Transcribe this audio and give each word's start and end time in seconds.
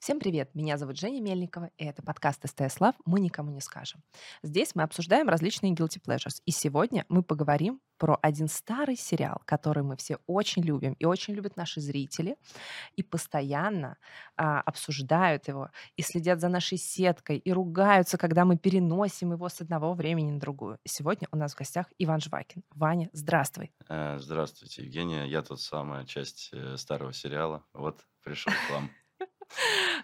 Всем 0.00 0.18
привет! 0.18 0.54
Меня 0.54 0.78
зовут 0.78 0.98
Женя 0.98 1.20
Мельникова, 1.20 1.68
и 1.76 1.84
это 1.84 2.02
подкаст 2.02 2.48
СТС 2.48 2.80
Лав 2.80 2.94
«Мы 3.04 3.20
никому 3.20 3.50
не 3.50 3.60
скажем». 3.60 4.02
Здесь 4.42 4.74
мы 4.74 4.82
обсуждаем 4.82 5.28
различные 5.28 5.74
guilty 5.74 6.00
pleasures, 6.02 6.40
и 6.46 6.52
сегодня 6.52 7.04
мы 7.10 7.22
поговорим 7.22 7.82
про 7.98 8.18
один 8.22 8.48
старый 8.48 8.96
сериал, 8.96 9.42
который 9.44 9.82
мы 9.82 9.98
все 9.98 10.16
очень 10.26 10.62
любим, 10.62 10.94
и 10.94 11.04
очень 11.04 11.34
любят 11.34 11.58
наши 11.58 11.82
зрители, 11.82 12.38
и 12.96 13.02
постоянно 13.02 13.98
а, 14.38 14.62
обсуждают 14.62 15.48
его, 15.48 15.68
и 15.98 16.02
следят 16.02 16.40
за 16.40 16.48
нашей 16.48 16.78
сеткой, 16.78 17.36
и 17.36 17.52
ругаются, 17.52 18.16
когда 18.16 18.46
мы 18.46 18.56
переносим 18.56 19.32
его 19.32 19.50
с 19.50 19.60
одного 19.60 19.92
времени 19.92 20.30
на 20.30 20.40
другую. 20.40 20.78
Сегодня 20.86 21.28
у 21.30 21.36
нас 21.36 21.52
в 21.52 21.58
гостях 21.58 21.92
Иван 21.98 22.20
Жвакин. 22.20 22.62
Ваня, 22.70 23.10
здравствуй. 23.12 23.70
Э, 23.90 24.16
Здравствуйте, 24.18 24.82
Евгения. 24.82 25.26
Я 25.26 25.42
тут 25.42 25.60
самая 25.60 26.06
часть 26.06 26.48
э, 26.54 26.78
старого 26.78 27.12
сериала. 27.12 27.64
Вот 27.74 28.06
пришел 28.24 28.50
к 28.66 28.72
вам. 28.72 28.90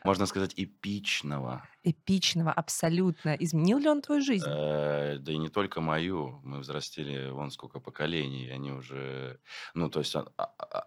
Можно 0.05 0.27
сказать, 0.27 0.52
эпичного. 0.56 1.68
Эпичного, 1.82 2.52
абсолютно. 2.52 3.34
Изменил 3.34 3.78
ли 3.78 3.88
он 3.88 4.02
твою 4.02 4.22
жизнь? 4.22 4.46
Э, 4.48 5.19
Да 5.19 5.32
и 5.32 5.36
не 5.38 5.48
только 5.48 5.80
мою. 5.80 6.41
Мы 6.45 6.59
взрастили 6.60 7.30
вон 7.30 7.50
сколько 7.50 7.80
поколений. 7.80 8.50
Они 8.50 8.72
уже... 8.72 9.41
Ну, 9.74 9.88
то 9.91 10.00
есть 10.00 10.14
а- 10.16 10.27
а- 10.36 10.55
а- 10.59 10.86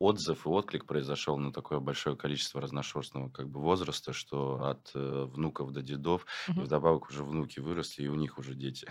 отзыв 0.00 0.46
и 0.46 0.48
отклик 0.48 0.86
произошел 0.86 1.38
на 1.38 1.52
такое 1.52 1.80
большое 1.80 2.16
количество 2.16 2.60
разношерстного 2.60 3.30
как 3.30 3.48
бы 3.50 3.60
возраста, 3.60 4.12
что 4.12 4.62
от 4.64 4.92
э, 4.94 5.24
внуков 5.24 5.72
до 5.72 5.82
дедов, 5.82 6.26
и 6.48 6.52
Мгм. 6.52 6.64
вдобавок 6.64 7.10
уже 7.10 7.24
внуки 7.24 7.60
выросли, 7.60 8.04
и 8.04 8.08
у 8.08 8.14
них 8.14 8.38
уже 8.38 8.54
дети. 8.54 8.88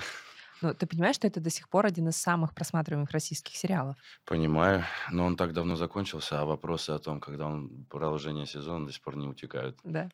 Ну, 0.61 0.73
ты 0.73 0.85
понимаешь, 0.87 1.15
что 1.15 1.27
это 1.27 1.39
до 1.39 1.49
сих 1.49 1.69
пор 1.69 1.85
один 1.85 2.09
из 2.09 2.17
самых 2.17 2.53
просматриваемых 2.53 3.11
российских 3.11 3.55
сериалов? 3.55 3.97
Понимаю, 4.25 4.83
но 5.11 5.25
он 5.25 5.35
так 5.35 5.53
давно 5.53 5.75
закончился, 5.75 6.39
а 6.41 6.45
вопросы 6.45 6.91
о 6.91 6.99
том, 6.99 7.19
когда 7.19 7.47
он 7.47 7.85
продолжение 7.85 8.45
сезона, 8.45 8.85
до 8.85 8.91
сих 8.91 9.01
пор 9.01 9.15
не 9.15 9.27
утекают. 9.27 9.79
Да. 9.83 10.09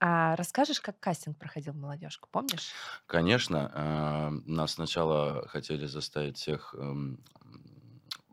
А 0.00 0.34
расскажешь, 0.36 0.80
как 0.80 0.98
кастинг 1.00 1.38
проходил 1.38 1.74
молодежку, 1.74 2.28
помнишь? 2.30 2.78
Конечно, 3.06 3.70
а, 3.74 4.30
нас 4.46 4.72
сначала 4.74 5.46
хотели 5.48 5.86
заставить 5.86 6.36
всех, 6.36 6.74
эм, 6.78 7.24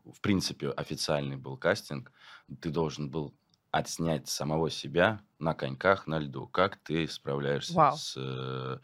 в 0.04 0.20
принципе, 0.20 0.70
официальный 0.70 1.36
был 1.36 1.56
кастинг. 1.56 2.12
Ты 2.60 2.70
должен 2.70 3.10
был 3.10 3.36
отснять 3.70 4.28
самого 4.28 4.70
себя 4.70 5.20
на 5.38 5.52
коньках 5.54 6.06
на 6.06 6.18
льду. 6.18 6.46
Как 6.46 6.76
ты 6.76 7.06
справляешься 7.08 7.74
Вау. 7.74 7.90
с 7.90 8.14
э, 8.16 8.78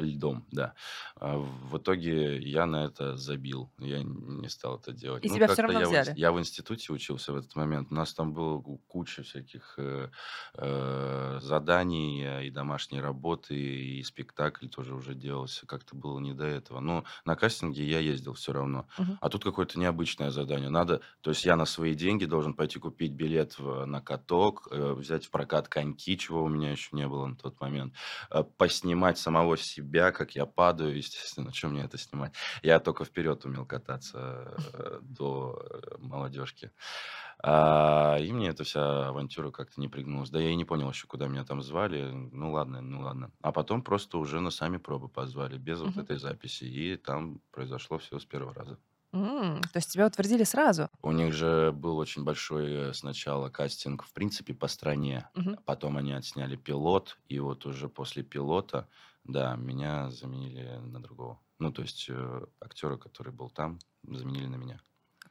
льдом, 0.00 0.46
да. 0.52 0.74
А 1.16 1.36
В 1.38 1.78
итоге 1.78 2.38
я 2.38 2.66
на 2.66 2.84
это 2.86 3.16
забил, 3.16 3.70
я 3.78 4.02
не 4.02 4.48
стал 4.48 4.76
это 4.78 4.92
делать. 4.92 5.24
И 5.24 5.28
Ну, 5.28 5.34
тебя 5.36 5.48
все 5.48 5.62
равно 5.62 5.80
я 5.80 5.86
в, 5.86 5.90
взяли. 5.90 6.12
я 6.18 6.32
в 6.32 6.38
институте 6.38 6.92
учился 6.92 7.32
в 7.32 7.36
этот 7.36 7.54
момент. 7.56 7.88
У 7.90 7.94
нас 7.94 8.14
там 8.14 8.32
было 8.32 8.60
ку- 8.60 8.80
куча 8.88 9.22
всяких 9.22 9.74
э, 9.78 10.10
э, 10.54 11.38
заданий 11.42 12.22
э, 12.24 12.46
и 12.46 12.50
домашней 12.50 13.00
работы, 13.00 13.54
и 13.54 14.02
спектакль 14.02 14.68
тоже 14.68 14.94
уже 14.94 15.14
делался. 15.14 15.66
Как-то 15.66 15.96
было 15.96 16.18
не 16.20 16.32
до 16.34 16.44
этого. 16.44 16.80
Но 16.80 17.04
на 17.24 17.36
кастинге 17.36 17.84
я 17.84 17.98
ездил 17.98 18.34
все 18.34 18.52
равно. 18.52 18.86
Мгм. 18.98 19.18
А 19.20 19.28
тут 19.28 19.44
какое-то 19.44 19.78
необычное 19.78 20.30
задание. 20.30 20.68
Надо, 20.70 21.00
то 21.20 21.30
есть 21.30 21.44
я 21.44 21.56
на 21.56 21.66
свои 21.66 21.94
деньги 21.94 22.24
должен 22.24 22.54
пойти 22.54 22.78
купить 22.78 23.12
билет 23.12 23.58
в- 23.58 23.84
на 23.86 24.00
каток, 24.00 24.68
э, 24.70 24.92
взять 24.92 25.26
в 25.26 25.30
прокат 25.30 25.68
коньки, 25.68 26.16
чего 26.18 26.42
у 26.44 26.48
меня 26.48 26.70
еще 26.72 26.88
не 26.96 27.06
было 27.06 27.26
на 27.26 27.36
тот 27.36 27.60
момент, 27.60 27.94
э, 28.30 28.42
поснимать 28.56 29.18
самого 29.40 29.56
себя, 29.56 30.12
как 30.12 30.34
я 30.34 30.46
падаю, 30.46 30.96
естественно, 30.96 31.52
что 31.54 31.68
мне 31.68 31.82
это 31.84 31.98
снимать. 31.98 32.34
Я 32.62 32.80
только 32.80 33.04
вперед 33.04 33.44
умел 33.44 33.66
кататься 33.66 34.18
э, 34.74 34.98
до 35.02 35.62
э, 35.70 35.96
молодежки. 35.98 36.72
А, 37.42 38.18
и 38.20 38.32
мне 38.32 38.48
эта 38.48 38.64
вся 38.64 39.08
авантюра 39.08 39.50
как-то 39.50 39.80
не 39.80 39.88
пригнулась. 39.88 40.30
Да 40.30 40.40
я 40.40 40.50
и 40.50 40.56
не 40.56 40.64
понял 40.64 40.90
еще, 40.90 41.06
куда 41.06 41.26
меня 41.28 41.44
там 41.44 41.62
звали. 41.62 42.10
Ну 42.10 42.52
ладно, 42.52 42.80
ну 42.80 43.00
ладно. 43.02 43.32
А 43.42 43.52
потом 43.52 43.82
просто 43.82 44.18
уже 44.18 44.40
на 44.40 44.50
сами 44.50 44.76
пробы 44.76 45.08
позвали, 45.08 45.58
без 45.58 45.80
вот 45.80 45.96
этой 45.96 46.18
записи. 46.18 46.64
И 46.64 46.96
там 46.96 47.40
произошло 47.50 47.98
все 47.98 48.18
с 48.18 48.24
первого 48.26 48.54
раза. 48.54 48.78
М, 49.12 49.60
То 49.72 49.78
есть 49.78 49.90
тебя 49.92 50.06
утвердили 50.06 50.44
сразу? 50.44 50.88
У 51.02 51.12
них 51.12 51.32
же 51.32 51.72
был 51.72 51.96
очень 51.98 52.24
большой 52.24 52.90
э, 52.90 52.92
сначала 52.92 53.48
кастинг, 53.48 54.04
в 54.04 54.12
принципе, 54.12 54.54
по 54.54 54.68
стране. 54.68 55.30
Мгм. 55.34 55.56
Потом 55.64 55.96
они 55.96 56.12
отсняли 56.12 56.56
пилот, 56.56 57.18
и 57.28 57.38
вот 57.40 57.66
уже 57.66 57.88
после 57.88 58.22
пилота, 58.22 58.88
да, 59.24 59.56
меня 59.56 60.10
заменили 60.10 60.78
на 60.78 61.02
другого. 61.02 61.40
Ну, 61.58 61.72
то 61.72 61.82
есть 61.82 62.06
э, 62.08 62.46
актера, 62.60 62.96
который 62.96 63.32
был 63.32 63.50
там, 63.50 63.78
заменили 64.02 64.46
на 64.46 64.56
меня. 64.56 64.80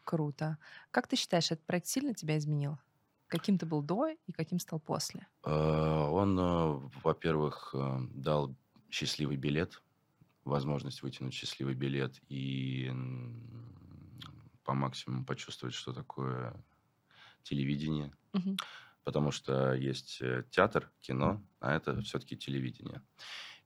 Круто. 0.03 0.57
Как 0.91 1.07
ты 1.07 1.15
считаешь, 1.15 1.51
этот 1.51 1.65
проект 1.65 1.87
сильно 1.87 2.13
тебя 2.13 2.37
изменил? 2.37 2.77
Каким 3.27 3.59
ты 3.59 3.67
был 3.67 3.83
до 3.83 4.07
и 4.07 4.31
каким 4.31 4.59
стал 4.59 4.79
после? 4.79 5.27
Э, 5.43 5.51
Он, 5.51 6.39
э, 6.39 6.89
во-первых, 7.03 7.75
э, 7.75 7.97
дал 8.15 8.55
счастливый 8.89 9.37
билет, 9.37 9.83
возможность 10.45 11.03
вытянуть 11.03 11.33
счастливый 11.35 11.75
билет 11.75 12.19
и 12.27 12.91
по 14.63 14.73
максимуму 14.73 15.25
почувствовать, 15.25 15.75
что 15.75 15.93
такое 15.93 16.55
телевидение. 17.43 18.11
Мгм. 18.33 18.57
Потому 19.03 19.31
что 19.31 19.73
есть 19.73 20.21
театр, 20.49 20.91
кино, 21.01 21.43
а 21.59 21.75
это 21.75 22.01
все-таки 22.01 22.35
телевидение. 22.35 23.01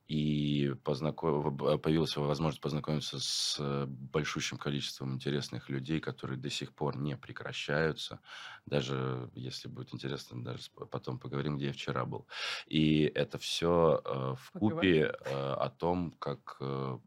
И 0.08 0.74
познако- 0.84 1.40
в- 1.50 1.78
появилась 1.78 2.16
возможность 2.18 2.62
познакомиться 2.62 3.19
с 3.19 3.58
э, 3.59 3.86
большущим 3.88 4.58
количеством 4.58 5.14
интересных 5.14 5.69
людей, 5.69 6.00
которые 6.02 6.38
до 6.40 6.50
сих 6.50 6.75
пор 6.75 6.97
не 6.97 7.16
прекращаются. 7.18 8.19
Даже, 8.66 9.30
если 9.34 9.69
будет 9.69 9.94
интересно, 9.94 10.44
даже 10.44 10.63
потом 10.92 11.19
поговорим, 11.19 11.56
где 11.58 11.68
я 11.68 11.74
вчера 11.74 12.06
был. 12.06 12.28
И 12.68 13.03
это 13.03 13.38
все 13.38 14.02
в 14.36 14.52
Поговорим. 14.52 14.94
купе 14.94 15.06
о 15.06 15.69
том, 15.69 16.12
как 16.12 16.58
э, 16.59 16.97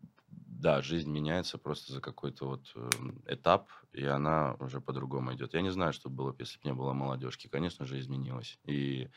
да, 0.60 0.82
жизнь 0.82 1.10
меняется 1.10 1.58
просто 1.58 1.92
за 1.92 2.00
какой-то 2.00 2.46
вот 2.46 2.72
э, 2.74 2.90
этап, 3.26 3.70
и 3.92 4.04
она 4.04 4.54
уже 4.60 4.80
по-другому 4.80 5.34
идет. 5.34 5.54
Я 5.54 5.62
не 5.62 5.70
знаю, 5.70 5.92
что 5.92 6.08
было 6.10 6.32
бы, 6.32 6.42
если 6.42 6.58
бы 6.58 6.68
не 6.68 6.74
было 6.74 6.92
молодежки. 6.92 7.48
Конечно 7.48 7.84
же, 7.84 7.98
изменилось. 8.00 8.58
И 8.64 9.08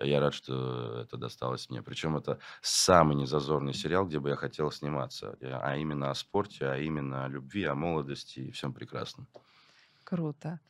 я 0.00 0.20
рад, 0.20 0.34
что 0.34 1.00
это 1.02 1.16
досталось 1.16 1.70
мне. 1.70 1.82
Причем 1.82 2.16
это 2.16 2.38
самый 2.62 3.16
незазорный 3.16 3.74
сериал, 3.74 4.06
где 4.06 4.18
бы 4.20 4.28
я 4.30 4.36
хотел 4.36 4.70
сниматься. 4.70 5.36
Я- 5.40 5.60
А 5.60 5.76
именно 5.76 6.10
о 6.10 6.14
спорте, 6.14 6.66
а 6.66 6.76
именно 6.78 7.24
о 7.24 7.28
любви, 7.28 7.64
о 7.64 7.74
молодости 7.74 8.40
и 8.40 8.50
всем 8.50 8.72
прекрасном. 8.74 9.28
Круто. 10.04 10.60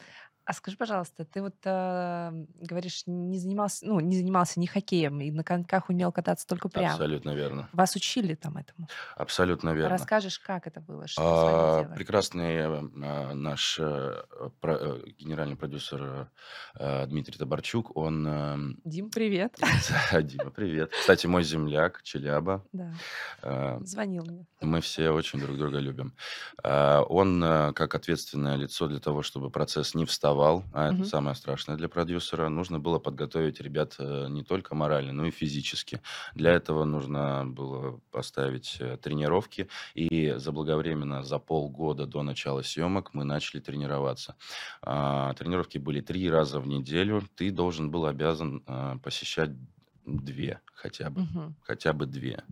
А 0.49 0.55
скажи, 0.55 0.79
пожалуйста, 0.79 1.27
ты 1.27 1.43
вот 1.43 1.57
а, 1.67 2.33
говоришь, 2.59 3.03
не 3.05 3.39
занимался, 3.39 3.85
ну, 3.85 4.01
не 4.01 4.17
занимался 4.17 4.59
ни 4.59 4.65
хоккеем, 4.65 5.21
и 5.21 5.31
на 5.31 5.45
коньках 5.45 5.91
умел 5.91 6.11
кататься 6.11 6.47
только 6.47 6.71
прямо. 6.71 6.93
Абсолютно 6.93 7.35
верно. 7.35 7.69
Вас 7.75 7.95
учили 7.97 8.35
там 8.35 8.57
этому? 8.57 8.89
Абсолютно 9.15 9.75
верно. 9.75 9.91
Расскажешь, 9.91 10.39
как 10.39 10.67
это 10.67 10.81
было, 10.81 11.07
что 11.07 11.21
А? 11.23 11.85
Прекрасный 11.95 12.55
э, 12.55 12.67
а, 13.05 13.35
наш 13.35 13.79
э, 13.79 14.23
про- 14.61 14.79
э, 14.81 15.03
генеральный 15.19 15.57
продюсер 15.57 16.31
э, 16.77 17.07
Дмитрий 17.09 17.37
Табарчук, 17.37 17.95
он... 17.95 18.27
эм, 18.27 18.81
Дим, 18.87 19.11
привет. 19.11 19.55
Дима, 20.23 20.51
привет. 20.51 20.93
Кстати, 20.93 21.27
мой 21.27 21.43
земляк, 21.45 22.03
Челяба. 22.03 22.65
Да, 22.73 22.95
Э, 23.43 23.79
звонил 23.83 24.25
мне. 24.25 24.47
Мы 24.63 24.81
все 24.81 25.11
очень 25.11 25.41
друг 25.41 25.59
друга 25.59 25.79
любим. 25.79 26.15
Э, 26.65 27.01
Он, 27.07 27.45
э, 27.45 27.73
как 27.75 27.95
ответственное 27.95 28.57
лицо 28.57 28.89
для 28.89 28.99
того, 28.99 29.23
чтобы 29.23 29.51
процесс 29.51 29.95
не 29.95 30.07
вставал, 30.07 30.38
а 30.73 30.91
это 30.91 30.97
Мгм. 30.97 31.05
самое 31.05 31.35
страшное 31.35 31.77
для 31.77 31.89
продюсера, 31.89 32.49
нужно 32.49 32.79
было 32.81 32.99
подготовить 32.99 33.61
ребят 33.61 33.97
э, 33.99 34.27
не 34.29 34.45
только 34.45 34.75
морально, 34.75 35.13
но 35.13 35.27
и 35.27 35.31
физически. 35.31 36.01
Для 36.35 36.53
этого 36.53 36.85
нужно 36.85 37.45
было 37.47 38.01
поставить 38.11 38.77
э, 38.81 38.97
тренировки, 38.99 39.69
и 39.95 40.35
заблаговременно 40.37 41.23
за 41.23 41.39
полгода 41.39 42.07
до 42.07 42.23
начала 42.23 42.63
съемок 42.63 43.15
мы 43.15 43.25
начали 43.25 43.61
тренироваться. 43.61 44.37
А, 44.83 45.33
Тренировки 45.35 45.79
были 45.79 46.01
три 46.01 46.31
раза 46.31 46.61
в 46.61 46.67
неделю. 46.67 47.23
Ты 47.35 47.51
должен 47.51 47.91
был 47.91 48.07
обязан 48.07 48.63
э, 48.67 48.97
посещать 49.03 49.51
две 50.05 50.61
хотя 50.73 51.11
бы. 51.11 51.21
Мгм. 51.21 51.57
Хотя 51.61 51.93
бы 51.93 52.07
две. 52.07 52.45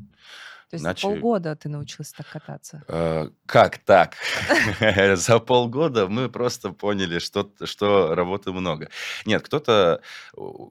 То 0.70 0.74
есть 0.74 0.84
Иначе- 0.84 1.06
за 1.08 1.12
полгода 1.14 1.54
ты 1.54 1.68
научился 1.68 2.16
так 2.16 2.28
кататься? 2.28 2.82
Э, 2.88 3.28
Как 3.46 3.78
так? 3.78 4.14
За 5.16 5.38
полгода 5.38 6.08
мы 6.08 6.28
просто 6.28 6.72
поняли, 6.72 7.20
что, 7.20 7.50
что 7.64 8.14
работы 8.14 8.50
много. 8.52 8.88
Нет, 9.26 9.42
кто-то, 9.42 10.00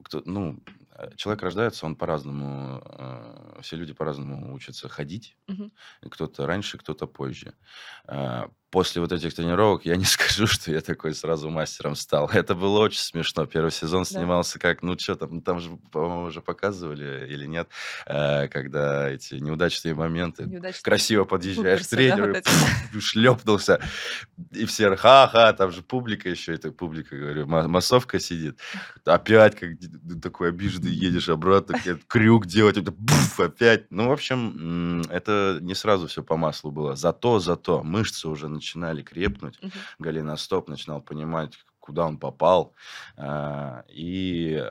кто, 0.04 0.22
ну, 0.26 0.58
э, 0.98 1.10
человек 1.16 1.42
рождается, 1.42 1.86
он 1.86 1.96
по-разному, 1.96 2.82
э, 2.84 3.60
все 3.62 3.76
люди 3.76 3.94
по-разному 3.94 4.54
учатся 4.54 4.88
ходить. 4.88 5.36
Кто-то 6.10 6.46
раньше, 6.46 6.76
кто-то 6.76 7.06
позже. 7.06 7.54
Э, 8.06 8.48
после 8.76 9.00
вот 9.00 9.10
этих 9.10 9.32
тренировок 9.32 9.86
я 9.86 9.96
не 9.96 10.04
скажу, 10.16 10.46
что 10.46 10.70
я 10.70 10.82
такой 10.82 11.14
сразу 11.14 11.48
мастером 11.48 11.96
стал. 11.96 12.28
Это 12.30 12.54
было 12.54 12.80
очень 12.80 12.98
смешно. 13.00 13.46
Первый 13.46 13.70
сезон 13.72 14.02
Да. 14.02 14.04
снимался 14.10 14.58
как, 14.58 14.82
ну 14.82 14.98
что 14.98 15.14
там, 15.14 15.36
ну, 15.36 15.40
там 15.40 15.60
же, 15.60 15.70
по-моему, 15.90 16.24
уже 16.24 16.42
показывали 16.42 17.26
или 17.26 17.46
нет, 17.46 17.68
э, 18.04 18.48
когда 18.48 19.08
эти 19.08 19.36
неудачные 19.36 19.94
моменты. 19.94 20.42
Неудачные 20.42 20.82
Красиво 20.82 21.24
подъезжаешь 21.24 21.86
к 21.86 21.88
блуперсы, 21.88 21.90
да, 21.90 21.96
тренеру, 21.96 22.34
вот 22.92 23.02
шлепнулся, 23.02 23.80
и 24.52 24.66
все 24.66 24.94
ха-ха, 24.94 25.54
там 25.54 25.72
же 25.72 25.80
публика 25.80 26.28
еще, 26.28 26.52
это 26.52 26.70
публика, 26.70 27.16
говорю, 27.16 27.46
ма- 27.46 27.68
массовка 27.68 28.20
сидит. 28.20 28.58
Опять 29.06 29.58
как 29.58 29.70
такой 30.22 30.50
обиженный 30.50 30.90
едешь 30.92 31.30
обратно, 31.30 31.78
крюк 32.08 32.44
делать, 32.44 32.76
это 32.76 32.92
буф, 32.92 33.40
опять. 33.40 33.90
Ну, 33.90 34.10
в 34.10 34.12
общем, 34.12 35.00
это 35.08 35.60
не 35.62 35.74
сразу 35.74 36.08
все 36.08 36.22
по 36.22 36.36
маслу 36.36 36.70
было. 36.70 36.94
Зато, 36.94 37.38
зато 37.38 37.82
мышцы 37.82 38.28
уже 38.28 38.48
начинали 38.66 39.02
крепнуть, 39.02 39.60
Мгм. 39.62 39.86
голеностоп 39.98 40.68
начинал 40.68 41.02
понимать, 41.02 41.54
куда 41.78 42.06
он 42.06 42.18
попал. 42.18 42.74
А, 43.16 43.84
И 43.88 44.70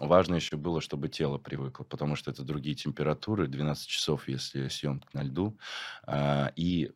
важно 0.00 0.34
еще 0.36 0.56
было, 0.56 0.80
чтобы 0.80 1.08
тело 1.08 1.38
привыкло, 1.38 1.84
потому 1.84 2.16
что 2.16 2.30
это 2.30 2.42
другие 2.42 2.74
температуры, 2.76 3.46
12 3.48 3.88
часов, 3.88 4.28
если 4.28 4.68
съемка 4.68 5.08
на 5.14 5.22
льду. 5.22 5.58
А, 6.06 6.52
И 6.56 6.90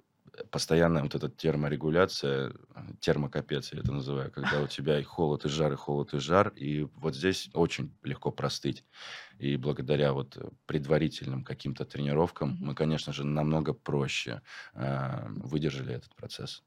постоянная 0.51 1.03
вот 1.03 1.15
эта 1.15 1.29
терморегуляция, 1.29 2.53
термокапец 3.01 3.73
я 3.73 3.81
это 3.81 3.93
называю, 3.93 4.31
когда 4.33 4.61
у 4.61 4.67
тебя 4.67 4.99
и 4.99 5.03
холод, 5.03 5.45
и 5.45 5.49
жар, 5.49 5.73
и 5.73 5.77
холод, 5.77 6.15
и 6.15 6.19
жар, 6.19 6.49
и 6.51 6.83
вот 6.95 7.15
здесь 7.17 7.51
очень 7.55 7.97
легко 8.03 8.31
простыть. 8.31 8.85
И 9.41 9.57
благодаря 9.57 10.13
вот 10.13 10.37
э, 10.37 10.51
предварительным 10.67 11.45
каким-то 11.45 11.87
тренировкам 11.87 12.59
мы, 12.61 12.75
конечно 12.75 13.13
же, 13.13 13.25
намного 13.25 13.73
проще 13.73 14.43
а, 14.75 15.29
выдержали 15.31 15.95
этот 15.95 16.15
процесс. 16.15 16.63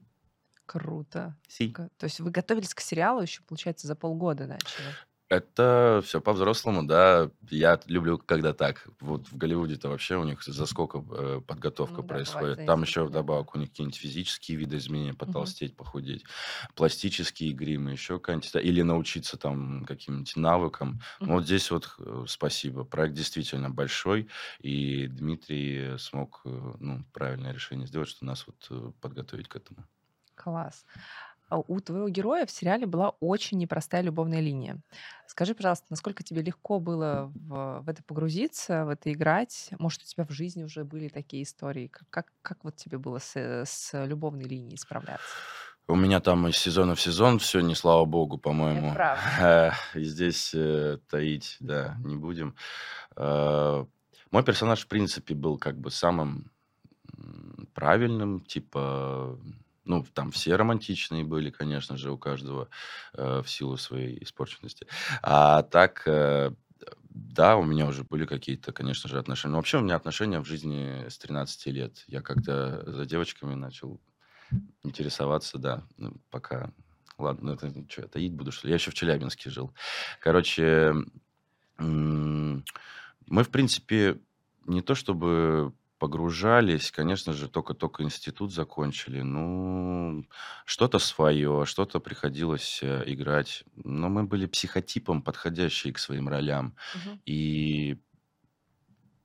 Круто. 0.66 1.38
Си. 1.48 1.72
То 1.72 2.06
есть 2.06 2.20
вы 2.20 2.32
готовились 2.32 2.74
к 2.74 2.80
сериалу 2.80 3.22
еще, 3.22 3.44
получается, 3.44 3.86
за 3.86 3.96
полгода 3.96 4.48
начали? 4.48 4.88
Это 5.34 6.02
все 6.06 6.22
по-взрослому, 6.22 6.84
да. 6.84 7.32
Я 7.50 7.80
люблю, 7.88 8.18
когда 8.20 8.54
так. 8.54 8.88
Вот 9.00 9.28
в 9.30 9.38
Голливуде-то 9.38 9.90
вообще 9.90 10.18
у 10.18 10.24
них 10.26 10.44
за 10.44 10.66
сколько 10.66 11.00
э, 11.00 11.42
подготовка 11.48 12.02
Ну 12.02 12.08
да, 12.08 12.20
происходит. 12.20 12.58
за 12.58 12.66
Там 12.66 12.82
еще 12.84 13.06
да. 13.06 13.06
вдобавок 13.06 13.56
у 13.56 13.58
них 13.58 13.70
какие-нибудь 13.70 13.98
физические 13.98 14.58
виды 14.58 14.78
изменения, 14.78 15.14
потолстеть, 15.14 15.76
похудеть, 15.76 16.26
пластические 16.76 17.54
гримы, 17.54 17.92
еще 17.92 18.20
какая-нибудь, 18.20 18.54
или 18.56 18.82
научиться 18.84 19.38
там 19.38 19.86
каким-нибудь 19.86 20.36
навыкам. 20.36 21.02
Ну, 21.24 21.34
Мгм. 21.34 21.36
Вот 21.36 21.46
здесь 21.46 21.72
вот 21.72 21.96
э, 22.00 22.26
спасибо. 22.28 22.84
Проект 22.84 23.16
действительно 23.16 23.70
большой, 23.70 24.30
и 24.60 25.08
Дмитрий 25.08 25.98
смог 25.98 26.42
э, 26.46 26.50
ну, 26.80 27.06
правильное 27.12 27.54
решение 27.54 27.88
сделать, 27.88 28.10
что 28.10 28.26
нас 28.26 28.46
вот 28.46 28.68
э, 28.70 28.92
подготовить 29.02 29.48
к 29.48 29.56
этому. 29.56 29.88
Класс. 30.36 30.86
А 31.54 31.60
У 31.68 31.80
твоего 31.82 32.10
героя 32.10 32.48
в 32.48 32.52
сериале 32.52 32.88
была 32.88 33.10
очень 33.20 33.60
непростая 33.60 34.02
любовная 34.02 34.40
линия. 34.40 34.80
Скажи, 35.28 35.54
пожалуйста, 35.54 35.86
насколько 35.92 36.24
тебе 36.24 36.42
легко 36.42 36.80
было 36.80 37.32
в, 37.36 37.82
в 37.84 37.90
это 37.90 38.02
погрузиться, 38.02 38.86
в 38.86 38.90
это 38.90 39.14
играть? 39.14 39.70
Может, 39.78 40.02
у 40.02 40.06
тебя 40.06 40.26
в 40.26 40.32
жизни 40.32 40.64
уже 40.64 40.84
были 40.84 41.10
такие 41.10 41.44
истории? 41.44 41.90
Как, 41.90 42.10
как, 42.10 42.28
как 42.42 42.64
вот 42.64 42.76
тебе 42.78 42.98
было 42.98 43.20
с, 43.20 43.36
э, 43.36 43.66
с 43.68 44.06
любовной 44.08 44.46
линией 44.46 44.78
справляться? 44.78 45.24
У 45.88 45.96
меня 45.96 46.20
там 46.22 46.48
из 46.48 46.58
сезона 46.58 46.96
в 46.96 47.02
сезон 47.02 47.38
все, 47.38 47.60
не 47.60 47.76
слава 47.76 48.06
богу, 48.06 48.40
по-моему. 48.40 48.92
Э, 49.40 49.74
И 49.94 50.04
здесь 50.06 50.56
э, 50.56 50.98
таить, 51.08 51.58
да, 51.60 51.98
не 52.04 52.16
будем. 52.16 52.56
Э, 53.16 53.86
Мой 54.32 54.44
персонаж, 54.44 54.86
в 54.86 54.88
принципе, 54.88 55.36
был 55.36 55.60
как 55.60 55.78
бы 55.78 55.92
самым 55.92 56.50
правильным, 57.76 58.42
типа, 58.42 59.38
ну, 59.86 60.06
там 60.14 60.32
все 60.32 60.56
романтичные 60.56 61.24
были, 61.24 61.50
конечно 61.50 61.98
же, 61.98 62.12
у 62.12 62.18
каждого 62.18 62.70
э, 63.14 63.42
в 63.44 63.50
силу 63.50 63.78
своей 63.78 64.24
испорченности. 64.24 64.88
А 65.22 65.64
так, 65.64 66.04
э, 66.06 66.52
да, 67.10 67.58
у 67.58 67.64
меня 67.64 67.88
уже 67.88 68.04
были 68.04 68.26
какие-то, 68.26 68.72
конечно 68.72 69.10
же, 69.10 69.20
отношения. 69.20 69.52
Но 69.52 69.58
вообще 69.58 69.78
у 69.78 69.82
меня 69.82 69.96
отношения 69.96 70.40
в 70.40 70.46
жизни 70.46 71.08
с 71.10 71.18
13 71.18 71.68
лет. 71.68 72.04
Я 72.08 72.22
когда 72.22 72.84
за 72.86 73.06
девочками 73.06 73.56
начал 73.56 74.02
интересоваться, 74.84 75.58
да, 75.58 75.84
ну, 75.98 76.16
пока... 76.30 76.72
Ладно, 77.20 77.52
ну 77.52 77.54
это 77.54 77.72
что, 77.90 78.02
я 78.02 78.08
таить 78.08 78.34
буду, 78.34 78.52
что 78.52 78.68
ли? 78.68 78.72
Я 78.72 78.76
еще 78.76 78.90
в 78.90 78.96
Челябинске 78.96 79.52
жил. 79.52 79.72
Короче, 80.20 80.94
мы, 81.78 82.64
в 83.28 83.50
принципе, 83.50 84.20
не 84.66 84.82
то 84.82 84.96
чтобы 84.96 85.74
погружались, 86.04 86.92
конечно 86.92 87.32
же, 87.32 87.48
только-только 87.48 88.04
институт 88.04 88.52
закончили. 88.52 89.22
Ну, 89.22 90.26
что-то 90.66 91.00
свое, 91.00 91.64
что-то 91.66 92.02
приходилось 92.02 92.80
э, 92.84 93.04
играть. 93.06 93.64
Но 93.78 94.10
мы 94.10 94.26
были 94.26 94.46
психотипом, 94.46 95.22
подходящие 95.22 95.94
к 95.94 96.00
своим 96.00 96.28
ролям. 96.28 96.76
Мгм. 96.94 97.22
И 97.26 97.96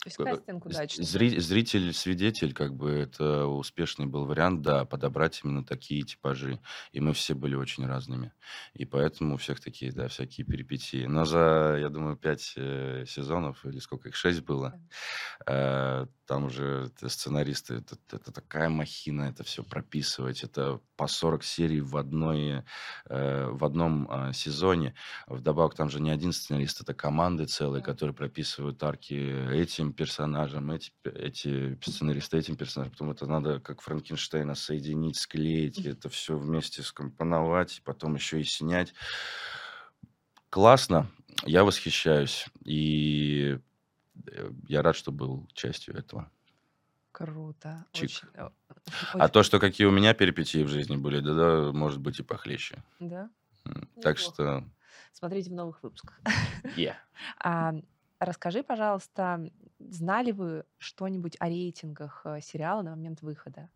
То 0.05 0.07
есть 0.07 0.21
э, 0.21 0.25
кастинг 0.25 0.67
удачный. 0.67 1.05
зри- 1.05 1.41
зритель-свидетель, 1.41 2.55
как 2.55 2.77
бы 2.77 2.93
это 2.93 3.47
успешный 3.47 4.07
был 4.07 4.25
вариант, 4.25 4.63
да, 4.63 4.85
подобрать 4.85 5.41
именно 5.43 5.65
такие 5.65 6.03
типажи. 6.03 6.61
И 6.93 7.01
мы 7.01 7.13
все 7.13 7.35
были 7.35 7.57
очень 7.57 7.87
разными. 7.87 8.31
И 8.75 8.85
поэтому 8.85 9.35
у 9.35 9.37
всех 9.37 9.59
такие, 9.59 9.91
да, 9.91 10.07
всякие 10.07 10.47
перипетии. 10.47 11.07
Но 11.07 11.25
за, 11.25 11.77
я 11.81 11.89
думаю, 11.89 12.17
пять 12.17 12.53
э, 12.57 13.05
сезонов, 13.09 13.67
или 13.67 13.81
сколько 13.81 14.11
их, 14.11 14.15
шесть 14.15 14.43
было, 14.43 14.81
э, 15.45 16.07
там 16.29 16.45
уже 16.45 16.91
сценаристы, 17.07 17.77
это, 17.77 17.97
это 18.13 18.31
такая 18.31 18.69
махина, 18.69 19.23
это 19.23 19.45
все 19.45 19.65
прописывать. 19.65 20.45
Это 20.45 20.81
по 20.97 21.07
40 21.07 21.43
серий 21.43 21.81
в, 21.81 21.97
одной, 21.97 22.65
э, 23.09 23.49
в 23.51 23.65
одном 23.65 24.09
э, 24.11 24.33
сезоне. 24.35 24.95
Вдобавок 25.27 25.75
там 25.75 25.89
же 25.89 26.01
не 26.01 26.11
один 26.11 26.33
сценарист, 26.33 26.83
это 26.83 26.93
команды 26.93 27.47
целые, 27.47 27.83
которые 27.83 28.15
прописывают 28.15 28.83
арки 28.83 29.15
этим 29.15 29.95
персонажам, 29.95 30.71
эти, 30.71 30.93
эти 31.05 31.79
сценаристы 31.83 32.37
этим 32.37 32.57
персонажам. 32.57 32.93
Потом 32.93 33.11
это 33.11 33.27
надо 33.27 33.59
как 33.61 33.81
Франкенштейна 33.81 34.55
соединить, 34.55 35.17
склеить, 35.17 35.85
это 35.87 36.11
все 36.11 36.37
вместе 36.37 36.83
скомпоновать, 36.83 37.79
и 37.79 37.83
потом 37.83 38.17
еще 38.17 38.39
и 38.39 38.45
снять. 38.45 38.93
Классно, 40.51 41.11
я 41.45 41.65
восхищаюсь. 41.65 42.47
И 42.65 43.59
я 44.69 44.83
рад, 44.83 44.97
что 44.97 45.13
был 45.13 45.49
частью 45.53 45.97
этого. 45.97 46.31
Круто. 47.13 47.85
Чик. 47.93 48.05
Очень, 48.11 48.29
э, 48.35 48.49
А 49.15 49.17
очень- 49.25 49.33
то, 49.33 49.43
что 49.43 49.59
какие 49.59 49.87
у 49.87 49.91
меня 49.91 50.15
перипетии 50.15 50.63
в 50.63 50.69
жизни 50.69 50.97
были, 50.97 51.21
да, 51.21 51.35
да, 51.35 51.73
может 51.73 52.01
быть 52.01 52.21
и 52.21 52.23
похлеще. 52.23 52.83
Да? 53.01 53.31
М, 53.65 53.89
Так 54.01 54.19
Неплохо. 54.19 54.35
что... 54.35 54.65
Смотрите 55.13 55.51
в 55.51 55.55
новых 55.55 55.83
выпусках. 55.83 56.21
Yeah. 56.77 56.95
А, 57.41 57.75
расскажи, 58.21 58.63
пожалуйста, 58.63 59.51
знали 59.81 60.31
вы 60.33 60.65
что-нибудь 60.79 61.37
о 61.41 61.49
рейтингах 61.49 62.23
э, 62.25 62.41
сериала 62.41 62.83
на 62.83 62.91
момент 62.91 63.23
выхода? 63.23 63.69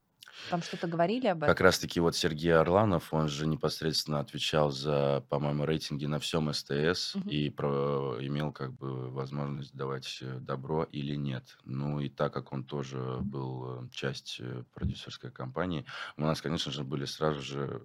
Там 0.50 0.62
что-то 0.62 0.86
говорили 0.86 1.26
об 1.26 1.40
Как 1.40 1.50
этом? 1.50 1.64
раз-таки 1.66 2.00
вот 2.00 2.16
Сергей 2.16 2.54
Орланов, 2.54 3.12
он 3.12 3.28
же 3.28 3.46
непосредственно 3.46 4.20
отвечал 4.20 4.70
за, 4.70 5.24
по-моему, 5.28 5.64
рейтинги 5.64 6.06
на 6.06 6.18
всем 6.18 6.52
СТС 6.52 7.14
Мгм. 7.14 7.28
и 7.28 7.50
про- 7.50 8.16
имел 8.20 8.52
как 8.52 8.72
бы 8.72 9.10
возможность 9.10 9.74
давать 9.74 10.18
э, 10.22 10.38
добро 10.40 10.84
или 10.84 11.14
нет. 11.14 11.58
Ну 11.64 12.00
и 12.00 12.08
так 12.08 12.32
как 12.32 12.52
он 12.52 12.64
тоже 12.64 13.18
был 13.20 13.84
э, 13.84 13.88
часть 13.90 14.38
э, 14.40 14.64
продюсерской 14.74 15.30
компании, 15.30 15.84
у 16.16 16.22
нас, 16.22 16.40
конечно 16.42 16.72
же, 16.72 16.84
были 16.84 17.04
сразу 17.04 17.40
же 17.40 17.82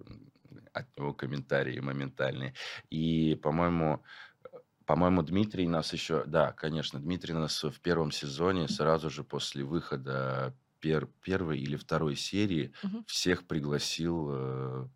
от 0.72 0.86
него 0.96 1.12
комментарии 1.14 1.78
моментальные. 1.80 2.54
И, 2.90 3.34
по-моему, 3.42 4.02
по-моему, 4.86 5.22
Дмитрий 5.22 5.68
нас 5.68 5.92
еще... 5.92 6.24
Да, 6.26 6.52
конечно, 6.52 6.98
Дмитрий 6.98 7.34
нас 7.34 7.62
в 7.62 7.78
первом 7.80 8.10
сезоне 8.10 8.68
сразу 8.68 9.10
же 9.10 9.22
после 9.22 9.64
выхода 9.64 10.54
пер- 10.80 11.10
первой 11.22 11.58
или 11.60 11.76
второй 11.76 12.16
серии 12.16 12.72
Мгм. 12.82 13.04
всех 13.06 13.46
пригласил 13.46 14.28
э, 14.30 14.88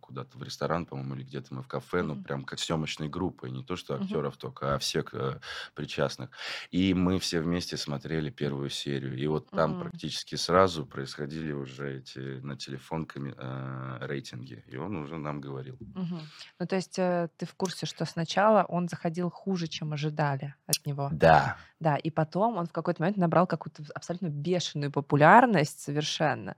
куда-то 0.00 0.38
в 0.38 0.42
ресторан, 0.42 0.86
по-моему, 0.86 1.14
или 1.14 1.22
где-то 1.24 1.54
мы 1.54 1.62
в 1.62 1.68
кафе, 1.68 2.02
ну, 2.02 2.14
Мгм. 2.14 2.24
прям 2.24 2.44
как 2.44 2.58
съемочной 2.58 3.08
группой, 3.08 3.50
не 3.50 3.62
то 3.64 3.76
что 3.76 3.94
актеров 3.94 4.36
только, 4.36 4.74
а 4.74 4.78
всех 4.78 5.14
э, 5.14 5.40
причастных. 5.74 6.30
И 6.70 6.94
мы 6.94 7.18
все 7.18 7.40
вместе 7.40 7.76
смотрели 7.76 8.30
первую 8.30 8.70
серию. 8.70 9.16
И 9.16 9.26
вот 9.26 9.50
там 9.50 9.72
М. 9.74 9.80
практически 9.80 10.34
сразу 10.36 10.84
происходили 10.86 11.52
уже 11.52 11.98
эти 11.98 12.18
на 12.40 12.56
телефон 12.56 13.06
коми- 13.06 13.34
э, 13.36 14.06
рейтинги. 14.06 14.64
И 14.66 14.76
он 14.76 14.96
уже 14.96 15.16
нам 15.18 15.40
говорил. 15.40 15.76
Мгм. 15.94 16.20
Ну, 16.58 16.66
то 16.66 16.76
есть 16.76 16.98
э, 16.98 17.28
ты 17.36 17.46
в 17.46 17.54
курсе, 17.54 17.86
что 17.86 18.04
сначала 18.04 18.64
он 18.68 18.88
заходил 18.88 19.30
хуже, 19.30 19.66
чем 19.68 19.92
ожидали 19.92 20.54
от 20.66 20.84
него. 20.86 21.08
Да. 21.12 21.56
Да, 21.80 21.94
и 21.96 22.10
потом 22.10 22.56
он 22.56 22.66
в 22.66 22.72
какой-то 22.72 23.00
момент 23.02 23.18
набрал 23.18 23.46
какую-то 23.46 23.84
абсолютно 23.94 24.28
бешеную 24.28 24.90
популярность 24.90 25.80
совершенно. 25.80 26.56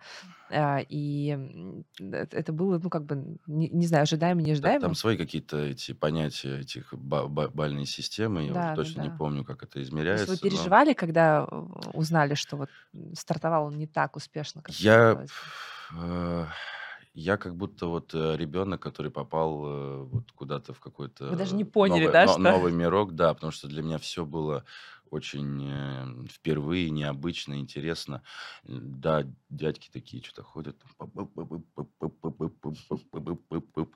А, 0.51 0.79
И 0.89 1.37
это 2.01 2.37
это 2.37 2.53
было, 2.53 2.79
ну, 2.83 2.89
как 2.91 3.05
бы, 3.05 3.10
не, 3.47 3.69
не 3.69 3.87
знаю, 3.87 4.03
ожидаемо, 4.03 4.41
Та- 4.41 4.47
неожидаемо. 4.47 4.81
Там 4.81 4.95
свои 4.95 5.17
какие-то 5.17 5.57
эти 5.59 5.93
понятия 5.93 6.61
этих 6.61 6.93
ба- 6.95 7.27
ба- 7.29 7.49
бальной 7.49 7.87
системы. 7.87 8.43
Я 8.47 8.53
Да, 8.53 8.61
уже 8.61 8.69
да, 8.69 8.75
точно 8.75 9.03
не 9.03 9.11
помню, 9.11 9.45
как 9.45 9.63
это 9.63 9.73
То 9.73 9.79
есть 9.81 9.91
вы 9.93 9.99
измеряется. 9.99 10.31
но- 10.33 10.37
переживали, 10.39 10.93
когда 10.95 11.47
э, 11.51 11.57
узнали, 11.95 12.35
что 12.35 12.57
вот 12.57 12.71
стартовал 13.15 13.67
он 13.67 13.79
не 13.79 13.87
так 13.87 14.17
успешно, 14.17 14.63
как 14.63 14.75
Я, 14.81 15.15
бы? 15.15 15.27
э, 15.99 16.47
Я 17.15 17.37
как 17.37 17.57
будто 17.57 17.87
вот 17.87 18.15
э, 18.15 18.37
ребенок, 18.37 18.81
который 18.81 19.11
попал 19.11 20.07
вот 20.07 20.31
куда-то 20.33 20.73
в 20.73 20.79
какой-то 20.81 21.27
Вы 21.27 21.37
даже 21.37 21.55
не 21.57 21.65
поняли, 21.65 22.07
новый, 22.07 22.13
да, 22.13 22.25
но- 22.27 22.33
что... 22.33 22.41
новый 22.43 22.73
мирок, 22.73 23.15
да, 23.15 23.35
потому 23.35 23.51
что 23.53 23.67
для 23.69 23.83
меня 23.83 23.99
все 23.99 24.25
было 24.25 24.65
очень 25.11 26.29
впервые, 26.29 26.91
необычно, 26.91 27.59
интересно. 27.59 28.23
Да, 28.65 29.25
дядьки 29.49 29.91
такие 29.91 30.23
что-то 30.23 30.43
ходят. 30.43 30.83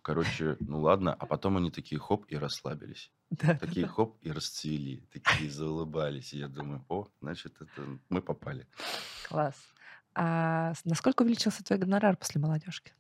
Короче, 0.03 0.57
ну 0.61 0.81
ладно. 0.81 1.15
А 1.15 1.27
потом 1.27 1.57
они 1.57 1.71
такие 1.71 1.99
хоп 1.99 2.25
и 2.29 2.37
расслабились. 2.37 3.11
Да. 3.31 3.57
Такие 3.59 3.87
хоп 3.87 4.19
и 4.23 4.31
расцвели. 4.31 5.07
Такие 5.13 5.51
заулыбались. 5.51 6.33
Я 6.33 6.49
думаю, 6.49 6.85
о, 6.89 7.09
значит, 7.21 7.55
это 7.61 7.99
мы 8.09 8.23
попали. 8.23 8.67
Класс. 9.29 9.57
А 10.15 10.73
насколько 10.85 11.23
увеличился 11.23 11.65
твой 11.65 11.79
гонорар 11.79 12.17
после 12.17 12.41
молодежки? 12.41 12.93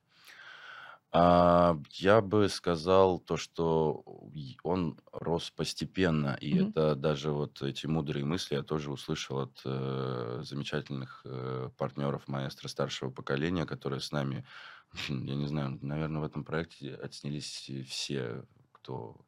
А, 1.16 1.78
я 1.92 2.21
бы 2.21 2.49
сказал 2.49 3.21
то, 3.21 3.37
что 3.37 4.02
и 4.33 4.56
он 4.64 4.99
рос 5.12 5.50
постепенно, 5.52 6.37
и 6.40 6.52
Мгм. 6.52 6.75
это 6.75 6.97
даже 6.97 7.30
вот 7.30 7.62
эти 7.62 7.87
мудрые 7.87 8.25
мысли 8.25 8.56
я 8.56 8.64
тоже 8.64 8.90
услышал 8.90 9.38
от 9.38 9.61
э, 9.64 10.40
замечательных 10.42 11.23
э, 11.25 11.71
партнеров 11.76 12.26
маэстро 12.26 12.66
старшего 12.66 13.11
поколения, 13.11 13.64
которые 13.64 14.00
с 14.00 14.11
нами, 14.11 14.44
я 15.09 15.35
не 15.37 15.47
знаю, 15.47 15.78
наверное, 15.83 16.21
в 16.21 16.25
этом 16.25 16.44
проекте 16.44 16.94
отснялись 16.97 17.71
все, 17.87 18.44
кто 18.73 19.25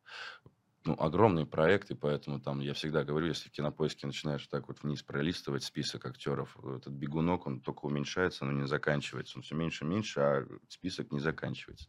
ну, 0.86 0.94
огромный 0.98 1.46
проект, 1.46 1.90
и 1.90 1.94
поэтому 1.94 2.40
там 2.40 2.60
я 2.60 2.74
всегда 2.74 3.04
говорю, 3.04 3.26
если 3.28 3.48
в 3.48 3.52
кинопоиске 3.52 4.06
начинаешь 4.06 4.46
так 4.46 4.68
вот 4.68 4.82
вниз 4.82 5.02
пролистывать 5.02 5.64
список 5.64 6.06
актеров, 6.06 6.56
этот 6.64 6.94
бегунок, 6.94 7.46
он 7.46 7.60
только 7.60 7.86
уменьшается, 7.86 8.44
но 8.44 8.52
не 8.52 8.66
заканчивается. 8.66 9.38
Он 9.38 9.42
все 9.42 9.54
меньше 9.54 9.84
и 9.84 9.88
меньше, 9.88 10.20
а 10.20 10.46
список 10.68 11.12
не 11.12 11.20
заканчивается. 11.20 11.86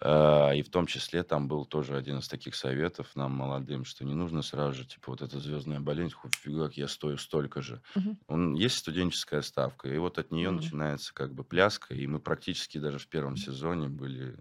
А, 0.00 0.52
И 0.54 0.62
в 0.62 0.70
том 0.70 0.86
числе 0.86 1.22
там 1.22 1.48
был 1.48 1.66
тоже 1.66 1.96
один 1.96 2.18
из 2.18 2.28
таких 2.28 2.54
советов 2.54 3.12
нам, 3.14 3.32
молодым, 3.32 3.84
что 3.84 4.04
не 4.04 4.14
нужно 4.14 4.42
сразу 4.42 4.74
же, 4.74 4.86
типа, 4.86 5.10
вот 5.12 5.22
эта 5.22 5.38
звездная 5.38 5.80
болезнь, 5.80 6.14
хоть 6.14 6.34
фига, 6.34 6.70
я 6.74 6.88
стою 6.88 7.16
столько 7.18 7.62
же. 7.62 7.82
Мгм. 7.94 8.18
Он, 8.26 8.54
есть 8.54 8.78
студенческая 8.78 9.42
ставка, 9.42 9.88
и 9.88 9.98
вот 9.98 10.18
от 10.18 10.30
нее 10.30 10.50
М. 10.50 10.50
начинается 10.50 11.12
как 11.14 11.34
бы 11.34 11.44
пляска, 11.44 11.94
и 11.94 12.06
мы 12.06 12.20
практически 12.20 12.78
даже 12.78 12.98
в 12.98 13.08
первом 13.08 13.36
сезоне 13.36 13.88
были, 13.88 14.38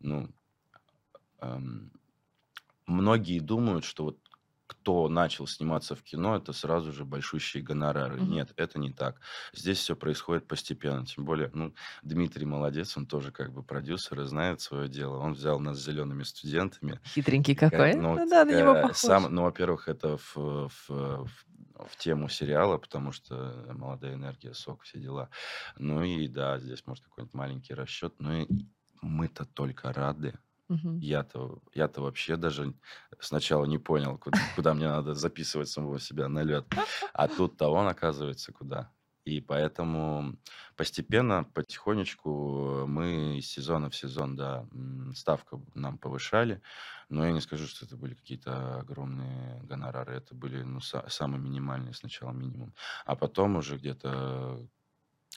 ну, 0.00 0.34
эм, 1.40 1.92
многие 2.86 3.40
думают, 3.40 3.84
что 3.84 4.04
вот 4.04 4.18
кто 4.68 5.08
начал 5.08 5.46
сниматься 5.46 5.94
в 5.94 6.02
кино, 6.02 6.36
это 6.36 6.52
сразу 6.52 6.92
же 6.92 7.04
большущие 7.04 7.62
гонорары. 7.62 8.20
Мгм. 8.20 8.30
Нет, 8.32 8.52
это 8.56 8.80
не 8.80 8.92
так. 8.92 9.20
Здесь 9.52 9.78
все 9.78 9.94
происходит 9.94 10.48
постепенно. 10.48 11.06
Тем 11.06 11.24
более, 11.24 11.50
ну, 11.54 11.72
Дмитрий 12.02 12.46
молодец, 12.46 12.96
он 12.96 13.06
тоже 13.06 13.30
как 13.30 13.52
бы 13.52 13.62
продюсер 13.62 14.20
и 14.22 14.24
знает 14.24 14.60
свое 14.60 14.88
дело. 14.88 15.18
Он 15.18 15.34
взял 15.34 15.60
нас 15.60 15.78
с 15.78 15.84
зелеными 15.84 16.24
студентами. 16.24 17.00
Хитренький 17.06 17.54
Ка- 17.54 17.70
какой. 17.70 17.94
Ну, 17.94 18.16
Ну 18.16 18.28
да, 18.28 18.44
на 18.44 18.50
него 18.58 18.72
ка- 18.74 18.82
похож. 18.88 18.96
сам, 18.98 19.32
ну, 19.32 19.42
во-первых, 19.42 19.86
это 19.86 20.16
в, 20.16 20.34
в, 20.34 20.68
в- 20.88 21.26
в 21.88 21.96
тему 21.98 22.28
сериала, 22.28 22.78
потому 22.78 23.12
что 23.12 23.66
молодая 23.72 24.14
энергия, 24.14 24.52
сок, 24.52 24.82
все 24.82 24.98
дела. 24.98 25.30
Ну 25.78 26.02
и 26.02 26.26
да, 26.26 26.58
здесь 26.58 26.84
может 26.86 27.04
какой-нибудь 27.04 27.34
маленький 27.34 27.74
расчет. 27.74 28.14
Ну 28.18 28.32
и 28.32 28.46
мы-то 29.02 29.44
только 29.44 29.92
рады. 29.92 30.38
Мгм. 30.68 31.00
Я-то, 31.00 31.62
я-то 31.74 32.00
вообще 32.02 32.36
даже 32.36 32.74
сначала 33.20 33.66
не 33.66 33.78
понял, 33.78 34.18
куда, 34.18 34.38
куда 34.54 34.74
мне 34.74 34.88
надо 34.88 35.14
записывать 35.14 35.68
самого 35.68 36.00
себя 36.00 36.28
на 36.28 36.42
лед. 36.42 36.66
А 37.12 37.28
тут-то 37.28 37.68
он, 37.68 37.86
оказывается, 37.88 38.52
куда. 38.52 38.92
И 39.24 39.40
поэтому 39.40 40.36
постепенно, 40.76 41.44
потихонечку 41.44 42.86
мы 42.86 43.38
из 43.38 43.48
сезона 43.50 43.90
в 43.90 43.96
сезон, 43.96 44.36
да, 44.36 44.66
ставку 45.14 45.66
нам 45.74 45.98
повышали. 45.98 46.62
Но 47.08 47.26
я 47.26 47.32
не 47.32 47.40
скажу, 47.40 47.66
что 47.66 47.84
это 47.86 47.96
были 47.96 48.14
какие-то 48.14 48.78
огромные 48.80 49.60
гонорары. 49.64 50.14
Это 50.14 50.34
были 50.34 50.62
ну, 50.62 50.78
са- 50.78 51.08
самые 51.10 51.40
минимальные 51.40 51.92
сначала 51.94 52.30
минимум. 52.32 52.74
А 53.04 53.16
потом 53.16 53.56
уже 53.56 53.76
где-то 53.76 54.66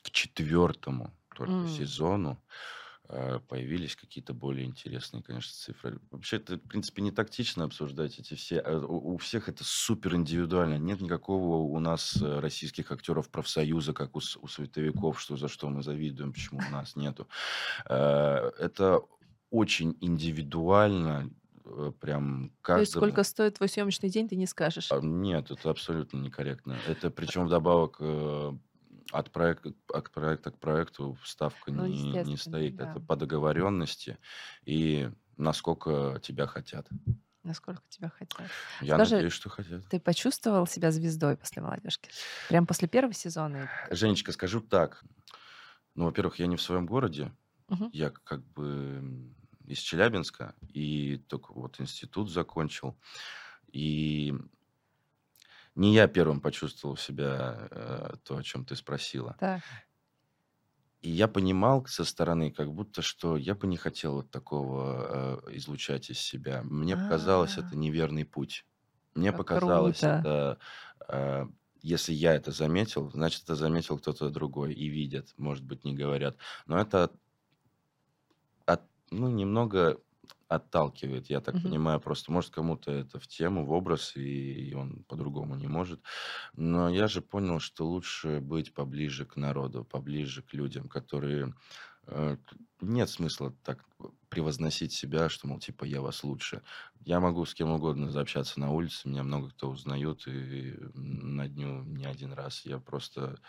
к 0.04 0.12
четвертому 0.12 1.18
только 1.36 1.66
М. 1.66 1.68
сезону 1.68 2.44
появились 3.48 3.96
какие-то 3.96 4.34
более 4.34 4.66
интересные, 4.66 5.24
конечно, 5.24 5.52
цифры. 5.54 6.00
Вообще, 6.12 6.38
это, 6.38 6.58
в 6.58 6.62
принципе, 6.62 7.02
не 7.02 7.12
тактично 7.12 7.64
обсуждать 7.64 8.20
эти 8.20 8.36
все. 8.36 8.58
э, 8.58 8.78
У 8.78 9.18
всех 9.18 9.50
это 9.50 9.64
супер 9.64 10.16
индивидуально. 10.16 10.78
Нет 10.78 11.02
никакого 11.02 11.58
у 11.58 11.80
нас 11.80 12.22
э, 12.22 12.40
российских 12.40 12.92
актеров 12.92 13.30
профсоюза, 13.30 13.94
как 13.94 14.16
у, 14.16 14.20
у 14.20 14.48
световиков, 14.48 15.20
что 15.20 15.38
за 15.38 15.48
что 15.48 15.70
мы 15.70 15.82
завидуем, 15.82 16.34
почему 16.34 16.60
у 16.60 16.72
нас 16.72 16.96
нету. 16.96 17.28
Э, 17.88 18.52
Это 18.60 19.02
очень 19.50 19.98
индивидуально, 20.02 21.32
прям 22.00 22.52
То 22.64 22.78
есть 22.78 22.92
сколько 22.94 23.24
стоит 23.24 23.56
твой 23.56 23.70
съемочный 23.70 24.10
день, 24.10 24.28
ты 24.28 24.36
не 24.36 24.46
скажешь. 24.46 24.92
А, 24.92 25.00
Нет, 25.02 25.52
это 25.52 25.70
абсолютно 25.70 26.18
некорректно. 26.18 26.78
Это 26.88 27.10
причем 27.10 27.48
вдобавок 27.48 27.98
от 29.12 29.32
проекта, 29.32 29.74
от 29.94 30.12
проекта 30.12 30.52
к 30.52 30.60
проекту 30.60 31.18
ставка 31.24 31.72
Ну, 31.72 31.86
не, 31.88 32.12
не 32.24 32.38
стоит. 32.38 32.76
да. 32.76 32.92
Это 32.92 33.00
по 33.00 33.16
договоренности 33.16 34.18
и 34.66 35.10
насколько 35.38 36.20
тебя 36.22 36.48
хотят. 36.48 36.88
Насколько 37.44 37.82
тебя 37.90 38.10
хотят. 38.10 38.52
Я 38.82 38.96
Скажи, 38.96 39.16
надеюсь, 39.16 39.34
что 39.34 39.50
хотят. 39.50 39.88
ты 39.90 40.00
почувствовал 40.00 40.68
себя 40.68 40.92
звездой 40.92 41.38
после 41.38 41.62
молодежки? 41.62 42.10
Прям 42.50 42.68
после 42.68 42.88
первого 42.88 43.14
сезона? 43.14 43.70
Женечка, 43.90 44.32
скажу 44.34 44.60
так. 44.62 45.04
Ну, 45.96 46.06
во-первых, 46.06 46.40
я 46.40 46.48
не 46.48 46.58
в 46.58 46.62
своем 46.62 46.86
городе. 46.86 47.32
Мгм. 47.70 47.90
Я 47.94 48.10
как 48.10 48.44
бы 48.54 49.34
из 49.66 49.80
Челябинска 49.80 50.56
и 50.62 51.18
только 51.28 51.54
вот 51.54 51.80
институт 51.80 52.30
закончил. 52.30 53.00
И 53.72 54.34
не 55.80 55.94
я 55.94 56.08
первым 56.08 56.42
почувствовал 56.42 56.96
в 56.96 57.02
себя 57.02 57.68
э, 57.72 58.14
то, 58.24 58.38
о 58.38 58.44
чем 58.44 58.66
ты 58.66 58.76
спросила. 58.76 59.38
Так. 59.38 59.64
И 61.02 61.10
я 61.12 61.30
понимал 61.30 61.86
со 61.86 62.04
стороны, 62.04 62.52
как 62.52 62.74
будто, 62.74 63.02
что 63.02 63.38
я 63.38 63.56
бы 63.56 63.68
не 63.68 63.78
хотел 63.78 64.16
вот 64.16 64.32
такого 64.32 65.40
э, 65.48 65.56
излучать 65.56 66.10
из 66.10 66.20
себя. 66.20 66.62
Мне 66.64 66.98
показалось 66.98 67.58
А, 67.58 67.62
это 67.62 67.78
неверный 67.78 68.26
путь. 68.26 68.66
Мне 69.16 69.32
как 69.32 69.38
показалось 69.38 70.00
круто. 70.00 70.20
это, 70.20 70.60
э, 71.08 71.46
если 71.82 72.12
я 72.14 72.34
это 72.36 72.52
заметил, 72.52 73.10
значит, 73.12 73.44
это 73.44 73.56
заметил 73.56 73.98
кто-то 73.98 74.30
другой 74.30 74.74
и 74.74 74.88
видят, 74.90 75.34
может 75.38 75.64
быть, 75.64 75.86
не 75.86 75.96
говорят. 75.96 76.38
Но 76.66 76.78
это 76.78 77.06
от- 77.06 77.16
от- 78.66 78.90
ну, 79.12 79.30
немного 79.30 80.00
отталкивает, 80.50 81.30
я 81.30 81.42
так 81.42 81.62
Мгм. 81.62 81.62
понимаю, 81.62 82.02
просто 82.02 82.32
может 82.32 82.52
кому-то 82.52 82.92
это 82.92 83.20
в 83.20 83.28
тему, 83.28 83.66
в 83.66 83.72
образ, 83.72 84.16
и 84.18 84.74
он 84.76 85.04
по-другому 85.06 85.56
не 85.56 85.68
может. 85.68 86.02
Но 86.54 86.90
я 86.90 87.08
же 87.08 87.22
понял, 87.22 87.60
что 87.60 87.88
лучше 87.88 88.40
быть 88.42 88.74
поближе 88.74 89.26
к 89.26 89.36
народу, 89.38 89.86
поближе 89.86 90.42
к 90.44 90.54
людям, 90.54 90.90
которые... 90.90 91.54
э, 92.08 92.38
Нет 92.82 93.10
смысла 93.10 93.56
так 93.64 93.86
превозносить 94.30 94.94
себя, 94.94 95.30
что, 95.30 95.48
мол, 95.48 95.60
типа, 95.60 95.86
я 95.86 96.02
вас 96.02 96.24
лучше. 96.24 96.64
Я 97.00 97.20
могу 97.20 97.46
с 97.46 97.54
кем 97.54 97.72
угодно 97.72 98.10
заобщаться 98.12 98.60
на 98.60 98.72
улице, 98.72 99.10
меня 99.10 99.24
много 99.24 99.50
кто 99.50 99.70
узнает, 99.70 100.28
и 100.28 100.76
на 100.94 101.48
дню 101.48 101.84
не 101.84 102.06
один 102.06 102.34
раз. 102.34 102.66
Я 102.66 102.80
просто... 102.80 103.40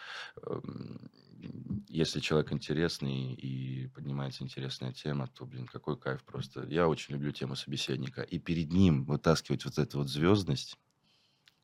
Если 1.88 2.20
человек 2.20 2.52
интересный 2.52 3.32
и 3.34 3.88
поднимается 3.88 4.44
интересная 4.44 4.92
тема, 4.92 5.26
то, 5.28 5.44
блин, 5.46 5.66
какой 5.66 5.98
кайф 5.98 6.22
просто. 6.24 6.64
Я 6.66 6.88
очень 6.88 7.14
люблю 7.14 7.32
тему 7.32 7.56
собеседника. 7.56 8.22
И 8.22 8.38
перед 8.38 8.72
ним 8.72 9.04
вытаскивать 9.04 9.64
вот 9.64 9.78
эту 9.78 9.98
вот 9.98 10.08
звездность, 10.08 10.76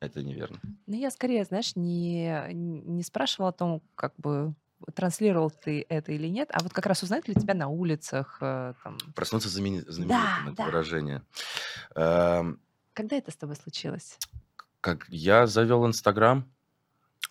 это 0.01 0.23
неверно. 0.23 0.61
Ну, 0.87 0.97
я 0.97 1.11
скорее, 1.11 1.45
знаешь, 1.45 1.77
не, 1.77 2.49
не 2.53 3.03
спрашивала 3.03 3.51
о 3.51 3.53
том, 3.53 3.83
как 3.95 4.15
бы 4.17 4.55
транслировал 4.95 5.51
ты 5.51 5.87
это 5.89 6.13
или 6.13 6.27
нет, 6.29 6.51
а 6.53 6.63
вот 6.63 6.73
как 6.73 6.87
раз 6.87 7.03
узнают 7.03 7.29
ли 7.29 7.35
тебя 7.35 7.55
на 7.55 7.69
улицах, 7.69 8.39
э, 8.43 8.75
там. 8.85 8.99
Проснуться 9.15 9.49
замени- 9.49 9.83
Да, 9.83 9.93
знаменитым, 9.93 10.49
это 10.49 10.57
да. 10.57 10.65
выражение. 10.67 11.23
Когда 11.95 13.17
это 13.17 13.31
с 13.31 13.37
тобой 13.37 13.57
случилось? 13.57 14.19
Как 14.81 15.07
я 15.09 15.47
завел 15.47 15.87
Инстаграм, 15.87 16.51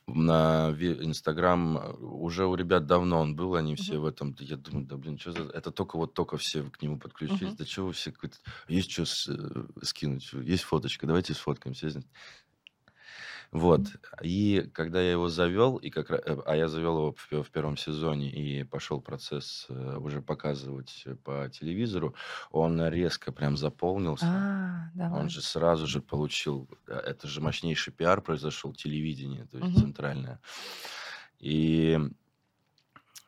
на 0.07 0.75
Инстаграм 0.79 1.77
э, 1.77 1.93
уже 1.97 2.45
у 2.45 2.55
ребят 2.55 2.85
давно 2.85 3.19
он 3.19 3.35
был, 3.35 3.55
они 3.55 3.75
все 3.75 3.97
в 3.97 4.05
этом. 4.05 4.35
Я 4.39 4.57
думаю, 4.57 4.85
да 4.85 4.97
блин, 4.97 5.17
что 5.17 5.31
за... 5.31 5.43
Это 5.49 5.71
только 5.71 5.97
вот 5.97 6.13
только 6.13 6.37
все 6.37 6.63
к 6.63 6.81
нему 6.81 6.99
подключились. 6.99 7.55
Да 7.55 7.65
чего 7.65 7.87
вы 7.87 7.93
все... 7.93 8.13
Есть 8.67 8.91
что 8.91 9.05
скинуть? 9.83 10.31
Есть 10.33 10.63
фоточка, 10.63 11.07
давайте 11.07 11.33
сфоткаемся. 11.33 12.03
Вот. 13.51 13.95
И 14.21 14.69
когда 14.73 15.01
я 15.01 15.11
его 15.11 15.29
завел, 15.29 15.77
и 15.77 15.89
как, 15.89 16.11
э, 16.11 16.17
а 16.45 16.55
я 16.55 16.67
завел 16.67 16.97
его 16.97 17.11
в, 17.13 17.29
пе- 17.29 17.43
в 17.43 17.51
первом 17.51 17.77
сезоне 17.77 18.29
и 18.31 18.63
пошел 18.63 19.01
процесс 19.01 19.65
э, 19.69 19.97
уже 19.97 20.21
показывать 20.21 21.05
по 21.23 21.49
телевизору, 21.49 22.15
он 22.51 22.81
резко 22.87 23.31
прям 23.31 23.57
заполнился. 23.57 24.47
А, 24.47 24.91
да 24.95 25.09
Он 25.09 25.29
же 25.29 25.41
сразу 25.41 25.87
же 25.87 26.01
получил, 26.01 26.69
э, 26.87 26.93
это 26.95 27.27
же 27.27 27.41
мощнейший 27.41 27.93
пиар 27.93 28.21
произошел, 28.21 28.73
телевидение, 28.73 29.45
то 29.47 29.57
есть 29.59 29.75
Мгм. 29.75 29.77
центральное. 29.77 30.41
И 31.39 31.99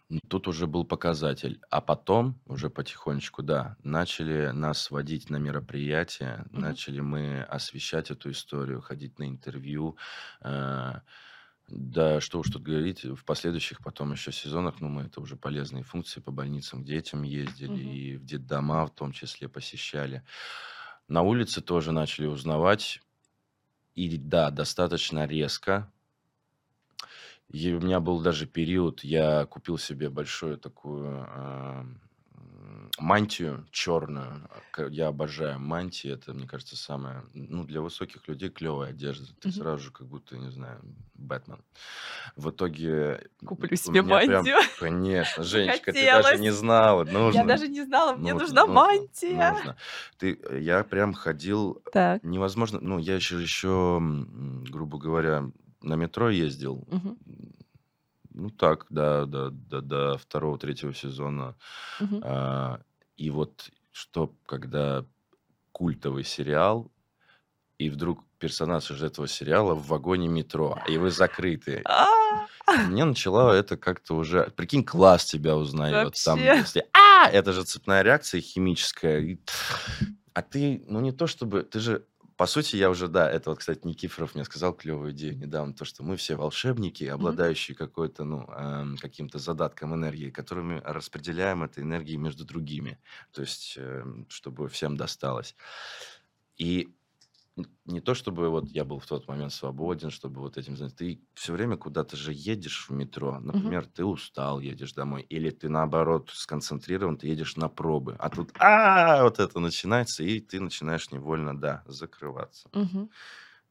Ну, 0.10 0.20
тут 0.30 0.48
уже 0.48 0.68
был 0.68 0.86
показатель. 0.86 1.60
А 1.70 1.82
потом 1.82 2.40
уже 2.46 2.70
потихонечку, 2.70 3.44
да, 3.44 3.76
начали 3.84 4.52
нас 4.52 4.90
водить 4.90 5.30
на 5.30 5.36
мероприятия, 5.38 6.46
Мгм. 6.54 6.78
начали 6.78 7.02
мы 7.02 7.42
освещать 7.44 8.10
эту 8.10 8.32
историю, 8.32 8.82
ходить 8.82 9.20
на 9.20 9.28
интервью. 9.28 9.98
Э, 10.42 11.02
Да, 11.70 12.22
что 12.22 12.40
уж 12.40 12.50
тут 12.50 12.64
говорить, 12.64 13.04
в 13.06 13.26
последующих 13.26 13.82
потом 13.82 14.14
еще 14.14 14.32
сезонах, 14.32 14.80
ну, 14.82 14.88
мы 14.90 15.04
это 15.04 15.20
уже 15.22 15.36
полезные 15.36 15.84
функции 15.84 16.22
по 16.22 16.32
больницам, 16.32 16.84
к 16.84 16.86
детям 16.86 17.24
ездили 17.24 17.80
Мгм. 17.80 18.00
и 18.12 18.16
в 18.18 18.24
детдома 18.26 18.86
в 18.88 18.96
том 18.96 19.12
числе 19.12 19.50
посещали. 19.50 20.24
На 21.10 21.24
улице 21.24 21.62
тоже 21.62 21.92
начали 21.92 22.28
узнавать. 22.28 23.02
И 23.96 24.18
да, 24.18 24.52
достаточно 24.52 25.26
резко. 25.28 25.92
И 27.50 27.74
у 27.74 27.80
меня 27.80 28.00
был 28.00 28.22
даже 28.22 28.46
период, 28.46 29.04
я 29.04 29.46
купил 29.46 29.78
себе 29.78 30.10
большую 30.10 30.58
такую 30.58 31.26
а, 31.30 31.86
м, 32.36 32.92
мантию 33.00 33.68
черную. 33.72 34.50
К- 34.72 34.88
Я 34.90 35.08
обожаю 35.08 35.60
мантии. 35.60 36.10
Это, 36.12 36.34
мне 36.34 36.48
кажется, 36.48 36.76
самая, 36.76 37.24
ну, 37.34 37.64
для 37.64 37.82
высоких 37.82 38.28
людей 38.28 38.50
клевая 38.50 38.90
одежда. 38.92 39.28
Ты 39.40 39.50
Мгм. 39.50 39.52
сразу 39.52 39.84
же 39.86 39.92
как 39.92 40.08
будто, 40.08 40.38
не 40.38 40.52
знаю, 40.52 40.82
Бэтмен. 41.14 41.64
В 42.36 42.50
итоге 42.52 43.30
Куплю 43.46 43.76
себе 43.78 44.02
меня 44.02 44.20
прям, 44.20 44.50
мантию. 44.50 44.58
конечно, 44.76 45.44
Женечка, 45.44 45.94
ты 45.94 46.08
даже 46.08 46.38
не 46.38 46.52
знала, 46.52 47.04
Я 47.26 47.44
нужно, 47.44 47.46
даже 47.46 47.68
не 47.68 47.84
знала, 47.84 48.16
мне 48.16 48.34
ну, 48.34 48.40
нужна 48.40 48.66
нужно, 48.66 48.68
мантия. 48.68 49.54
нужно. 49.54 49.78
Ты, 50.18 50.40
я 50.60 50.84
прям 50.84 51.14
ходил 51.14 51.84
Так. 51.92 52.22
невозможно, 52.22 52.80
ну, 52.82 52.98
я 53.00 53.16
еще, 53.16 53.42
еще, 53.42 54.00
грубо 54.02 54.98
говоря, 55.00 55.52
на 55.88 55.96
метро 55.96 56.30
ездил, 56.30 56.84
Мгм. 56.92 57.18
ну, 58.34 58.50
так, 58.50 58.86
до, 58.90 59.26
до, 59.26 59.50
до, 59.50 59.82
до 59.82 60.18
второго, 60.18 60.58
третьего 60.58 60.94
сезона. 60.94 61.56
Мгм. 62.00 62.22
А, 62.24 62.80
и 63.16 63.30
вот 63.30 63.70
что, 63.92 64.34
когда 64.46 65.06
культовый 65.72 66.24
сериал, 66.24 66.92
и 67.80 67.90
вдруг 67.90 68.24
персонаж 68.40 68.92
из 68.92 69.02
этого 69.02 69.28
сериала 69.28 69.74
в 69.74 69.88
вагоне 69.88 70.28
метро, 70.28 70.78
и 70.90 70.98
вы 70.98 71.10
закрыты. 71.12 71.82
А, 71.86 72.08
Мне 72.88 73.06
начало 73.06 73.52
это 73.54 73.78
как-то 73.78 74.16
уже... 74.16 74.52
Прикинь, 74.56 74.84
класс 74.84 75.26
тебя 75.26 75.56
узнает. 75.56 76.14
Там, 76.26 76.40
Вообще. 76.40 76.60
если... 76.60 76.88
А! 76.94 77.30
Это 77.30 77.54
же 77.54 77.64
цепная 77.64 78.04
реакция 78.04 78.42
химическая. 78.42 79.38
А 80.34 80.42
ты, 80.42 80.84
ну 80.88 81.00
не 81.00 81.12
то 81.12 81.28
чтобы... 81.28 81.64
Ты 81.64 81.80
же... 81.80 82.06
По 82.38 82.46
сути, 82.46 82.76
я 82.76 82.92
уже, 82.92 83.08
да, 83.08 83.30
это 83.30 83.50
вот, 83.50 83.60
кстати, 83.60 83.82
Никифоров 83.88 84.36
мне 84.36 84.46
сказал 84.46 84.72
клевую 84.74 85.12
идею 85.12 85.36
недавно, 85.38 85.74
то, 85.74 85.86
что 85.86 86.04
мы 86.04 86.18
все 86.18 86.36
волшебники, 86.36 87.04
обладающие 87.06 87.76
какой-то, 87.76 88.26
ну, 88.26 88.46
эм, 88.48 88.96
каким-то 88.98 89.40
задатком 89.40 89.96
энергии, 89.96 90.30
которыми 90.30 90.80
распределяем 90.86 91.64
этой 91.64 91.84
энергией 91.84 92.18
между 92.18 92.46
другими, 92.46 93.00
то 93.32 93.42
есть, 93.42 93.74
эм, 93.78 94.28
чтобы 94.30 94.70
всем 94.70 94.98
досталось. 94.98 95.56
И 96.58 96.97
не 97.86 98.02
то, 98.02 98.14
чтобы 98.14 98.50
вот 98.50 98.70
я 98.72 98.86
был 98.86 99.00
в 99.00 99.06
тот 99.08 99.28
момент 99.28 99.52
свободен, 99.54 100.10
чтобы 100.12 100.42
вот 100.42 100.58
этим 100.58 100.78
заняться. 100.78 100.98
Ты 100.98 101.24
все 101.34 101.54
время 101.54 101.78
куда-то 101.78 102.16
же 102.18 102.32
едешь 102.34 102.88
в 102.90 102.94
метро. 102.94 103.40
Например, 103.40 103.86
ты 103.88 104.06
устал, 104.06 104.60
едешь 104.60 104.94
домой. 104.94 105.24
Или 105.24 105.50
ты, 105.50 105.70
наоборот, 105.70 106.30
сконцентрирован, 106.34 107.18
ты 107.18 107.28
едешь 107.28 107.56
на 107.58 107.70
пробы. 107.70 108.16
А 108.20 108.30
тут 108.30 108.52
а 108.60 109.24
вот 109.24 109.40
это 109.40 109.60
начинается, 109.60 110.24
и 110.24 110.40
ты 110.40 110.60
начинаешь 110.60 111.12
невольно, 111.12 111.60
да, 111.60 111.84
закрываться. 111.88 112.70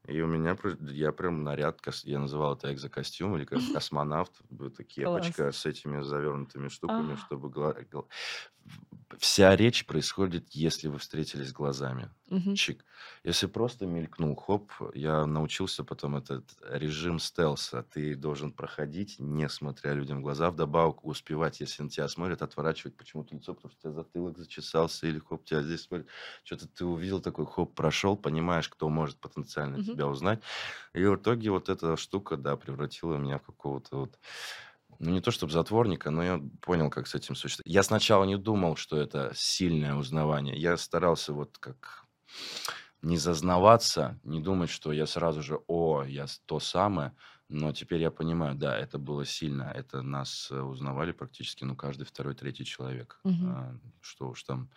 И 0.07 0.21
у 0.21 0.27
меня, 0.27 0.57
я 0.79 1.11
прям 1.11 1.43
наряд, 1.43 1.81
я 2.03 2.19
называл 2.19 2.53
это 2.55 2.71
экзокостюм 2.73 3.35
или 3.35 3.43
как 3.43 3.67
космонавт. 3.69 4.39
Это 4.57 4.83
кепочка 4.85 5.51
с 5.51 5.65
этими 5.65 6.01
завернутыми 6.01 6.69
штуками, 6.69 7.15
А. 7.15 7.15
чтобы... 7.15 7.51
Вся 9.19 9.55
речь 9.55 9.85
происходит, 9.85 10.49
если 10.51 10.87
вы 10.89 10.97
встретились 10.99 11.53
глазами. 11.53 12.11
Мгм. 12.31 12.59
Чик. 12.59 12.85
Если 13.23 13.45
просто 13.45 13.85
мелькнул, 13.85 14.35
хоп, 14.35 14.71
я 14.95 15.25
научился 15.27 15.83
потом 15.83 16.15
этот 16.15 16.55
режим 16.63 17.19
стелса. 17.19 17.83
Ты 17.83 18.15
должен 18.15 18.51
проходить, 18.51 19.17
не 19.19 19.47
смотря 19.47 19.93
людям 19.93 20.19
в 20.19 20.21
глаза, 20.23 20.49
вдобавок 20.49 21.05
успевать, 21.05 21.59
если 21.59 21.83
на 21.83 21.89
тебя 21.89 22.07
смотрят, 22.07 22.41
отворачивать 22.41 22.97
почему-то 22.97 23.35
лицо, 23.35 23.53
потому 23.53 23.71
что 23.71 23.77
у 23.89 23.91
тебя 23.93 24.01
затылок 24.03 24.37
зачесался, 24.39 25.05
или 25.07 25.19
хоп, 25.19 25.45
тебя 25.45 25.61
здесь 25.61 25.83
смотрят. 25.83 26.07
Что-то 26.43 26.67
ты 26.67 26.83
увидел 26.85 27.21
такой, 27.21 27.45
хоп, 27.45 27.75
прошел, 27.75 28.17
понимаешь, 28.17 28.69
кто 28.69 28.89
может 28.89 29.19
потенциально 29.19 29.77
Мгм. 29.77 29.97
тебя 29.97 30.07
узнать. 30.07 30.41
И 30.93 31.03
в 31.05 31.15
итоге 31.15 31.51
вот 31.51 31.69
эта 31.69 31.95
штука, 31.97 32.37
да, 32.37 32.57
превратила 32.57 33.17
меня 33.17 33.37
в 33.39 33.43
какого-то 33.45 33.97
вот 33.97 34.19
ну, 34.99 35.11
не 35.11 35.21
то 35.21 35.31
чтобы 35.31 35.51
затворника, 35.51 36.11
но 36.11 36.23
я 36.23 36.41
понял, 36.61 36.89
как 36.89 37.07
с 37.07 37.15
этим 37.15 37.35
существовать. 37.35 37.71
Я 37.71 37.83
сначала 37.83 38.23
не 38.25 38.37
думал, 38.37 38.75
что 38.75 38.97
это 38.97 39.31
сильное 39.35 39.95
узнавание. 39.95 40.57
Я 40.57 40.77
старался 40.77 41.33
вот 41.33 41.57
как 41.57 42.05
не 43.01 43.17
зазнаваться, 43.17 44.19
не 44.23 44.41
думать, 44.41 44.69
что 44.69 44.91
я 44.91 45.05
сразу 45.05 45.41
же, 45.41 45.59
о, 45.67 46.03
я 46.03 46.25
то 46.45 46.59
самое. 46.59 47.15
Но 47.49 47.71
теперь 47.71 48.01
я 48.01 48.11
понимаю, 48.11 48.55
да, 48.55 48.77
это 48.77 48.97
было 48.97 49.25
сильно. 49.25 49.71
Это 49.73 50.01
нас 50.01 50.49
э, 50.51 50.59
узнавали 50.59 51.13
практически, 51.13 51.63
ну, 51.63 51.75
каждый 51.77 52.03
второй, 52.05 52.35
третий 52.35 52.65
человек. 52.65 53.19
Мгм. 53.23 53.47
А, 53.49 53.79
Что 54.01 54.29
уж 54.29 54.43
там. 54.43 54.69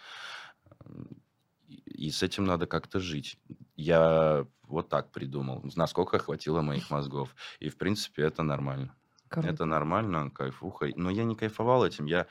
И 1.66 2.11
с 2.11 2.22
этим 2.22 2.44
надо 2.44 2.66
как-то 2.66 3.00
жить. 3.00 3.38
Я 3.76 4.46
вот 4.62 4.88
так 4.88 5.11
придумал, 5.11 5.62
насколько 5.74 6.18
хватило 6.18 6.62
моих 6.62 6.90
мозгов. 6.90 7.35
И, 7.59 7.68
в 7.68 7.76
принципе, 7.76 8.22
это 8.22 8.42
нормально. 8.42 8.96
Это 9.43 9.64
Круто. 9.64 9.64
нормально, 9.64 10.31
кайфуха. 10.31 10.88
Но 10.97 11.11
я 11.11 11.25
не 11.25 11.37
кайфовал 11.37 11.85
этим, 11.87 12.07
я, 12.07 12.27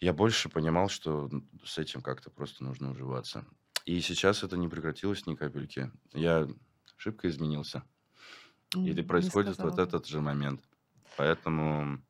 я 0.00 0.12
больше 0.12 0.48
понимал, 0.48 0.88
что 0.88 1.30
с 1.64 1.78
этим 1.78 2.02
как-то 2.02 2.30
просто 2.30 2.64
нужно 2.64 2.90
уживаться. 2.90 3.46
И 3.84 4.00
сейчас 4.00 4.42
это 4.42 4.56
не 4.56 4.68
прекратилось 4.68 5.26
ни 5.26 5.34
капельки. 5.34 5.90
Я 6.12 6.48
шибко 6.96 7.28
изменился. 7.28 7.84
М, 8.74 8.82
Или 8.84 9.02
происходит 9.02 9.62
вот 9.62 9.78
этот 9.78 10.06
же 10.06 10.20
момент. 10.20 10.64
Поэтому 11.16 12.02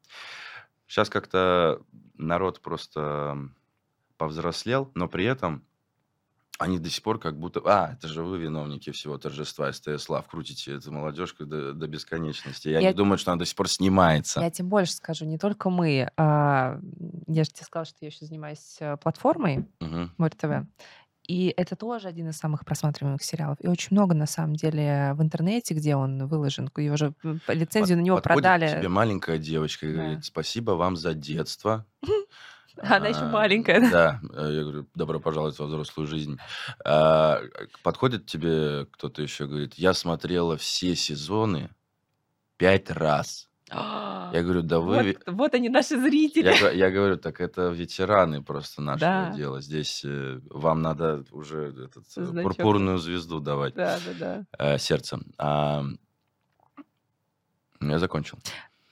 сейчас 0.87 1.11
как-то 1.11 1.83
народ 2.15 2.63
просто 2.63 3.51
повзрослел, 4.17 4.93
но 4.95 5.09
при 5.09 5.25
этом 5.25 5.67
они 6.59 6.79
до 6.79 6.89
сих 6.89 7.03
пор 7.03 7.19
как 7.19 7.39
будто... 7.39 7.61
А, 7.65 7.93
это 7.95 8.07
же 8.09 8.23
вы 8.23 8.39
виновники 8.39 8.91
всего 8.93 9.19
торжества 9.19 9.73
СТС 9.73 10.09
Лав. 10.09 10.29
Крутите 10.29 10.75
эту 10.77 10.93
молодежку 10.93 11.45
до, 11.47 11.73
до 11.73 11.87
бесконечности. 11.89 12.69
Они 12.69 12.87
Я- 12.87 12.95
думают, 12.95 13.21
что 13.21 13.33
она 13.33 13.41
до 13.41 13.45
сих 13.45 13.57
пор 13.57 13.69
снимается. 13.69 14.41
Я 14.41 14.51
тебе 14.51 14.69
больше 14.69 14.93
скажу, 14.93 15.25
не 15.25 15.37
только 15.39 15.69
мы. 15.71 16.09
а, 16.17 16.79
Я 17.27 17.45
же 17.45 17.51
тебе 17.51 17.65
сказала, 17.65 17.85
что 17.87 17.97
я 18.03 18.09
еще 18.09 18.25
занимаюсь 18.27 18.77
э, 18.81 18.97
платформой 18.99 19.67
Мгм. 19.81 20.13
Море 20.17 20.33
ТВ. 20.37 20.67
И 21.27 21.55
это 21.57 21.75
тоже 21.75 22.07
один 22.09 22.29
из 22.29 22.37
самых 22.37 22.67
просматриваемых 22.67 23.23
сериалов. 23.23 23.57
И 23.61 23.67
очень 23.67 23.89
много, 23.93 24.15
на 24.15 24.27
самом 24.27 24.57
деле, 24.57 25.15
в 25.15 25.23
интернете, 25.23 25.73
где 25.73 25.97
он 25.97 26.27
выложен. 26.27 26.71
Его 26.77 26.97
же 26.99 27.15
лицензию 27.49 27.97
на 27.99 28.03
него 28.03 28.21
продали. 28.21 28.69
тебе 28.69 28.89
маленькая 28.89 29.39
девочка 29.39 29.87
и 29.87 29.93
Да. 29.95 30.01
говорит, 30.03 30.25
спасибо 30.27 30.73
вам 30.73 30.97
за 30.97 31.15
детство. 31.15 31.87
Она 32.83 33.09
еще 33.09 33.21
А, 33.21 33.29
маленькая. 33.31 33.91
да? 33.91 34.21
Э, 34.33 34.51
я 34.53 34.63
говорю, 34.63 34.87
добро 34.95 35.21
пожаловать 35.21 35.59
во 35.59 35.67
взрослую 35.67 36.07
жизнь. 36.07 36.39
А, 36.85 37.41
Подходит 37.83 38.27
тебе 38.27 38.87
кто-то 38.87 39.23
еще, 39.23 39.47
говорит, 39.47 39.75
я 39.75 39.95
смотрела 39.95 40.57
все 40.57 40.95
сезоны 40.97 41.71
пять 42.57 42.91
раз. 42.91 43.49
Я 43.71 44.43
говорю, 44.43 44.63
да 44.63 44.79
вы... 44.79 45.17
Вот, 45.27 45.35
вот 45.35 45.55
они, 45.55 45.69
наши 45.69 45.99
зрители. 45.99 46.47
Я, 46.47 46.71
я 46.71 46.91
говорю, 46.91 47.17
так 47.17 47.41
это 47.41 47.69
ветераны 47.71 48.43
просто 48.43 48.83
нашего 48.83 49.01
Да. 49.01 49.31
дела. 49.33 49.61
Здесь 49.61 50.03
э, 50.05 50.41
вам 50.51 50.83
надо 50.83 51.25
уже 51.33 51.71
этот, 51.71 52.05
э, 52.17 52.25
Значок. 52.25 52.43
пурпурную 52.57 52.99
звезду 52.99 53.41
давать 53.41 53.75
Да, 53.75 53.99
да, 54.05 54.45
да. 54.59 54.75
э, 54.75 54.79
сердцем. 54.79 55.33
А, 55.39 55.83
я 57.81 57.99
закончил. 57.99 58.39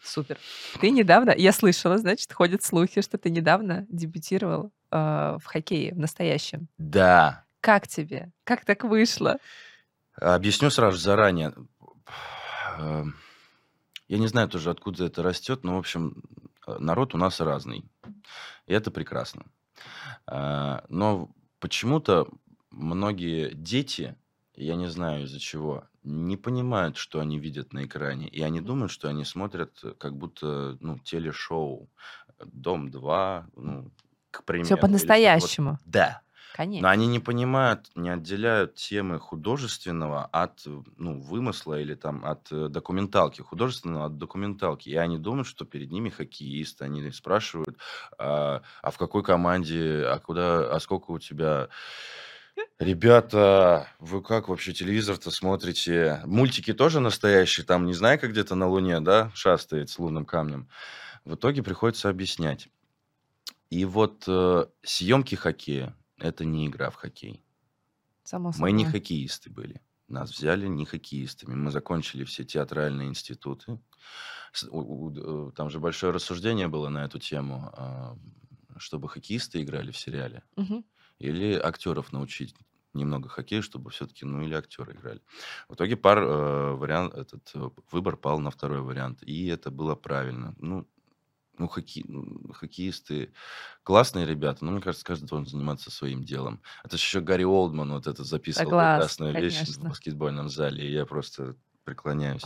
Супер. 0.03 0.39
Ты 0.81 0.91
недавно, 0.91 1.31
я 1.37 1.53
слышала, 1.53 1.97
значит, 1.99 2.33
ходят 2.33 2.63
слухи, 2.63 3.01
что 3.03 3.19
ты 3.19 3.31
недавно 3.31 3.87
дебютировал 3.89 4.73
э, 4.91 4.97
в 5.41 5.45
хоккее, 5.45 5.95
в 5.95 5.99
настоящем. 5.99 6.69
Да, 6.79 7.45
Как 7.61 7.87
тебе? 7.87 8.33
Как 8.45 8.65
так 8.65 8.83
вышло? 8.85 9.39
Объясню 10.17 10.71
сразу 10.71 10.99
заранее. 10.99 11.55
Эм, 12.79 13.15
Я 14.09 14.19
не 14.19 14.27
знаю 14.27 14.49
тоже, 14.49 14.71
откуда 14.71 15.07
это 15.07 15.23
растет, 15.23 15.63
но, 15.65 15.77
в 15.77 15.79
общем, 15.79 16.23
народ 16.67 17.15
у 17.15 17.19
нас 17.19 17.41
разный. 17.41 17.85
И 18.67 18.73
это 18.75 18.91
прекрасно. 18.91 19.45
А, 20.27 20.85
Но 20.89 21.31
почему-то 21.61 22.29
многие 22.71 23.51
дети, 23.55 24.17
я 24.55 24.77
не 24.77 24.89
знаю 24.89 25.25
из-за 25.25 25.41
чего, 25.41 25.85
не 26.05 26.37
понимают, 26.37 26.97
что 26.97 27.21
они 27.21 27.39
видят 27.39 27.73
на 27.73 27.85
экране. 27.85 28.29
И 28.29 28.43
они 28.43 28.61
думают, 28.61 28.93
что 28.93 29.09
они 29.09 29.25
смотрят 29.25 29.79
э, 29.83 29.95
как 29.99 30.17
будто 30.17 30.77
ну, 30.81 30.99
телешоу. 30.99 31.89
Дом-2, 32.45 33.45
ну, 33.57 33.91
к 34.31 34.45
примеру. 34.45 34.67
Все 34.67 34.75
что-то 34.75 34.87
вот 34.87 34.91
по-настоящему. 34.91 35.79
да. 35.85 36.23
Но 36.53 36.57
Конечно. 36.57 36.91
они 36.91 37.07
не 37.07 37.19
понимают, 37.19 37.91
не 37.95 38.11
отделяют 38.11 38.75
темы 38.75 39.19
художественного 39.19 40.27
от 40.27 40.63
ну, 40.99 41.19
вымысла 41.19 41.81
или 41.81 41.95
там 41.95 42.25
от 42.27 42.53
э, 42.53 42.69
документалки, 42.69 43.41
художественного 43.41 44.07
от 44.07 44.19
документалки. 44.19 44.91
И 44.91 44.97
они 44.97 45.17
думают, 45.17 45.47
что 45.47 45.65
перед 45.65 45.91
ними 45.91 46.11
хоккеист. 46.11 46.83
Они 46.83 47.11
спрашивают, 47.11 47.79
а, 48.19 48.63
а 48.83 48.91
в 48.91 48.99
какой 48.99 49.23
команде, 49.23 50.05
а 50.05 50.19
куда, 50.19 50.71
а 50.71 50.79
сколько 50.79 51.13
у 51.13 51.19
тебя 51.19 51.69
Ребята, 52.79 53.89
вы 54.01 54.23
как 54.23 54.49
вообще 54.49 54.73
телевизор-то 54.73 55.31
смотрите? 55.31 56.21
Мультики 56.25 56.73
тоже 56.73 56.99
настоящие? 56.99 57.65
Там, 57.65 57.87
не 57.87 57.95
знаю, 57.95 58.19
как 58.19 58.31
где-то 58.31 58.55
на 58.57 58.67
Луне, 58.67 59.01
да, 59.01 59.31
шастает 59.35 59.89
с 59.89 59.99
лунным 59.99 60.25
камнем. 60.27 60.69
В 61.25 61.35
итоге 61.35 61.63
приходится 61.63 62.09
объяснять. 62.09 62.69
И 63.71 63.85
вот 63.85 64.25
э, 64.27 64.67
съемки 64.83 65.35
хоккея– 65.37 65.97
это 66.19 66.45
не 66.45 66.67
игра 66.67 66.91
в 66.91 66.97
хоккей. 66.97 67.43
Само 68.25 68.53
Мы 68.59 68.73
не 68.73 68.85
собой. 68.85 69.01
хоккеисты 69.01 69.51
были. 69.51 69.81
Нас 70.09 70.31
взяли 70.31 70.67
не 70.67 70.85
хоккеистами. 70.85 71.55
Мы 71.55 71.71
закончили 71.71 72.25
все 72.25 72.45
театральные 72.45 73.09
институты. 73.09 73.79
Там 75.57 75.71
же 75.71 75.81
большое 75.81 76.13
рассуждение 76.13 76.69
было 76.69 76.89
на 76.89 77.05
эту 77.05 77.19
тему, 77.19 77.71
а, 77.73 78.17
чтобы 78.77 79.09
хоккеисты 79.09 79.63
играли 79.63 79.91
в 79.91 79.97
сериале. 79.97 80.43
Мгм. 80.57 80.85
Или 81.23 81.55
актеров 81.55 82.13
научить 82.13 82.55
немного 82.95 83.29
хоккея, 83.29 83.63
чтобы 83.63 83.91
все-таки, 83.91 84.25
ну, 84.25 84.43
или 84.43 84.55
актеры 84.55 84.93
играли. 84.93 85.21
В 85.69 85.75
итоге 85.75 85.97
пар, 85.97 86.19
э, 86.19 86.73
вариант, 86.75 87.15
этот 87.15 87.51
э, 87.55 87.71
выбор 87.91 88.17
пал 88.17 88.39
на 88.39 88.51
второй 88.51 88.81
вариант. 88.81 89.23
И 89.23 89.47
это 89.47 89.71
было 89.71 89.95
правильно. 89.95 90.55
Ну, 90.59 90.87
ну, 91.59 91.69
хоккей, 91.69 92.05
ну, 92.09 92.53
хоккеисты 92.53 93.33
классные 93.83 94.27
ребята, 94.27 94.65
но 94.65 94.73
мне 94.73 94.81
кажется, 94.81 95.05
каждый 95.05 95.27
должен 95.27 95.47
заниматься 95.47 95.91
своим 95.91 96.25
делом. 96.25 96.63
Это 96.83 96.97
же 96.97 97.03
еще 97.03 97.21
Гарри 97.21 97.45
Олдман 97.45 97.93
вот 97.93 98.07
это 98.07 98.25
записывал 98.25 98.71
Согласна, 98.71 98.97
прекрасную 98.97 99.35
вещь 99.35 99.55
в 99.55 99.65
конечно. 99.65 99.89
баскетбольном 99.89 100.49
зале, 100.49 100.87
и 100.87 100.93
я 100.93 101.07
просто 101.07 101.57
преклоняюсь. 101.85 102.43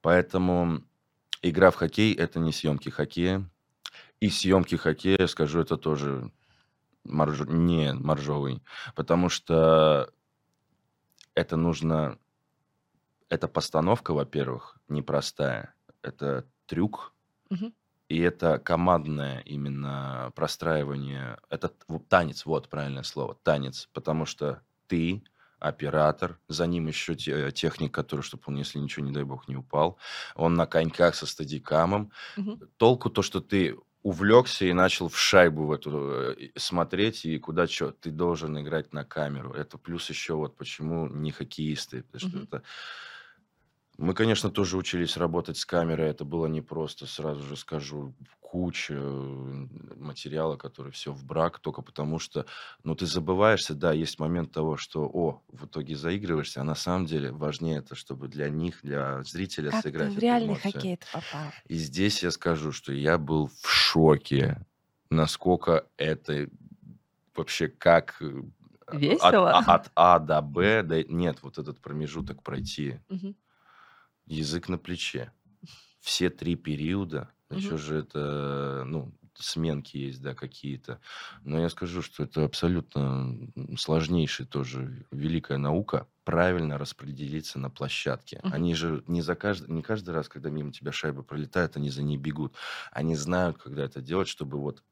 Поэтому 0.00 0.82
игра 1.42 1.70
в 1.70 1.76
хоккей– 1.76 2.14
это 2.14 2.38
не 2.38 2.52
съемки 2.52 2.88
хоккея. 2.88 3.48
И 4.20 4.30
съемки 4.30 4.76
хоккея, 4.76 5.26
скажу, 5.26 5.60
это 5.60 5.76
тоже 5.76 6.30
марж- 7.04 7.50
не 7.50 7.92
моржовый, 7.92 8.62
потому 8.94 9.28
что 9.28 10.12
это 11.34 11.56
нужно... 11.56 12.18
Это 13.28 13.48
постановка, 13.48 14.12
во-первых, 14.12 14.78
непростая. 14.88 15.74
Это 16.02 16.46
трюк, 16.66 17.14
Мгм. 17.48 17.72
и 18.08 18.18
это 18.18 18.58
командное 18.58 19.40
именно 19.40 20.32
простраивание. 20.34 21.38
Это 21.48 21.72
танец, 22.08 22.44
вот 22.44 22.68
правильное 22.68 23.04
слово, 23.04 23.38
танец. 23.42 23.88
Потому 23.94 24.26
что 24.26 24.60
ты 24.86 25.22
оператор, 25.58 26.38
за 26.48 26.66
ним 26.66 26.88
еще 26.88 27.14
те- 27.14 27.52
техник, 27.52 27.94
который, 27.94 28.20
чтобы 28.20 28.42
он, 28.48 28.56
если 28.56 28.78
ничего, 28.78 29.06
не 29.06 29.12
дай 29.12 29.22
бог, 29.22 29.48
не 29.48 29.56
упал. 29.56 29.96
Он 30.34 30.54
на 30.54 30.66
коньках 30.66 31.14
со 31.14 31.24
стадикамом. 31.24 32.10
Мгм. 32.36 32.60
Толку 32.76 33.08
то, 33.08 33.22
что 33.22 33.40
ты 33.40 33.78
увлекся 34.02 34.64
и 34.64 34.72
начал 34.72 35.08
в 35.08 35.18
шайбу 35.18 35.66
в 35.66 35.72
эту 35.72 36.10
э, 36.32 36.50
смотреть, 36.56 37.24
и 37.24 37.38
куда 37.38 37.66
что, 37.66 37.92
ты 37.92 38.10
должен 38.10 38.58
играть 38.60 38.92
на 38.92 39.04
камеру. 39.04 39.52
Это 39.52 39.78
плюс 39.78 40.08
еще 40.10 40.34
вот 40.34 40.56
почему 40.56 41.06
не 41.08 41.30
хоккеисты, 41.30 42.02
потому 42.04 42.20
что 42.20 42.38
Мгм. 42.38 42.44
это... 42.44 42.62
Мы, 44.02 44.14
конечно, 44.14 44.50
тоже 44.50 44.76
учились 44.78 45.16
работать 45.16 45.56
с 45.56 45.64
камерой, 45.64 46.08
это 46.10 46.24
было 46.24 46.46
непросто, 46.46 47.06
сразу 47.06 47.40
же 47.44 47.56
скажу, 47.56 48.16
куча 48.40 48.94
э, 48.94 49.66
материала, 49.94 50.56
который 50.56 50.90
все 50.90 51.12
в 51.12 51.24
брак, 51.24 51.60
только 51.60 51.82
потому 51.82 52.18
что, 52.18 52.44
ну, 52.82 52.96
ты 52.96 53.06
забываешься, 53.06 53.74
да, 53.76 53.92
есть 53.92 54.18
момент 54.18 54.50
того, 54.50 54.76
что, 54.76 55.02
о, 55.04 55.42
в 55.46 55.66
итоге 55.66 55.94
заигрываешься, 55.94 56.60
а 56.60 56.64
на 56.64 56.74
самом 56.74 57.06
деле 57.06 57.30
важнее 57.30 57.78
это, 57.78 57.94
чтобы 57.94 58.26
для 58.26 58.48
них, 58.50 58.80
для 58.82 59.22
зрителя 59.22 59.70
Как 59.70 59.82
ты 59.82 59.82
сыграть 59.82 60.14
в 60.14 60.18
эту 60.18 60.20
реальный 60.22 60.46
эмоцию. 60.46 60.72
хоккей 60.72 60.98
попал? 61.12 61.52
И 61.68 61.76
здесь 61.76 62.24
я 62.24 62.32
скажу, 62.32 62.72
что 62.72 62.92
я 62.92 63.18
был 63.18 63.46
в 63.62 63.68
шоке, 63.68 64.66
насколько 65.10 65.86
это 65.96 66.48
вообще 67.36 67.68
как 67.68 68.16
э, 68.20 68.42
от, 68.88 69.00
Весело? 69.00 69.50
А- 69.52 69.74
от 69.76 69.90
А 69.94 70.18
до 70.18 70.42
Б, 70.42 70.82
да, 70.82 71.02
нет, 71.04 71.38
вот 71.42 71.58
этот 71.58 71.80
промежуток 71.80 72.42
пройти, 72.42 72.98
Мгм. 73.08 73.36
Язык 74.32 74.68
на 74.68 74.78
плече. 74.78 75.32
Все 76.00 76.30
три 76.30 76.56
периода, 76.56 77.32
еще 77.50 77.76
Мгм. 77.76 77.78
же 77.78 77.96
это, 77.98 78.84
ну, 78.86 79.14
сменки 79.34 79.96
есть, 79.96 80.20
да, 80.22 80.34
какие-то. 80.34 81.00
Но 81.44 81.60
я 81.60 81.68
скажу, 81.70 82.02
что 82.02 82.24
это 82.24 82.44
абсолютно 82.44 83.36
сложнейшая 83.78 84.46
тоже 84.46 85.06
великая 85.10 85.58
наука 85.58 86.08
правильно 86.24 86.78
распределиться 86.78 87.58
на 87.58 87.70
площадке. 87.70 88.42
Мгм. 88.42 88.52
Они 88.52 88.74
же 88.74 89.02
не 89.06 89.22
за 89.22 89.34
каждый, 89.36 89.70
не 89.70 89.82
каждый 89.82 90.10
раз, 90.10 90.28
когда 90.28 90.50
мимо 90.50 90.72
тебя 90.72 90.92
шайба 90.92 91.22
пролетает, 91.22 91.76
они 91.76 91.90
за 91.90 92.02
ней 92.02 92.16
бегут. 92.18 92.56
Они 92.90 93.16
знают, 93.16 93.58
когда 93.58 93.84
это 93.84 94.00
делать, 94.00 94.28
чтобы 94.28 94.58
вот 94.60 94.82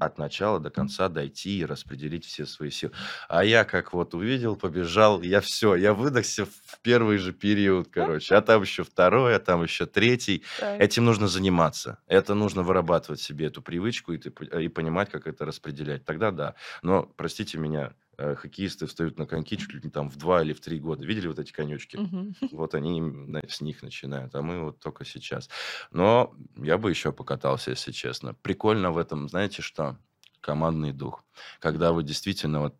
от 0.00 0.18
начала 0.18 0.60
до 0.60 0.70
конца 0.70 1.08
дойти 1.08 1.58
и 1.58 1.64
распределить 1.64 2.24
все 2.24 2.46
свои 2.46 2.70
силы. 2.70 2.92
А 3.28 3.44
я 3.44 3.64
как 3.64 3.92
вот 3.92 4.14
увидел, 4.14 4.56
побежал, 4.56 5.22
я 5.22 5.40
все, 5.40 5.74
я 5.76 5.92
выдохся 5.92 6.46
в 6.46 6.80
первый 6.82 7.18
же 7.18 7.32
период, 7.32 7.88
короче. 7.90 8.34
А 8.34 8.40
там 8.40 8.62
еще 8.62 8.84
второй, 8.84 9.36
а 9.36 9.38
там 9.38 9.62
еще 9.62 9.86
третий. 9.86 10.42
Так. 10.58 10.80
Этим 10.80 11.04
нужно 11.04 11.28
заниматься. 11.28 11.98
Это 12.06 12.34
нужно 12.34 12.62
вырабатывать 12.62 13.20
себе 13.20 13.46
эту 13.46 13.62
привычку 13.62 14.12
и, 14.12 14.18
ты 14.18 14.32
и 14.60 14.68
понимать, 14.68 15.10
как 15.10 15.26
это 15.26 15.44
распределять. 15.44 16.04
Тогда 16.04 16.30
да. 16.30 16.54
Но, 16.82 17.02
простите 17.02 17.58
меня, 17.58 17.92
хоккеисты 18.18 18.86
встают 18.86 19.18
на 19.18 19.26
коньки 19.26 19.56
чуть 19.58 19.72
ли 19.74 19.80
не 19.82 19.90
там 19.90 20.08
в 20.10 20.16
два 20.16 20.42
или 20.42 20.52
в 20.52 20.60
три 20.60 20.78
года. 20.80 21.04
Видели 21.04 21.26
вот 21.28 21.38
эти 21.38 21.52
конечки? 21.52 22.02
Мгм. 22.02 22.34
Вот 22.50 22.74
они 22.74 23.02
с 23.48 23.60
них 23.60 23.82
начинают, 23.82 24.34
а 24.34 24.42
мы 24.42 24.62
вот 24.64 24.78
только 24.80 25.04
сейчас. 25.04 25.48
Но 25.90 26.34
я 26.56 26.78
бы 26.78 26.90
еще 26.90 27.12
покатался, 27.12 27.70
если 27.70 27.90
честно. 27.92 28.34
Прикольно 28.34 28.92
в 28.92 28.98
этом, 28.98 29.28
знаете 29.28 29.62
что? 29.62 29.98
Командный 30.40 30.92
дух. 30.92 31.24
Когда 31.58 31.92
вы 31.92 32.02
действительно 32.04 32.60
вот 32.60 32.76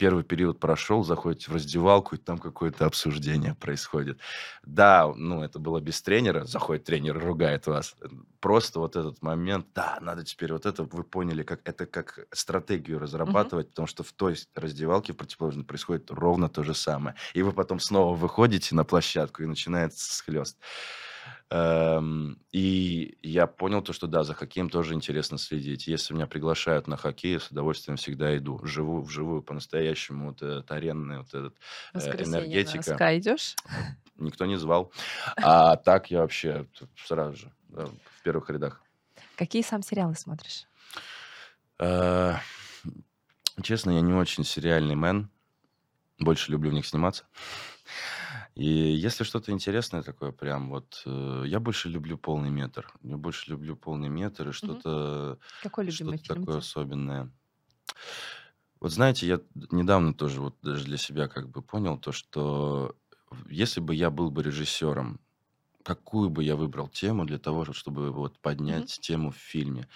первый 0.00 0.24
период 0.24 0.58
прошел, 0.58 1.04
заходите 1.04 1.50
в 1.50 1.54
раздевалку, 1.54 2.14
и 2.14 2.18
там 2.18 2.38
какое-то 2.38 2.86
обсуждение 2.86 3.54
происходит. 3.54 4.18
Да, 4.64 5.12
ну, 5.14 5.42
это 5.42 5.58
было 5.58 5.78
без 5.78 6.00
тренера, 6.00 6.46
заходит 6.46 6.84
тренер, 6.84 7.18
ругает 7.18 7.66
вас. 7.66 7.94
Просто 8.40 8.80
вот 8.80 8.96
этот 8.96 9.20
момент, 9.20 9.66
да, 9.74 9.98
надо 10.00 10.24
теперь 10.24 10.54
вот 10.54 10.64
это, 10.64 10.84
вы 10.84 11.04
поняли, 11.04 11.42
как 11.42 11.60
это 11.68 11.84
как 11.84 12.20
стратегию 12.32 12.98
разрабатывать, 12.98 13.68
потому 13.68 13.86
что 13.86 14.02
в 14.02 14.12
той 14.12 14.36
раздевалке 14.54 15.12
в 15.12 15.18
противоположной 15.18 15.66
происходит 15.66 16.10
ровно 16.10 16.48
то 16.48 16.62
же 16.62 16.72
самое. 16.72 17.14
И 17.34 17.42
вы 17.42 17.52
потом 17.52 17.78
снова 17.78 18.16
выходите 18.16 18.74
на 18.74 18.84
площадку, 18.84 19.42
и 19.42 19.46
начинается 19.46 20.14
схлест. 20.14 20.56
Эм, 21.50 22.38
И 22.52 23.18
я 23.22 23.46
понял 23.46 23.82
то, 23.82 23.92
что 23.92 24.06
да, 24.06 24.22
за 24.22 24.34
хоккеем 24.34 24.70
тоже 24.70 24.94
интересно 24.94 25.38
следить. 25.38 25.86
Если 25.86 26.14
меня 26.14 26.26
приглашают 26.26 26.86
на 26.86 26.96
хоккей, 26.96 27.32
я 27.34 27.40
с 27.40 27.48
удовольствием 27.50 27.96
всегда 27.96 28.36
иду. 28.36 28.60
Живу 28.64 29.00
вживую 29.02 29.42
по-настоящему. 29.42 30.28
Вот 30.28 30.42
этот 30.42 30.70
аренный, 30.70 31.18
вот 31.18 31.28
этот 31.28 31.56
э, 31.94 31.98
на 31.98 32.22
энергетика. 32.22 32.96
Sky 32.96 33.18
идешь? 33.18 33.56
Никто 34.16 34.46
не 34.46 34.56
звал. 34.56 34.92
А 35.36 35.76
так 35.76 36.10
я 36.10 36.20
вообще 36.20 36.66
сразу 37.04 37.36
же 37.36 37.52
в 37.68 38.22
первых 38.22 38.50
рядах. 38.50 38.82
Какие 39.36 39.62
сам 39.62 39.82
сериалы 39.82 40.14
смотришь? 40.14 40.66
Э, 41.78 42.36
Честно, 43.62 43.90
я 43.90 44.00
не 44.00 44.12
очень 44.12 44.44
сериальный 44.44 44.94
мэн. 44.94 45.30
Больше 46.18 46.52
люблю 46.52 46.70
в 46.70 46.74
них 46.74 46.86
сниматься. 46.86 47.24
И 48.60 48.66
если 48.66 49.24
что-то 49.24 49.52
интересное 49.52 50.02
такое, 50.02 50.32
прям 50.32 50.68
вот, 50.70 51.02
э, 51.06 51.44
я 51.46 51.60
больше 51.60 51.88
люблю 51.88 52.18
полный 52.18 52.50
метр. 52.50 52.92
Я 53.02 53.16
больше 53.16 53.50
люблю 53.50 53.76
полный 53.76 54.08
метр 54.10 54.50
и 54.50 54.52
Мгм. 54.62 54.82
что-то, 54.82 55.38
Какой 55.60 55.84
любимый 55.84 56.16
что-то 56.16 56.20
фильм 56.20 56.46
такое 56.46 56.58
тебе? 56.58 56.66
особенное. 56.66 57.32
Вот 58.80 58.92
знаете, 58.92 59.26
я 59.26 59.40
недавно 59.70 60.14
тоже 60.14 60.40
вот 60.40 60.56
даже 60.62 60.84
для 60.84 60.96
себя 60.96 61.28
как 61.28 61.50
бы 61.50 61.62
понял 61.62 61.98
то, 61.98 62.12
что 62.12 62.96
если 63.48 63.80
бы 63.80 63.94
я 63.94 64.10
был 64.10 64.30
бы 64.30 64.42
режиссером, 64.42 65.20
какую 65.84 66.30
бы 66.30 66.44
я 66.44 66.56
выбрал 66.56 66.88
тему 66.88 67.26
для 67.26 67.38
того, 67.38 67.72
чтобы 67.72 68.12
вот 68.12 68.40
Мгм. 68.66 68.88
поднять 68.88 68.98
тему 69.00 69.30
в 69.32 69.36
фильме. 69.36 69.88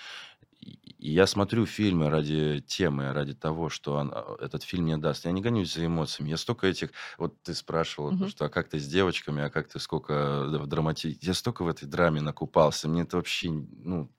Я 0.98 1.26
смотрю 1.26 1.66
фильмы 1.66 2.08
ради 2.08 2.64
темы, 2.66 3.12
ради 3.12 3.34
того, 3.34 3.68
что 3.68 3.94
он, 3.96 4.10
а, 4.14 4.36
этот 4.40 4.62
фильм 4.62 4.84
мне 4.84 4.96
даст. 4.96 5.26
Я 5.26 5.32
не 5.32 5.42
гонюсь 5.42 5.74
за 5.74 5.84
эмоциями. 5.84 6.30
Я 6.30 6.36
столько 6.36 6.66
этих... 6.66 6.90
Вот 7.18 7.42
ты 7.42 7.54
спрашивала, 7.54 8.10
то, 8.10 8.16
Мгм. 8.16 8.28
что 8.28 8.44
а 8.46 8.48
как 8.48 8.68
ты 8.68 8.78
с 8.78 8.86
девочками, 8.86 9.42
а 9.42 9.50
как 9.50 9.68
ты 9.68 9.78
сколько 9.78 10.44
в 10.44 10.66
драмати... 10.66 11.18
Я 11.20 11.34
столько 11.34 11.62
в 11.64 11.68
этой 11.68 11.86
драме 11.86 12.20
накупался. 12.20 12.88
Мне 12.88 13.02
это 13.02 13.16
вообще, 13.16 13.50
ну... 13.50 14.10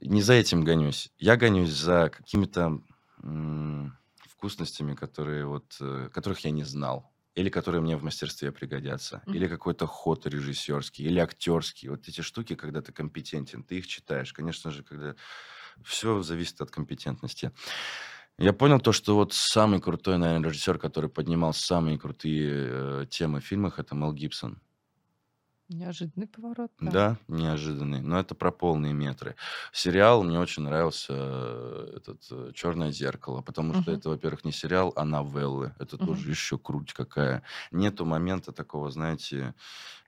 Не 0.00 0.22
за 0.22 0.34
этим 0.34 0.62
гонюсь. 0.64 1.10
Я 1.18 1.36
гонюсь 1.36 1.70
за 1.72 2.10
какими-то 2.16 2.80
вкусностями, 4.38 4.94
которые 4.94 5.44
вот, 5.44 5.76
э, 5.80 6.08
которых 6.12 6.38
я 6.44 6.52
не 6.52 6.62
знал. 6.62 7.10
Или 7.38 7.50
которые 7.50 7.80
мне 7.82 7.96
в 7.96 8.02
мастерстве 8.04 8.52
пригодятся. 8.52 9.24
Или 9.30 9.46
Мгм. 9.46 9.48
какой-то 9.48 9.86
ход 9.86 10.26
режиссерский, 10.26 11.04
или 11.04 11.20
актерский. 11.20 11.88
Вот 11.88 12.08
эти 12.08 12.20
штуки, 12.22 12.56
когда 12.56 12.82
ты 12.82 12.92
компетентен, 12.92 13.62
ты 13.64 13.78
их 13.78 13.86
читаешь. 13.86 14.32
Конечно 14.32 14.70
же, 14.72 14.82
когда 14.82 15.14
все 15.84 16.22
зависит 16.22 16.60
от 16.60 16.70
компетентности. 16.70 17.52
Я 18.38 18.52
понял 18.52 18.80
то, 18.80 18.92
что 18.92 19.14
вот 19.16 19.32
самый 19.34 19.80
крутой, 19.80 20.18
наверное, 20.18 20.50
режиссер, 20.50 20.78
который 20.78 21.10
поднимал 21.10 21.52
самые 21.54 21.98
крутые 21.98 23.02
э, 23.02 23.06
темы 23.10 23.40
в 23.40 23.44
фильмах, 23.46 23.78
это 23.78 23.94
Мел 23.94 24.12
Гибсон. 24.12 24.62
Неожиданный 25.70 26.26
поворот, 26.26 26.72
да. 26.78 26.92
Да, 26.92 27.16
неожиданный. 27.26 28.00
Но 28.00 28.20
это 28.20 28.36
про 28.36 28.52
полные 28.52 28.92
метры. 28.92 29.34
Сериал 29.72 30.22
мне 30.22 30.38
очень 30.38 30.62
нравился 30.62 31.12
э, 31.12 31.92
этот 31.96 32.22
э, 32.30 32.52
«Черное 32.54 32.92
зеркало», 32.92 33.42
потому 33.42 33.74
что 33.74 33.90
Мгм. 33.90 33.90
это, 33.90 34.10
во-первых, 34.10 34.44
не 34.44 34.52
сериал, 34.52 34.92
а 34.94 35.04
новеллы. 35.04 35.74
Это 35.80 35.98
Мгм. 35.98 35.98
тоже 35.98 36.30
еще 36.30 36.56
круть 36.56 36.92
какая. 36.92 37.42
Нету 37.72 38.04
момента 38.04 38.52
такого, 38.52 38.92
знаете, 38.92 39.56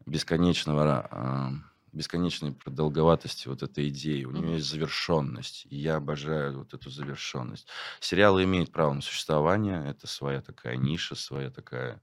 бесконечного, 0.07 1.09
а, 1.11 1.51
бесконечной 1.93 2.53
продолговатости 2.53 3.49
вот 3.49 3.63
этой 3.65 3.89
идеи. 3.89 4.25
У 4.25 4.33
нее 4.33 4.55
Мгм. 4.55 4.57
есть 4.57 4.69
завершенность. 4.71 5.67
И 5.71 5.77
я 5.77 5.97
обожаю 5.97 6.59
вот 6.59 6.75
эту 6.75 6.91
завершенность. 6.91 7.69
Сериалы 8.01 8.45
имеют 8.45 8.73
право 8.73 8.93
на 8.95 9.01
существование. 9.03 9.85
Это 9.87 10.07
своя 10.07 10.41
такая 10.43 10.77
ниша, 10.77 11.17
своя 11.17 11.51
такая, 11.51 12.01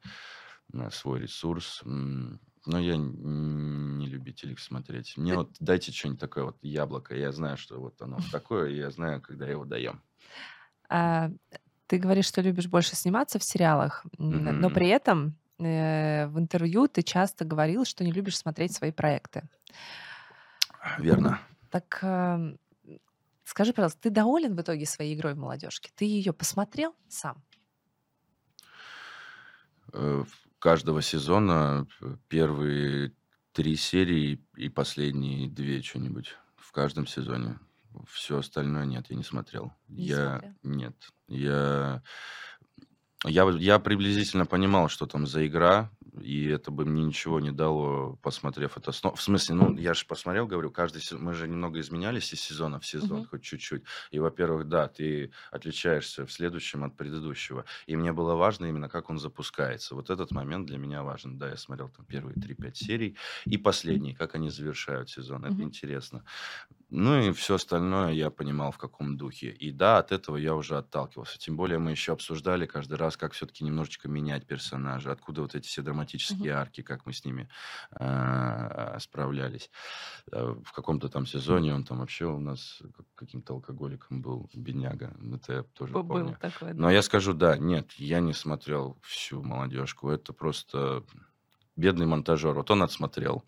э, 0.73 0.89
свой 0.91 1.21
ресурс. 1.21 1.81
М, 1.85 2.39
Но 2.67 2.79
я 2.79 2.97
не 2.97 4.07
любитель 4.07 4.51
их 4.51 4.59
смотреть. 4.59 5.15
Мне 5.17 5.31
Ты- 5.31 5.37
вот 5.37 5.55
дайте 5.59 5.91
что-нибудь 5.91 6.19
такое 6.19 6.43
вот 6.43 6.57
яблоко. 6.61 7.15
Я 7.15 7.31
знаю, 7.31 7.57
что 7.57 7.79
вот 7.79 8.01
оно 8.01 8.17
такое, 8.31 8.69
и 8.69 8.77
я 8.77 8.91
знаю, 8.91 9.21
когда 9.21 9.47
его 9.47 9.65
даем. 9.65 10.01
А, 10.89 11.31
ты 11.87 11.97
говоришь, 11.97 12.25
что 12.25 12.41
любишь 12.41 12.67
больше 12.67 12.95
сниматься 12.95 13.39
в 13.39 13.43
сериалах, 13.43 14.05
но 14.17 14.69
при 14.69 14.87
этом 14.89 15.37
э, 15.59 16.27
в 16.27 16.37
интервью 16.37 16.87
ты 16.87 17.01
часто 17.01 17.45
говорил, 17.45 17.85
что 17.85 18.03
не 18.03 18.11
любишь 18.11 18.37
смотреть 18.37 18.73
свои 18.73 18.91
проекты. 18.91 19.47
Верно. 20.99 21.39
Так 21.69 21.99
эм, 22.01 22.59
скажи, 23.43 23.73
пожалуйста, 23.73 24.01
ты 24.01 24.09
доволен 24.09 24.55
в 24.55 24.61
итоге 24.61 24.85
своей 24.85 25.15
игрой 25.15 25.33
в 25.33 25.37
молодежке? 25.37 25.91
Ты 25.95 26.05
ее 26.05 26.33
посмотрел 26.33 26.95
сам? 27.07 27.43
Каждого 30.67 31.01
сезона 31.01 31.87
э, 32.01 32.17
первые 32.27 33.13
три 33.53 33.77
серии 33.77 34.43
и 34.57 34.67
последние 34.67 35.47
две 35.49 35.81
что-нибудь 35.81 36.35
в 36.57 36.73
каждом 36.73 37.07
сезоне. 37.07 37.57
Все 38.11 38.39
остальное 38.39 38.83
нет, 38.83 39.05
я 39.07 39.15
не 39.15 39.23
смотрел. 39.23 39.71
Не 39.87 40.07
Я 40.07 40.31
смотрел. 40.31 40.53
нет. 40.63 40.95
Я 41.29 42.03
я 43.23 43.49
я 43.49 43.79
приблизительно 43.79 44.45
понимал, 44.45 44.89
что 44.89 45.05
там 45.05 45.25
за 45.25 45.47
игра, 45.47 45.89
и 46.21 46.45
это 46.47 46.71
бы 46.71 46.85
мне 46.85 47.03
ничего 47.03 47.39
не 47.39 47.51
дало, 47.51 48.17
посмотрев 48.21 48.77
это 48.77 48.91
снова. 48.91 49.15
В 49.15 49.21
смысле, 49.21 49.55
ну, 49.55 49.77
я 49.77 49.93
же 49.93 50.05
посмотрел, 50.05 50.47
говорю, 50.47 50.71
каждый 50.71 51.01
сезон, 51.01 51.23
мы 51.23 51.33
же 51.33 51.47
немного 51.47 51.79
изменялись 51.79 52.33
из 52.33 52.41
сезона 52.41 52.79
в 52.79 52.85
сезон, 52.85 53.21
Мгм. 53.21 53.27
хоть 53.29 53.43
чуть-чуть. 53.43 53.83
И, 54.11 54.19
во-первых, 54.19 54.67
да, 54.67 54.87
ты 54.87 55.31
отличаешься 55.51 56.25
в 56.25 56.31
следующем 56.31 56.83
от 56.83 56.95
предыдущего. 56.97 57.65
И 57.85 57.95
мне 57.95 58.13
было 58.13 58.35
важно 58.35 58.65
именно, 58.65 58.89
как 58.89 59.09
он 59.09 59.19
запускается. 59.19 59.95
Вот 59.95 60.09
этот 60.09 60.33
момент 60.33 60.67
для 60.67 60.77
меня 60.77 61.03
важен. 61.03 61.37
Да, 61.37 61.49
я 61.49 61.57
смотрел 61.57 61.89
там 61.89 62.05
первые 62.05 62.37
3-5 62.37 62.77
серий 62.77 63.17
и 63.49 63.57
последние, 63.57 64.15
как 64.15 64.35
они 64.35 64.49
завершают 64.49 65.09
сезон. 65.09 65.45
Это 65.45 65.61
Мгм. 65.61 65.63
интересно. 65.63 66.23
Ну 66.89 67.19
и 67.19 67.31
все 67.33 67.55
остальное 67.55 68.13
я 68.13 68.29
понимал, 68.29 68.71
в 68.71 68.77
каком 68.77 69.17
духе. 69.17 69.49
И 69.49 69.71
да, 69.71 69.97
от 69.97 70.13
этого 70.13 70.37
я 70.37 70.55
уже 70.55 70.77
отталкивался. 70.77 71.37
Тем 71.37 71.57
более 71.57 71.79
мы 71.79 71.91
еще 71.91 72.13
обсуждали 72.13 72.65
каждый 72.65 72.97
раз, 72.97 73.17
как 73.17 73.33
все-таки 73.33 73.65
немножечко 73.65 74.07
менять 74.07 74.47
персонажа, 74.47 75.11
откуда 75.11 75.41
вот 75.41 75.53
эти 75.53 75.67
все 75.67 75.81
драматические 75.81 76.53
арки, 76.53 76.81
как 76.81 77.05
мы 77.05 77.11
с 77.11 77.25
ними 77.25 77.49
а, 77.91 78.97
справлялись. 78.99 79.69
А, 80.31 80.53
В 80.63 80.71
каком-то 80.71 81.09
там 81.09 81.25
сезоне 81.25 81.73
он 81.75 81.83
там 81.83 81.99
вообще 81.99 82.25
у 82.25 82.39
нас 82.39 82.81
как- 82.95 83.05
каким-то 83.15 83.53
алкоголиком 83.53 84.21
был, 84.21 84.49
бедняга. 84.53 85.13
Это 85.35 85.53
я 85.53 85.63
тоже 85.63 85.91
Был 85.93 86.07
помню. 86.07 86.37
такой, 86.39 86.73
да. 86.73 86.79
Но 86.81 86.89
я 86.89 87.01
скажу, 87.01 87.33
да, 87.33 87.57
нет, 87.57 87.91
я 87.93 88.21
не 88.21 88.33
смотрел 88.33 88.97
всю 89.01 89.43
молодежку. 89.43 90.09
Это 90.09 90.31
просто 90.31 91.03
бедный 91.77 92.05
монтажер. 92.05 92.53
Вот 92.53 92.69
он 92.71 92.83
отсмотрел. 92.83 93.43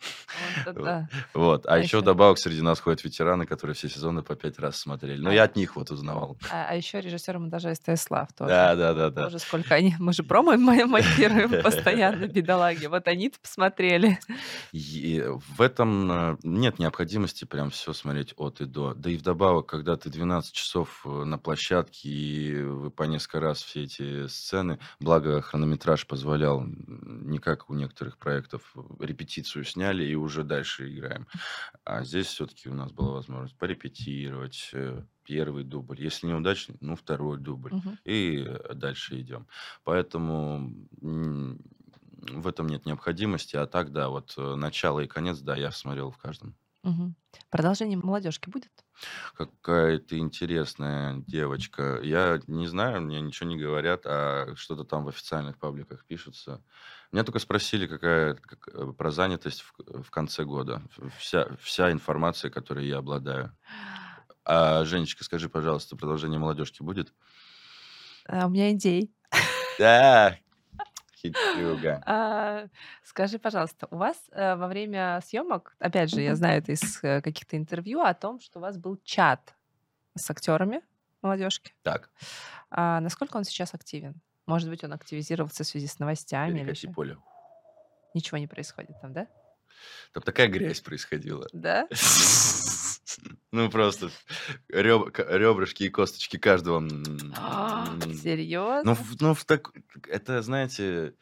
Вот 0.66 0.76
да. 0.84 1.10
Вот. 1.34 1.66
А 1.66 1.74
А 1.74 1.78
еще 1.80 2.00
вдобавок 2.00 2.38
среди 2.40 2.62
нас 2.62 2.80
ходят 2.80 3.04
ветераны, 3.04 3.46
которые 3.46 3.76
все 3.76 3.90
сезоны 3.90 4.22
по 4.24 4.36
пять 4.36 4.60
раз 4.60 4.78
смотрели. 4.78 5.20
Но 5.22 5.30
А. 5.30 5.34
я 5.34 5.44
от 5.44 5.56
них 5.56 5.76
вот 5.76 5.92
узнавал. 5.92 6.38
А, 6.52 6.68
а 6.70 6.76
еще 6.76 7.02
режиссер 7.02 7.38
монтажа 7.40 7.74
СТС 7.76 8.04
Слав 8.04 8.32
тоже. 8.34 8.50
Да, 8.50 8.76
да, 8.76 8.94
да, 8.94 9.10
да. 9.10 9.24
Тоже 9.26 9.40
сколько 9.40 9.76
они... 9.76 9.96
Мы 10.00 10.14
же 10.14 10.24
промо 10.24 10.56
мо- 10.58 10.86
монтируем 10.86 11.62
постоянно, 11.64 12.28
бедолаги. 12.28 12.86
Вот 12.86 13.08
они-то 13.08 13.40
посмотрели. 13.40 14.20
И 14.72 15.24
в 15.58 15.62
этом 15.62 16.12
э, 16.12 16.38
нет 16.44 16.80
необходимости 16.80 17.46
прям 17.46 17.70
все 17.72 17.94
смотреть 17.94 18.34
от 18.38 18.62
и 18.62 18.66
до. 18.66 18.94
Да 18.94 19.10
и 19.10 19.18
вдобавок, 19.18 19.66
когда 19.68 19.98
ты 19.98 20.10
12 20.10 20.54
часов 20.54 21.02
э, 21.06 21.10
на 21.24 21.38
площадке, 21.38 22.10
и 22.10 22.62
вы 22.62 22.92
по 22.92 23.04
несколько 23.04 23.40
раз 23.40 23.64
все 23.64 23.84
эти 23.84 24.28
сцены, 24.28 24.80
благо 25.00 25.42
хронометраж 25.42 26.06
позволял, 26.06 26.64
не 26.66 27.40
как 27.40 27.70
у 27.70 27.74
некоторых 27.74 28.18
проектов, 28.20 28.72
э, 28.76 28.82
репетицию 29.00 29.64
сняли 29.64 30.04
и 30.04 30.16
уже 30.16 30.44
дальше 30.44 30.94
играем. 30.94 31.28
А 31.84 32.04
здесь 32.04 32.28
все-таки 32.28 32.70
у 32.70 32.74
нас 32.74 32.92
была 32.92 33.14
возможность 33.14 33.58
порепетировать 33.58 34.70
э, 34.74 35.04
первый 35.24 35.64
дубль. 35.64 36.02
Если 36.02 36.28
неудачный, 36.28 36.78
ну, 36.82 36.96
второй 36.96 37.40
дубль. 37.40 37.74
Мгм. 37.74 37.98
И 38.06 38.46
э, 38.46 38.74
дальше 38.74 39.20
идем. 39.20 39.48
Поэтому 39.84 40.74
в 41.02 42.48
этом 42.48 42.68
нет 42.68 42.86
необходимости. 42.86 43.56
А 43.56 43.66
так, 43.66 43.92
да, 43.92 44.10
вот 44.10 44.36
начало 44.38 45.00
и 45.00 45.08
конец, 45.08 45.40
да, 45.40 45.56
я 45.56 45.72
смотрел 45.72 46.12
в 46.12 46.18
каждом. 46.18 46.56
Мгм. 46.90 47.16
Продолжение 47.52 47.98
молодежки 47.98 48.50
будет? 48.50 48.72
Какая 49.36 50.00
ты 50.00 50.18
интересная 50.18 51.24
девочка. 51.28 52.00
Я 52.04 52.40
не 52.48 52.68
знаю, 52.68 53.02
мне 53.02 53.22
ничего 53.22 53.50
не 53.50 53.58
говорят, 53.58 54.02
а 54.06 54.54
что-то 54.56 54.84
там 54.84 55.06
в 55.06 55.10
официальных 55.10 55.58
пабликах 55.58 56.06
пишутся. 56.06 56.64
Меня 57.12 57.24
только 57.24 57.40
спросили, 57.40 57.88
какая 57.88 58.36
как, 58.36 58.68
э, 58.74 58.92
про 58.98 59.12
занятость 59.12 59.62
в, 59.62 60.04
в 60.04 60.12
конце 60.12 60.44
года. 60.44 60.82
Вся, 61.18 61.56
вся 61.62 61.92
информация, 61.92 62.52
которой 62.52 62.88
я 62.88 62.98
обладаю. 62.98 63.56
А, 64.46 64.86
Женечка, 64.86 65.24
скажи, 65.24 65.50
пожалуйста, 65.50 65.96
продолжение 65.96 66.40
молодежки 66.40 66.84
будет? 66.84 67.14
А, 68.28 68.46
у 68.48 68.50
меня 68.50 68.72
идей. 68.72 69.12
Да, 69.78 70.38
хитрюга. 71.22 72.02
А, 72.06 72.68
скажи, 73.04 73.40
пожалуйста, 73.40 73.88
у 73.92 73.98
вас 73.98 74.18
э, 74.32 74.56
во 74.56 74.68
время 74.68 75.20
съемок, 75.26 75.76
опять 75.80 76.10
же, 76.10 76.22
я 76.22 76.36
знаю 76.36 76.60
это 76.60 76.72
из 76.72 77.04
э, 77.04 77.22
каких-то 77.22 77.58
интервью 77.58 78.02
о 78.02 78.14
том, 78.14 78.40
что 78.40 78.60
у 78.60 78.62
вас 78.62 78.78
был 78.78 78.98
чат 79.04 79.54
с 80.16 80.30
актерами 80.30 80.82
молодежки. 81.22 81.74
Так, 81.84 82.10
А 82.70 83.00
насколько 83.02 83.38
он 83.38 83.44
сейчас 83.44 83.74
активен? 83.74 84.22
Может 84.46 84.70
быть, 84.70 84.84
он 84.84 84.94
активизировался 84.94 85.64
в 85.64 85.68
связи 85.68 85.88
с 85.88 86.00
новостями 86.00 86.62
или 86.62 86.72
еще? 86.72 86.90
поле. 86.90 87.18
Ничего 88.14 88.38
не 88.38 88.48
происходит 88.48 89.00
там, 89.02 89.14
да? 89.14 89.28
Там 90.14 90.24
такая 90.24 90.48
грязь 90.48 90.82
происходила. 90.82 91.48
Да? 91.54 91.88
Ну, 93.52 93.70
просто 93.70 94.10
реб- 94.70 95.18
ребрышки 95.18 95.84
и 95.84 95.90
косточки 95.90 96.38
каждого. 96.38 96.88
А. 97.38 97.96
Ну, 98.06 98.14
Серьезно? 98.14 98.96
в- 98.96 99.22
ну, 99.22 99.34
в 99.34 99.46
так... 99.46 99.72
это, 100.08 100.42
знаете, 100.42 101.14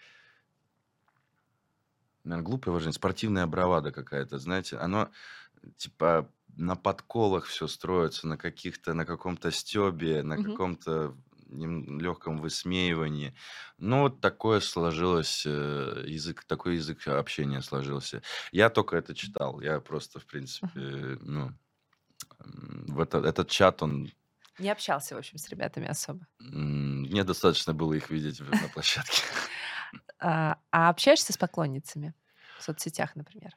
наверное, 2.24 2.46
глупое 2.46 2.74
выражение, 2.74 2.94
спортивная 2.94 3.48
бравада 3.48 3.92
какая-то, 3.92 4.38
знаете, 4.40 4.78
оно, 4.78 5.10
типа, 5.78 6.30
на 6.56 6.76
подколах 6.76 7.46
все 7.46 7.68
строится, 7.68 8.28
на 8.28 8.38
каких-то, 8.38 8.94
на 8.94 9.06
каком-то 9.06 9.52
стебе, 9.52 10.24
на 10.24 10.42
каком-то 10.42 11.16
легком 11.50 12.40
высмеивании. 12.40 13.34
Ну, 13.78 14.02
вот 14.02 14.20
такое 14.20 14.60
сложилось, 14.60 15.44
э, 15.46 16.04
язык, 16.06 16.44
такой 16.44 16.76
язык 16.76 17.08
общения 17.08 17.62
сложился. 17.62 18.22
Я 18.52 18.70
только 18.70 18.98
это 18.98 19.16
читал, 19.16 19.62
я 19.62 19.80
просто, 19.80 20.20
в 20.20 20.26
принципе, 20.26 21.18
ну, 21.22 21.54
в 22.88 23.00
это- 23.00 23.20
этот 23.20 23.50
чат, 23.50 23.82
он 23.84 24.10
Не 24.60 24.70
общался, 24.72 25.16
в 25.16 25.20
общем, 25.20 25.38
с 25.38 25.50
ребятами 25.50 25.88
особо. 25.88 26.28
Мне 26.40 27.24
достаточно 27.24 27.74
было 27.74 27.94
их 27.94 28.10
видеть 28.10 28.40
на 28.40 28.70
площадке. 28.74 29.22
А, 30.20 30.58
а 30.72 30.90
общаешься 30.90 31.34
с 31.34 31.38
поклонницами 31.38 32.14
в 32.58 32.64
соцсетях, 32.64 33.16
например? 33.16 33.52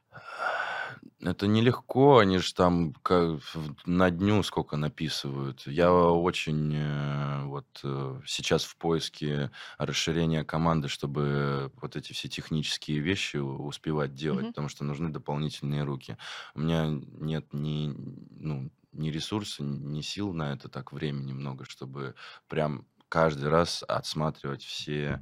Это 1.20 1.46
нелегко, 1.46 2.18
они 2.18 2.38
же 2.38 2.52
там 2.54 2.92
как 2.94 3.40
на 3.86 4.10
дню 4.10 4.42
сколько 4.42 4.76
написывают. 4.76 5.66
Я 5.66 5.92
очень 5.92 6.72
э, 6.74 7.44
вот 7.44 7.66
э, 7.84 8.20
сейчас 8.26 8.64
в 8.64 8.76
поиске 8.76 9.50
расширения 9.78 10.44
команды, 10.44 10.88
чтобы 10.88 11.72
вот 11.80 11.96
эти 11.96 12.12
все 12.12 12.28
технические 12.28 13.00
вещи 13.00 13.36
успевать 13.36 14.14
делать, 14.14 14.42
Мгм. 14.44 14.52
потому 14.52 14.68
что 14.68 14.84
нужны 14.84 15.10
дополнительные 15.10 15.84
руки. 15.84 16.16
У 16.54 16.60
меня 16.60 16.86
нет 16.88 17.52
ни, 17.52 17.92
ну, 18.30 18.70
ни 18.92 19.10
ресурса, 19.10 19.62
ни 19.64 20.00
сил 20.02 20.32
на 20.32 20.52
это, 20.52 20.68
так 20.68 20.92
времени 20.92 21.32
много, 21.32 21.64
чтобы 21.64 22.14
прям 22.48 22.86
каждый 23.08 23.48
раз 23.48 23.82
отсматривать 23.88 24.62
все. 24.64 25.20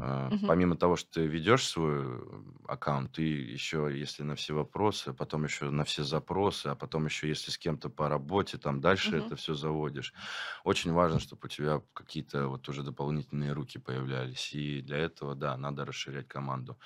э, 0.00 0.30
Мгм. 0.30 0.44
Помимо 0.44 0.76
того, 0.76 0.96
что 0.96 1.10
ты 1.20 1.26
ведешь 1.26 1.66
свой 1.68 2.20
аккаунт, 2.66 3.12
ты 3.12 3.22
еще, 3.22 3.88
если 3.92 4.22
на 4.22 4.34
все 4.34 4.54
вопросы, 4.54 5.12
потом 5.14 5.44
еще 5.44 5.70
на 5.70 5.84
все 5.84 6.02
запросы, 6.04 6.68
а 6.68 6.74
потом 6.74 7.06
еще, 7.06 7.28
если 7.28 7.50
с 7.50 7.58
кем-то 7.58 7.90
по 7.90 8.08
работе, 8.08 8.58
там 8.58 8.80
дальше 8.80 9.16
Мгм. 9.16 9.16
это 9.16 9.36
все 9.36 9.54
заводишь. 9.54 10.14
Очень 10.64 10.92
важно, 10.92 11.18
чтобы 11.20 11.42
у 11.44 11.48
тебя 11.48 11.82
какие-то 11.94 12.48
вот 12.48 12.68
уже 12.68 12.82
дополнительные 12.82 13.52
руки 13.52 13.78
появлялись. 13.78 14.52
И 14.52 14.80
для 14.82 14.98
этого, 14.98 15.34
да, 15.34 15.56
надо 15.56 15.84
расширять 15.84 16.28
команду. 16.28 16.78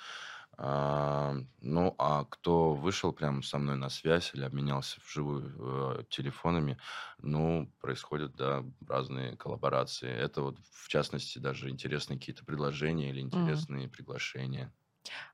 А, 0.57 1.35
ну, 1.61 1.95
а 1.97 2.25
кто 2.25 2.73
вышел 2.73 3.11
прямо 3.11 3.41
со 3.41 3.57
мной 3.57 3.75
на 3.77 3.89
связь 3.89 4.33
или 4.35 4.43
обменялся 4.43 4.99
вживую 5.05 5.99
э, 6.01 6.03
телефонами, 6.09 6.77
ну, 7.19 7.71
происходят, 7.81 8.35
да, 8.35 8.63
разные 8.87 9.35
коллаборации. 9.35 10.09
Это 10.09 10.41
вот, 10.41 10.59
в 10.59 10.87
частности, 10.89 11.39
даже 11.39 11.69
интересные 11.69 12.19
какие-то 12.19 12.45
предложения 12.45 13.09
или 13.09 13.19
интересные 13.21 13.89
приглашения. 13.89 14.73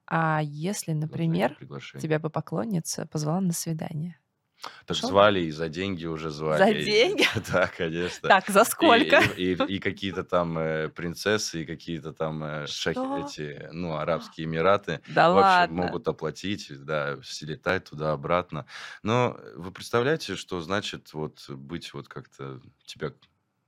А 0.08 0.42
если, 0.44 0.94
например, 0.94 1.60
тебя 1.98 2.20
бы 2.20 2.30
поклонница 2.30 3.06
позвала 3.06 3.42
на 3.42 3.54
свидание? 3.54 4.20
Так 4.62 4.72
Пошел? 4.88 5.10
звали 5.10 5.40
и 5.42 5.52
за 5.52 5.70
деньги 5.70 6.06
уже 6.06 6.30
За 6.30 6.38
звали. 6.38 6.82
и- 6.82 6.86
деньги? 6.86 7.26
Да, 7.52 7.68
конечно. 7.68 8.28
Так, 8.28 8.48
за 8.50 8.64
сколько? 8.66 9.22
и- 9.38 9.54
и- 9.54 9.76
и 9.76 9.80
какие-то 9.80 10.24
там 10.24 10.58
э, 10.58 10.90
принцессы, 10.90 11.64
и 11.64 11.66
какие-то 11.66 12.12
там 12.14 12.44
э, 12.44 12.66
эти, 12.66 13.70
ну, 13.72 13.96
Арабские 13.98 14.46
Эмираты. 14.48 15.02
Да 15.08 15.30
В 15.32 15.38
общем, 15.38 15.42
ладно. 15.48 15.76
могут 15.84 16.08
оплатить, 16.08 16.68
да, 16.84 17.18
слетать 17.24 17.86
туда-обратно. 17.90 18.66
Но 19.04 19.40
вы 19.56 19.72
представляете, 19.72 20.36
что 20.36 20.60
значит 20.62 21.14
вот 21.14 21.50
быть 21.50 21.94
вот 21.94 22.08
как-то 22.10 22.60
тебя, 22.86 23.12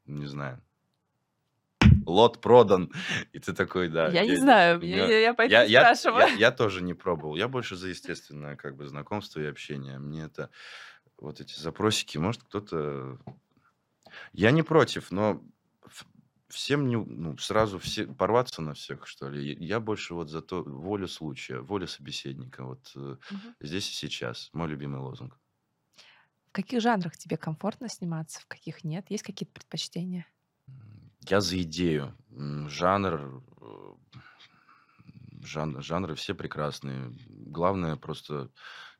не 0.06 0.26
знаю, 0.26 0.62
лот 2.06 2.42
продан, 2.42 2.92
и 3.34 3.40
ты 3.40 3.54
такой, 3.54 3.90
да. 3.90 4.10
Я 4.10 4.26
не 4.26 4.36
знаю, 4.36 4.82
я, 4.82 4.98
я- 4.98 5.08
я- 5.08 5.20
я 5.20 5.34
поэтому 5.34 5.64
я, 5.64 5.82
я, 5.82 5.96
спрашиваю. 5.96 6.28
я, 6.28 6.34
я 6.36 6.52
тоже 6.52 6.82
не 6.84 6.94
пробовал. 6.94 7.36
Я 7.36 7.48
больше 7.48 7.76
за 7.76 7.90
естественное 7.90 8.56
как 8.56 8.76
бы 8.76 8.88
знакомство 8.88 9.40
и 9.40 9.46
общение. 9.46 10.00
Мне 10.00 10.24
это 10.24 10.50
вот 11.18 11.40
эти 11.42 11.60
запросики, 11.60 12.18
может 12.18 12.44
кто-то... 12.44 13.20
Я 14.34 14.52
не 14.52 14.64
против, 14.64 15.12
но 15.12 15.42
всем 16.50 16.88
не, 16.88 16.98
ну, 16.98 17.38
сразу 17.38 17.80
все 17.80 18.06
порваться 18.06 18.62
на 18.62 18.74
всех, 18.74 19.08
что 19.08 19.30
ли. 19.30 19.56
Я 19.64 19.80
больше 19.80 20.14
вот 20.14 20.30
за 20.30 20.42
то 20.42 20.64
волю 20.64 21.08
случая, 21.08 21.60
воля 21.60 21.88
собеседника. 21.88 22.66
Вот 22.66 22.92
Мгм. 23.30 23.56
здесь 23.62 23.90
и 23.90 23.94
сейчас. 23.94 24.50
Мой 24.54 24.68
любимый 24.68 25.00
лозунг. 25.00 25.38
В 26.50 26.52
каких 26.54 26.82
жанрах 26.82 27.18
тебе 27.18 27.38
комфортно 27.38 27.88
сниматься, 27.88 28.42
в 28.42 28.46
каких 28.48 28.84
нет? 28.84 29.06
Есть 29.10 29.24
какие-то 29.24 29.54
предпочтения? 29.54 30.26
Я 31.28 31.42
за 31.42 31.62
идею. 31.62 32.14
М, 32.32 32.70
Жанр, 32.70 33.42
э, 33.62 33.94
жан- 35.44 35.82
жанры 35.82 36.16
все 36.16 36.34
прекрасные. 36.34 37.12
Главное 37.30 37.96
просто, 37.96 38.50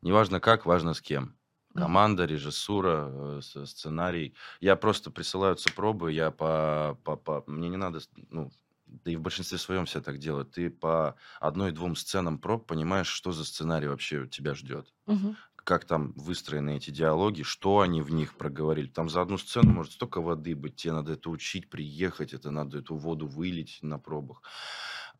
неважно 0.02 0.40
как, 0.40 0.66
важно 0.66 0.94
с 0.94 1.02
кем. 1.02 1.36
Мгм. 1.74 1.84
Команда, 1.84 2.26
режиссура, 2.26 3.10
э, 3.38 3.42
с- 3.42 3.66
сценарий. 3.66 4.36
Я 4.60 4.76
просто 4.76 5.10
присылаются 5.12 5.74
пробы, 5.74 6.12
я 6.12 6.32
по, 6.32 6.98
по, 7.04 7.16
по- 7.16 7.44
мне 7.48 7.70
не 7.70 7.78
надо, 7.78 8.00
с- 8.02 8.10
ну, 8.30 8.52
да 8.86 9.12
и 9.12 9.16
в 9.16 9.22
большинстве 9.22 9.58
своем 9.58 9.86
все 9.86 10.02
так 10.02 10.18
делают. 10.18 10.52
Ты 10.52 10.70
по 10.70 11.16
одной-двум 11.40 11.96
сценам 11.96 12.40
проб 12.40 12.68
понимаешь, 12.68 13.08
что 13.08 13.32
за 13.32 13.46
сценарий 13.46 13.88
вообще 13.88 14.28
тебя 14.28 14.54
ждет 14.54 14.94
Мгм. 15.06 15.38
Как 15.64 15.86
там 15.86 16.14
выстроены 16.14 16.78
эти 16.78 16.90
диалоги, 16.92 17.44
что 17.44 17.80
они 17.82 18.02
в 18.02 18.12
них 18.12 18.36
проговорили. 18.38 18.88
Там 18.88 19.10
за 19.10 19.22
одну 19.22 19.38
сцену 19.38 19.72
может 19.74 19.94
столько 19.94 20.22
воды 20.22 20.56
быть, 20.56 20.76
тебе 20.76 20.94
надо 20.94 21.14
это 21.14 21.30
учить, 21.30 21.70
приехать, 21.70 22.34
это 22.34 22.52
надо 22.52 22.80
эту 22.80 22.96
воду 22.96 23.28
вылить 23.28 23.80
на 23.82 24.00
пробах. 24.00 24.42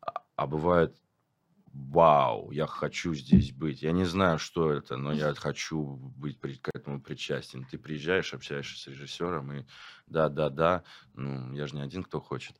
А, 0.00 0.24
а 0.36 0.46
бывает, 0.46 0.96
вау, 1.72 2.50
я 2.50 2.66
хочу 2.66 3.14
здесь 3.14 3.52
быть. 3.52 3.82
Я 3.82 3.92
не 3.92 4.04
знаю, 4.04 4.38
что 4.38 4.70
это, 4.72 4.96
но 4.96 5.12
я 5.12 5.32
хочу 5.34 5.82
быть 6.16 6.38
к 6.40 6.68
этому 6.74 7.00
причастен. 7.00 7.64
Ты 7.64 7.78
приезжаешь, 7.78 8.34
общаешься 8.34 8.78
с 8.82 8.86
режиссером, 8.88 9.52
и 9.52 9.64
да-да-да, 10.06 10.82
ну, 11.14 11.52
я 11.54 11.66
же 11.66 11.76
не 11.76 11.82
один, 11.82 12.02
кто 12.02 12.20
хочет. 12.20 12.56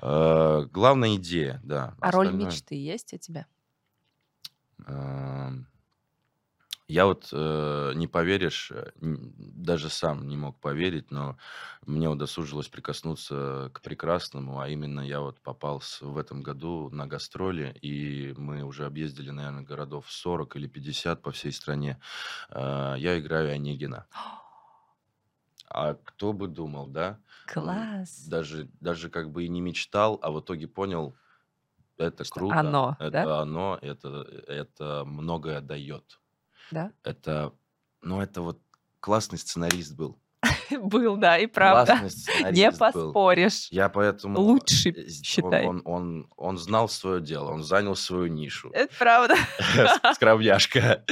Э, 0.00 0.64
главная 0.72 1.16
идея, 1.16 1.60
да. 1.64 1.94
А 2.00 2.10
роль 2.10 2.26
Остальное- 2.28 2.46
мечты 2.46 2.74
есть 2.76 3.12
у 3.12 3.18
тебя? 3.18 3.46
Эм, 4.86 5.66
Я 6.90 7.04
вот, 7.04 7.28
э, 7.32 7.92
не 7.96 8.06
поверишь, 8.06 8.70
э, 8.72 8.92
даже 8.96 9.90
сам 9.90 10.26
не 10.26 10.38
мог 10.38 10.58
поверить, 10.58 11.10
но 11.10 11.36
мне 11.86 12.08
удосужилось 12.08 12.68
прикоснуться 12.68 13.70
к 13.74 13.82
прекрасному, 13.82 14.58
а 14.60 14.68
именно 14.70 15.00
я 15.00 15.20
вот 15.20 15.42
попал 15.42 15.82
с- 15.82 16.00
в 16.00 16.16
этом 16.16 16.42
году 16.42 16.88
на 16.90 17.06
гастроли, 17.06 17.76
и 17.82 18.32
мы 18.38 18.62
уже 18.62 18.86
объездили, 18.86 19.28
наверное, 19.30 19.64
городов 19.64 20.10
40 20.10 20.56
или 20.56 20.66
50 20.66 21.20
по 21.20 21.30
всей 21.30 21.52
стране. 21.52 22.00
Э, 22.50 22.94
Я 22.98 23.18
играю 23.18 23.52
Онегина. 23.52 24.06
А 25.70 25.94
кто 25.94 26.32
бы 26.32 26.48
думал, 26.48 26.86
да? 26.88 27.22
Класс. 27.52 28.14
Даже, 28.16 28.70
даже 28.80 29.10
как 29.10 29.32
бы 29.32 29.44
и 29.44 29.48
не 29.48 29.60
мечтал, 29.60 30.18
а 30.22 30.30
в 30.32 30.40
итоге 30.40 30.68
понял, 30.68 31.16
это 31.98 32.24
Что 32.24 32.44
круто, 32.44 32.58
оно, 32.58 32.96
это 32.98 33.10
да? 33.10 33.30
оно, 33.42 33.78
это, 33.82 34.22
это 34.48 35.04
многое 35.06 35.60
дает. 35.62 36.20
Да? 36.70 36.92
Это, 37.04 37.52
ну, 38.02 38.20
это 38.20 38.42
вот 38.42 38.60
классный 39.00 39.38
сценарист 39.38 39.94
был. 39.94 40.18
Был, 40.70 41.16
да, 41.16 41.38
и 41.38 41.46
правда. 41.46 41.98
Не 42.52 42.70
был. 42.70 42.78
поспоришь. 42.78 43.68
Я 43.70 43.88
поэтому... 43.88 44.38
Лучший, 44.38 44.92
э, 44.92 45.08
считай. 45.08 45.66
Он, 45.66 45.82
он, 45.84 46.28
он, 46.36 46.58
знал 46.58 46.88
свое 46.88 47.20
дело, 47.20 47.50
он 47.50 47.62
занял 47.64 47.96
свою 47.96 48.26
нишу. 48.26 48.70
Это 48.72 48.94
правда. 48.98 49.34
Скромняшка. 50.14 51.04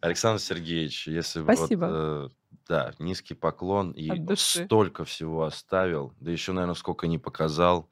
Александр 0.00 0.40
Сергеевич, 0.40 1.06
если 1.06 1.40
бы 1.40 1.46
вот, 1.46 1.58
Спасибо. 1.58 1.86
э, 1.90 2.28
да, 2.68 2.94
низкий 2.98 3.34
поклон. 3.34 3.92
И 3.92 4.10
вот 4.10 4.38
столько 4.38 5.04
всего 5.04 5.44
оставил, 5.44 6.12
да 6.20 6.30
еще, 6.30 6.52
наверное, 6.52 6.74
сколько 6.74 7.06
не 7.06 7.18
показал. 7.18 7.88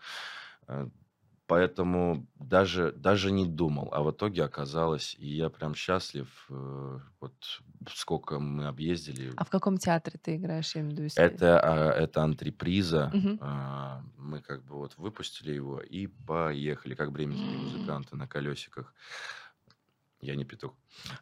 Поэтому 1.52 2.26
даже, 2.36 2.92
даже 2.92 3.30
не 3.30 3.46
думал, 3.46 3.90
а 3.92 4.02
в 4.02 4.10
итоге 4.10 4.42
оказалось, 4.42 5.14
и 5.18 5.28
я 5.28 5.50
прям 5.50 5.74
счастлив, 5.74 6.46
э, 6.48 6.98
вот 7.20 7.34
сколько 7.94 8.38
мы 8.38 8.66
объездили. 8.68 9.32
А 9.36 9.44
в 9.44 9.50
каком 9.50 9.76
театре 9.76 10.18
ты 10.18 10.36
играешь, 10.36 10.74
я 10.74 10.80
имею 10.80 10.92
в 10.92 10.92
виду, 10.94 11.02
если- 11.04 11.20
Это, 11.22 11.60
а, 11.60 11.90
это 11.92 12.22
антреприза. 12.22 13.12
А, 13.40 14.02
Мы 14.16 14.40
как 14.40 14.64
бы 14.64 14.76
вот 14.76 14.96
выпустили 14.96 15.52
его 15.52 15.80
и 15.80 16.06
поехали, 16.06 16.94
как 16.94 17.12
бременские 17.12 17.58
музыканты 17.58 18.16
на 18.16 18.26
колесиках. 18.26 18.94
Я 20.22 20.36
не 20.36 20.44
петух. 20.44 20.72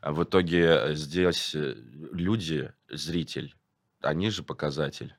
А 0.01 0.13
в 0.13 0.23
итоге 0.23 0.95
здесь 0.95 1.55
э, 1.57 1.75
люди, 2.13 2.73
зритель, 2.89 3.57
они 4.01 4.31
же 4.31 4.43
показатель. 4.45 5.13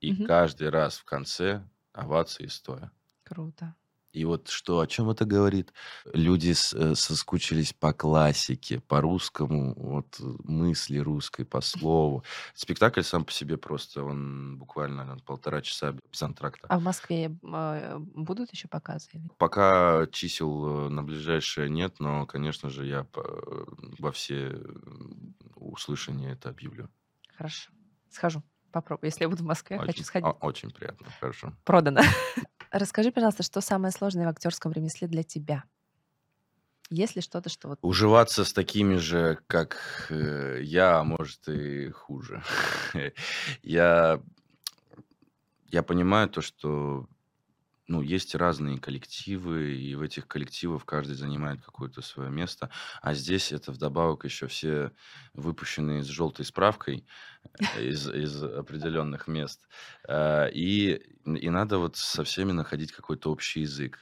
И 0.00 0.12
Мгм. 0.12 0.24
каждый 0.26 0.70
раз 0.70 0.96
в 0.98 1.04
конце 1.04 1.68
овации 1.92 2.46
стоя. 2.46 2.90
Круто. 3.24 3.74
И 4.14 4.24
вот 4.24 4.48
что, 4.48 4.78
о 4.78 4.86
чем 4.86 5.10
это 5.10 5.24
говорит? 5.24 5.72
Люди 6.12 6.50
э, 6.50 6.94
соскучились 6.94 7.72
по 7.72 7.92
классике, 7.92 8.78
по 8.78 9.00
русскому, 9.00 9.74
вот 9.76 10.16
э, 10.20 10.24
мысли 10.44 10.98
русской, 10.98 11.44
по 11.44 11.60
слову. 11.60 12.22
Спектакль 12.54 13.02
сам 13.02 13.24
по 13.24 13.32
себе 13.32 13.56
просто, 13.56 14.04
он 14.04 14.56
буквально 14.56 14.98
наверно, 14.98 15.22
полтора 15.24 15.62
часа 15.62 15.96
без 16.12 16.22
антракта. 16.22 16.68
А 16.68 16.78
в 16.78 16.82
Москве 16.82 17.36
э, 17.42 17.98
будут 17.98 18.52
еще 18.52 18.68
показы? 18.68 19.10
Пока 19.36 20.06
чисел 20.12 20.86
э, 20.86 20.88
на 20.90 21.02
ближайшее 21.02 21.68
нет, 21.68 21.96
но, 21.98 22.24
конечно 22.24 22.70
же, 22.70 22.86
я 22.86 23.06
во 23.98 24.12
все 24.12 24.60
услышания 25.56 26.32
это 26.32 26.50
объявлю. 26.50 26.88
Хорошо. 27.36 27.72
Схожу. 28.10 28.44
Попробую. 28.70 29.08
Если 29.08 29.22
я 29.22 29.28
буду 29.28 29.44
в 29.44 29.46
Москве, 29.46 29.78
хочу 29.78 29.90
Очень, 29.90 30.04
сходить. 30.04 30.26
о- 30.26 30.46
очень 30.46 30.70
приятно, 30.70 31.06
хорошо. 31.20 31.52
Продано. 31.64 32.00
Расскажи, 32.74 33.12
пожалуйста, 33.12 33.44
что 33.44 33.60
самое 33.60 33.92
сложное 33.92 34.26
в 34.26 34.30
актерском 34.30 34.72
ремесле 34.72 35.06
для 35.06 35.22
тебя? 35.22 35.62
Есть 36.90 37.14
ли 37.14 37.22
что-то, 37.22 37.48
что 37.48 37.68
вот... 37.68 37.78
Уживаться 37.82 38.44
с 38.44 38.52
такими 38.52 38.96
же, 38.96 39.38
как 39.46 40.08
э, 40.10 40.58
я, 40.60 40.98
а 40.98 41.04
может 41.04 41.48
и 41.48 41.90
хуже. 41.90 42.42
я, 43.62 44.20
я 45.68 45.82
понимаю 45.84 46.28
то, 46.28 46.40
что 46.40 47.06
ну, 47.86 48.00
есть 48.02 48.34
разные 48.34 48.78
коллективы, 48.78 49.74
и 49.76 49.94
в 49.94 50.02
этих 50.02 50.26
коллективах 50.28 50.86
каждый 50.86 51.14
занимает 51.16 51.62
какое-то 51.64 52.02
свое 52.02 52.30
место. 52.30 52.70
А 53.02 53.14
здесь 53.14 53.52
это 53.52 53.72
вдобавок 53.72 54.24
еще 54.24 54.46
все 54.46 54.92
выпущенные 55.34 56.02
с 56.02 56.06
желтой 56.06 56.44
справкой 56.46 57.06
э, 57.72 57.84
из, 57.84 58.08
из 58.08 58.42
определенных 58.42 59.28
мест. 59.28 59.68
Э, 60.08 60.50
И, 60.52 60.94
и 61.26 61.50
надо 61.50 61.78
вот 61.78 61.96
со 61.96 62.24
всеми 62.24 62.52
находить 62.52 62.92
какой-то 62.92 63.30
общий 63.32 63.60
язык. 63.62 63.98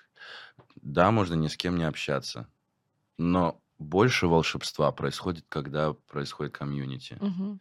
Да, 0.76 1.10
можно 1.10 1.34
ни 1.34 1.48
с 1.48 1.56
кем 1.56 1.76
не 1.76 1.84
общаться, 1.84 2.48
но 3.18 3.62
больше 3.78 4.28
волшебства 4.28 4.92
происходит, 4.92 5.46
когда 5.48 5.94
происходит 5.94 6.54
комьюнити. 6.54 7.20
Мгм. 7.20 7.60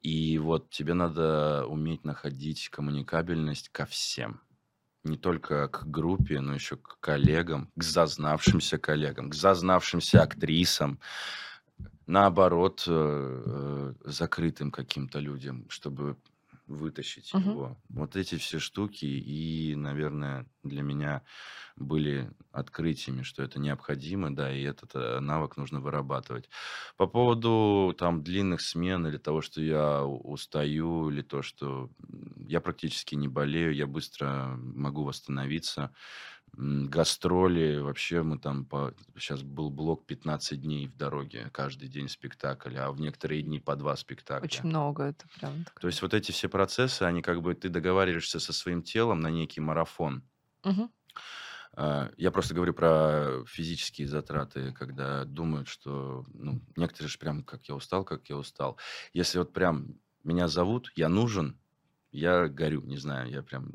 И 0.00 0.38
вот 0.38 0.70
тебе 0.70 0.94
надо 0.94 1.64
уметь 1.68 2.04
находить 2.04 2.68
коммуникабельность 2.68 3.68
ко 3.68 3.86
всем. 3.86 4.42
Не 5.04 5.16
только 5.16 5.68
к 5.68 5.86
группе, 5.86 6.40
но 6.40 6.54
еще 6.54 6.76
к 6.76 6.98
коллегам, 7.00 7.70
к 7.76 7.82
зазнавшимся 7.82 8.78
коллегам, 8.78 9.30
к 9.30 9.34
зазнавшимся 9.34 10.22
актрисам, 10.22 11.00
наоборот, 12.06 12.84
э, 12.86 12.92
э, 14.04 14.10
закрытым 14.10 14.70
каким-то 14.70 15.18
людям, 15.18 15.66
чтобы 15.68 16.16
вытащить 16.68 17.32
Мгм. 17.32 17.58
его. 17.58 17.80
Вот 17.88 18.16
эти 18.16 18.36
все 18.36 18.58
штуки 18.58 19.06
и, 19.06 19.74
наверное, 19.74 20.46
для 20.62 20.82
меня 20.82 21.24
были 21.76 22.30
открытиями, 22.52 23.22
что 23.22 23.42
это 23.42 23.58
необходимо, 23.58 24.34
да, 24.34 24.52
и 24.54 24.62
этот 24.62 24.92
э, 24.94 25.20
навык 25.20 25.56
нужно 25.56 25.80
вырабатывать. 25.80 26.48
По 26.96 27.06
поводу 27.06 27.94
там 27.98 28.22
длинных 28.22 28.60
смен 28.60 29.06
или 29.06 29.18
того, 29.18 29.40
что 29.42 29.60
я 29.62 30.04
устаю, 30.04 31.10
или 31.10 31.22
то, 31.22 31.42
что 31.42 31.90
я 32.36 32.60
практически 32.60 33.14
не 33.14 33.28
болею, 33.28 33.74
я 33.74 33.86
быстро 33.86 34.54
могу 34.58 35.04
восстановиться. 35.04 35.92
М, 36.56 36.88
Гастроли, 36.88 37.78
вообще 37.78 38.22
мы 38.22 38.38
там, 38.38 38.64
по... 38.64 38.94
сейчас 39.16 39.42
был 39.42 39.70
блок 39.70 40.06
15 40.06 40.60
дней 40.60 40.86
в 40.88 40.96
дороге, 40.96 41.50
каждый 41.52 41.88
день 41.88 42.08
спектакль, 42.08 42.76
а 42.76 42.90
в 42.90 43.00
некоторые 43.00 43.42
дни 43.42 43.60
по 43.60 43.76
два 43.76 43.96
спектакля. 43.96 44.46
Очень 44.46 44.66
много, 44.68 45.04
это 45.04 45.26
прям 45.38 45.64
То 45.64 45.70
такое. 45.74 45.90
есть 45.90 46.02
вот 46.02 46.14
эти 46.14 46.32
все 46.32 46.48
процессы, 46.48 47.02
они 47.02 47.22
как 47.22 47.42
бы, 47.42 47.54
ты 47.54 47.68
договариваешься 47.68 48.40
со 48.40 48.52
своим 48.52 48.82
телом 48.82 49.20
на 49.20 49.28
некий 49.30 49.60
марафон. 49.60 50.24
А, 51.74 52.10
Я 52.16 52.30
просто 52.30 52.54
говорю 52.54 52.74
про 52.74 53.44
физические 53.46 54.08
затраты, 54.08 54.72
когда 54.72 55.24
думают, 55.24 55.68
что, 55.68 56.24
ну, 56.32 56.60
некоторые 56.76 57.08
же 57.10 57.18
прям, 57.18 57.42
как 57.44 57.68
я 57.68 57.74
устал, 57.74 58.04
как 58.04 58.28
я 58.28 58.36
устал. 58.36 58.78
Если 59.12 59.38
вот 59.38 59.52
прям 59.52 60.00
меня 60.24 60.48
зовут, 60.48 60.90
я 60.96 61.08
нужен, 61.08 61.60
я 62.10 62.48
горю, 62.48 62.82
не 62.82 62.96
знаю, 62.96 63.30
я 63.30 63.42
прям... 63.42 63.74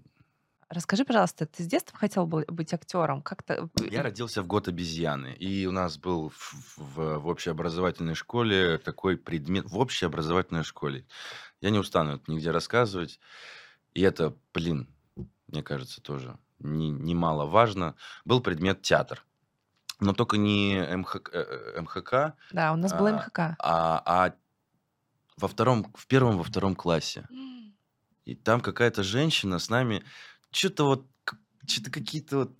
Расскажи, 0.73 1.05
пожалуйста, 1.05 1.45
ты 1.45 1.63
с 1.63 1.67
детства 1.67 1.97
хотел 1.97 2.25
бы 2.25 2.45
быть 2.47 2.73
актером? 2.73 3.21
Как-то... 3.21 3.69
Я 3.91 4.01
родился 4.01 4.41
в 4.41 4.47
год 4.47 4.67
обезьяны, 4.67 5.33
и 5.35 5.65
у 5.67 5.71
нас 5.71 5.97
был 5.97 6.29
в, 6.29 6.77
в- 6.77 7.19
в 7.19 7.27
общеобразовательной 7.27 8.15
школе 8.15 8.79
такой 8.79 9.17
предмет, 9.17 9.65
в 9.69 9.77
общеобразовательной 9.77 10.63
школе. 10.63 11.05
Я 11.61 11.69
не 11.69 11.77
устану 11.79 12.15
это 12.15 12.31
нигде 12.31 12.49
рассказывать, 12.51 13.19
и 13.93 14.01
это, 14.01 14.35
блин, 14.53 14.89
мне 15.47 15.61
кажется, 15.61 16.01
тоже 16.01 16.37
не- 16.59 16.89
немаловажно. 16.89 17.95
Был 18.25 18.41
предмет 18.41 18.81
театр, 18.81 19.23
но 19.99 20.13
только 20.13 20.37
не 20.37 20.79
МХК, 20.97 21.29
э, 21.31 21.73
э, 21.75 21.81
МХК 21.81 22.35
Да, 22.51 22.73
у 22.73 22.77
нас 22.77 22.93
был 22.93 23.05
а, 23.07 23.11
МХК. 23.11 23.39
а, 23.59 24.01
а 24.05 24.33
во 25.37 25.47
втором, 25.47 25.85
в 25.95 26.07
первом, 26.07 26.37
во 26.37 26.43
втором 26.43 26.75
классе. 26.75 27.27
И 28.25 28.35
там 28.35 28.61
какая-то 28.61 29.03
женщина 29.03 29.59
с 29.59 29.69
нами 29.69 30.03
что-то 30.53 30.85
вот, 30.85 31.07
что-то 31.67 31.91
какие-то 31.91 32.37
вот 32.37 32.51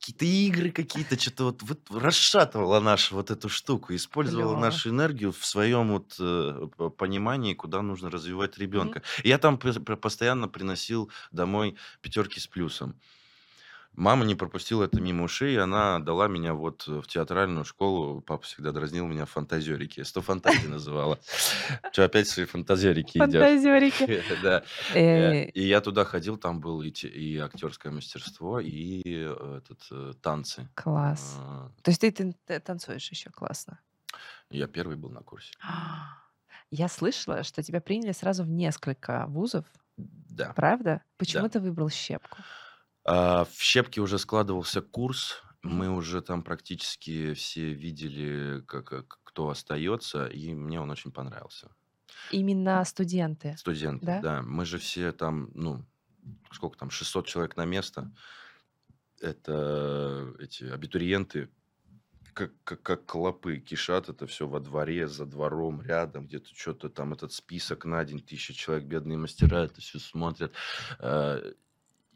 какие-то 0.00 0.24
игры 0.24 0.70
какие-то, 0.70 1.20
что-то 1.20 1.44
вот, 1.44 1.62
вот 1.62 1.80
расшатывала 1.90 2.80
нашу 2.80 3.16
вот 3.16 3.30
эту 3.30 3.50
штуку, 3.50 3.94
использовала 3.94 4.54
Клево. 4.54 4.60
нашу 4.60 4.88
энергию 4.90 5.30
в 5.30 5.44
своем 5.44 5.90
вот 5.90 6.16
э, 6.18 6.68
понимании, 6.96 7.52
куда 7.52 7.82
нужно 7.82 8.10
развивать 8.10 8.56
ребенка. 8.56 9.02
И 9.22 9.28
я 9.28 9.38
там 9.38 9.58
постоянно 9.58 10.48
приносил 10.48 11.10
домой 11.32 11.76
пятерки 12.00 12.40
с 12.40 12.46
плюсом. 12.46 12.94
Мама 14.00 14.24
не 14.24 14.34
пропустила 14.34 14.84
это 14.84 14.98
мимо 14.98 15.24
ушей, 15.24 15.54
и 15.56 15.58
она 15.58 15.98
дала 15.98 16.26
меня 16.26 16.54
вот 16.54 16.86
в 16.86 17.02
театральную 17.06 17.66
школу. 17.66 18.22
Папа 18.22 18.42
всегда 18.44 18.72
дразнил 18.72 19.06
меня 19.06 19.26
фантазерики. 19.26 20.02
Сто 20.04 20.22
фантазий 20.22 20.68
называла. 20.68 21.18
Что 21.92 22.04
опять 22.06 22.26
свои 22.26 22.46
фантазерики 22.46 23.18
идешь? 23.18 23.20
Фантазерики. 23.32 24.22
Да. 24.42 24.62
Э, 24.94 25.00
Э, 25.44 25.50
И 25.50 25.66
я 25.66 25.82
туда 25.82 26.06
ходил, 26.06 26.38
там 26.38 26.60
было 26.60 26.82
и, 26.82 26.90
те- 26.90 27.08
и 27.08 27.36
актерское 27.36 27.92
мастерство, 27.92 28.58
и 28.58 29.02
э, 29.04 29.58
этот, 29.62 29.86
э, 29.90 30.14
танцы. 30.22 30.66
Класс. 30.74 31.36
А, 31.38 31.70
То 31.82 31.90
есть 31.90 32.00
ты 32.00 32.34
танцуешь 32.60 33.10
еще 33.10 33.28
классно. 33.28 33.80
Я 34.50 34.66
первый 34.66 34.96
был 34.96 35.10
на 35.10 35.20
курсе. 35.20 35.52
Я 36.70 36.88
слышала, 36.88 37.42
что 37.42 37.62
тебя 37.62 37.80
приняли 37.82 38.12
сразу 38.12 38.44
в 38.44 38.48
несколько 38.48 39.26
вузов, 39.26 39.66
Да. 39.98 40.54
правда? 40.54 41.02
Почему 41.18 41.42
Да. 41.42 41.48
ты 41.50 41.60
выбрал 41.60 41.90
щепку? 41.90 42.38
А, 43.04 43.44
В 43.44 43.60
Щепке 43.62 44.00
уже 44.00 44.18
складывался 44.18 44.82
курс. 44.82 45.42
Мгм. 45.62 45.76
Мы 45.76 45.90
уже 45.90 46.22
там 46.22 46.42
практически 46.42 47.34
все 47.34 47.72
видели, 47.74 48.62
как, 48.66 48.86
как- 48.86 49.18
кто 49.24 49.50
остается, 49.50 50.26
и 50.26 50.54
мне 50.54 50.80
он 50.80 50.90
очень 50.90 51.12
понравился. 51.12 51.70
Именно 52.30 52.82
студенты, 52.84 53.56
Студенты, 53.56 54.06
да? 54.06 54.20
да. 54.20 54.42
Мы 54.42 54.64
же 54.64 54.78
все 54.78 55.12
там, 55.12 55.50
ну, 55.54 55.84
сколько 56.52 56.78
там, 56.78 56.90
600 56.90 57.26
человек 57.26 57.56
на 57.56 57.64
место. 57.66 58.10
Это 59.20 60.32
эти 60.38 60.64
абитуриенты, 60.64 61.50
как, 62.34 62.52
как, 62.64 62.82
как 62.82 63.06
клопы 63.06 63.58
кишат 63.58 64.08
это 64.08 64.26
все 64.26 64.46
во 64.48 64.60
дворе, 64.60 65.08
за 65.08 65.26
двором, 65.26 65.82
рядом, 65.82 66.26
где-то 66.26 66.48
что-то 66.54 66.88
там, 66.88 67.12
этот 67.12 67.32
список 67.32 67.84
на 67.84 68.04
день, 68.04 68.20
тысяча 68.20 68.54
человек, 68.54 68.86
бедные 68.86 69.18
мастера, 69.18 69.64
это 69.64 69.80
все 69.80 69.98
смотрят. 69.98 70.54
Э, 71.00 71.52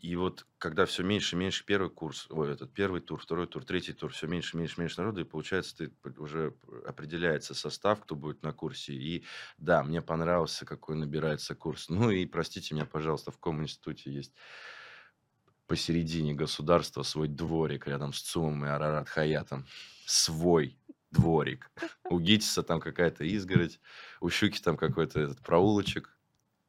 И 0.05 0.17
вот 0.17 0.47
когда 0.59 0.85
все 0.85 1.03
меньше 1.03 1.35
и 1.35 1.39
меньше 1.39 1.65
первый 1.65 1.89
курс, 1.89 2.27
ой, 2.29 2.53
этот 2.53 2.75
первый 2.75 3.01
тур, 3.01 3.19
второй 3.19 3.47
тур, 3.47 3.65
третий 3.65 3.95
тур, 3.95 4.13
все 4.13 4.27
меньше 4.27 4.55
и 4.55 4.61
меньше 4.61 4.79
меньше 4.79 5.01
народу, 5.01 5.23
и 5.23 5.25
получается, 5.25 5.79
ты 5.79 5.91
уже 6.19 6.55
определяется 6.87 7.55
состав, 7.55 8.03
кто 8.03 8.15
будет 8.15 8.43
на 8.43 8.53
курсе. 8.53 8.93
И 8.93 9.25
да, 9.57 9.83
мне 9.83 10.03
понравился, 10.03 10.67
какой 10.67 10.97
набирается 10.97 11.55
курс. 11.55 11.89
Ну 11.89 12.11
и 12.11 12.27
простите 12.27 12.75
меня, 12.75 12.85
пожалуйста, 12.85 13.31
в 13.31 13.37
каком 13.37 13.63
институте 13.63 14.13
есть 14.13 14.35
посередине 15.67 16.35
государства 16.35 17.03
свой 17.03 17.29
дворик 17.29 17.87
рядом 17.87 18.13
с 18.13 18.21
ЦУМом 18.21 18.67
и 18.67 18.69
Арарат 18.69 19.09
Хаятом. 19.09 19.65
Свой 20.05 20.79
дворик. 21.13 21.71
У 22.11 22.21
ГИТИСа 22.21 22.63
там 22.63 22.79
какая-то 22.79 23.25
изгородь, 23.25 23.81
у 24.21 24.29
Щуки 24.29 24.61
там 24.61 24.77
какой-то 24.77 25.19
этот 25.21 25.41
проулочек, 25.41 26.14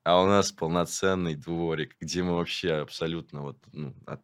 а 0.05 0.21
у 0.21 0.27
нас 0.27 0.51
полноценный 0.51 1.35
дворик, 1.35 1.95
где 1.99 2.23
мы 2.23 2.35
вообще 2.35 2.73
абсолютно 2.75 3.41
вот, 3.41 3.57
ну, 3.73 3.95
от- 4.05 4.23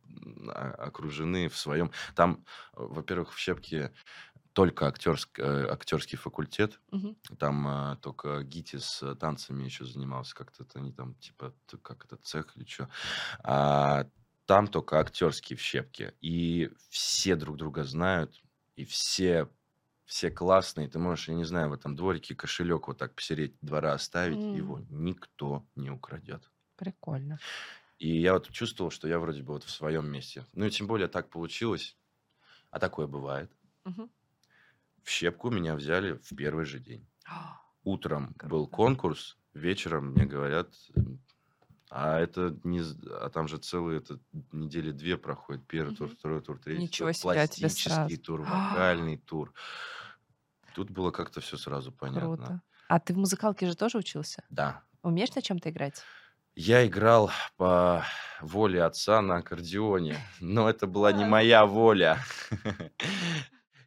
а- 0.49 0.75
окружены 0.87 1.49
в 1.49 1.57
своем... 1.57 1.91
Там, 2.15 2.45
э, 2.73 2.83
во-первых, 2.83 3.33
в 3.33 3.39
Щепке 3.39 3.91
только 4.53 4.87
актерск, 4.87 5.39
э, 5.39 5.67
актерский 5.69 6.17
факультет, 6.17 6.81
Мгм. 6.91 7.15
там 7.39 7.67
а, 7.67 7.95
только 7.97 8.43
Гити 8.43 8.77
с 8.77 9.01
э, 9.03 9.15
танцами 9.15 9.63
еще 9.63 9.85
занимался, 9.85 10.35
как-то 10.35 10.63
это 10.63 10.79
они 10.79 10.91
там, 10.93 11.15
типа, 11.15 11.55
т- 11.67 11.77
как 11.77 12.05
это, 12.05 12.17
цех 12.17 12.57
или 12.57 12.65
что. 12.65 12.89
А 13.43 14.07
там 14.45 14.67
только 14.67 14.99
актерские 14.99 15.57
в 15.57 15.61
щепке. 15.61 16.15
И 16.21 16.71
все 16.89 17.35
друг 17.35 17.57
друга 17.57 17.83
знают, 17.85 18.41
и 18.75 18.85
все, 18.85 19.49
все 20.11 20.29
классные. 20.29 20.89
Ты 20.89 20.99
можешь, 20.99 21.29
я 21.29 21.35
не 21.35 21.45
знаю, 21.45 21.69
в 21.69 21.73
этом 21.73 21.95
дворике 21.95 22.35
кошелек 22.35 22.87
вот 22.89 22.97
так 22.97 23.15
посередине 23.15 23.57
двора 23.61 23.93
оставить, 23.93 24.45
М. 24.45 24.51
его 24.51 24.81
никто 24.89 25.65
не 25.75 25.89
украдет. 25.89 26.51
Прикольно. 26.75 27.39
И 27.99 28.19
я 28.19 28.33
вот 28.33 28.49
чувствовал, 28.49 28.91
что 28.91 29.07
я 29.07 29.19
вроде 29.19 29.43
бы 29.43 29.53
вот 29.53 29.63
в 29.63 29.69
своем 29.69 30.07
месте. 30.11 30.45
Ну 30.53 30.65
и 30.65 30.69
тем 30.71 30.87
более 30.87 31.07
так 31.07 31.29
получилось, 31.29 31.97
а 32.71 32.79
такое 32.79 33.07
бывает. 33.07 33.51
Мгм. 33.85 34.09
В 35.03 35.09
щепку 35.09 35.49
меня 35.51 35.75
взяли 35.75 36.13
в 36.13 36.33
первый 36.35 36.65
же 36.65 36.79
день. 36.79 37.07
утром 37.83 38.37
был 38.43 38.67
Круто. 38.67 38.67
конкурс, 38.67 39.37
вечером 39.53 40.11
мне 40.11 40.25
говорят, 40.25 40.75
а 41.89 42.19
это 42.19 42.57
не, 42.63 42.81
а 43.11 43.29
там 43.29 43.47
же 43.47 43.57
целые 43.57 43.99
это 43.99 44.19
недели 44.51 44.91
две 44.91 45.17
проходит, 45.17 45.67
первый 45.67 45.93
тур, 45.93 46.07
Мгм. 46.07 46.17
второй 46.17 46.41
тур, 46.41 46.57
третий 46.59 46.89
Ничего 46.89 47.11
тур, 47.11 47.13
себе, 47.13 47.41
а 47.41 47.47
пластический 47.47 48.17
тур, 48.17 48.41
вокальный 48.43 49.17
тур. 49.17 49.53
Тут 50.75 50.89
было 50.89 51.11
как-то 51.11 51.41
все 51.41 51.57
сразу 51.57 51.91
понятно. 51.91 52.21
Круто. 52.37 52.61
А 52.87 52.99
ты 52.99 53.13
в 53.13 53.17
музыкалке 53.17 53.67
же 53.67 53.75
тоже 53.75 53.97
учился? 53.97 54.43
Да. 54.49 54.83
Умеешь 55.03 55.33
на 55.35 55.41
чем-то 55.41 55.69
играть? 55.69 56.01
Я 56.55 56.85
играл 56.85 57.31
по 57.57 58.03
воле 58.41 58.83
отца 58.83 59.21
на 59.21 59.37
аккордеоне, 59.37 60.17
но 60.41 60.69
это 60.69 60.87
была 60.87 61.11
не 61.11 61.25
моя 61.25 61.65
воля. 61.65 62.19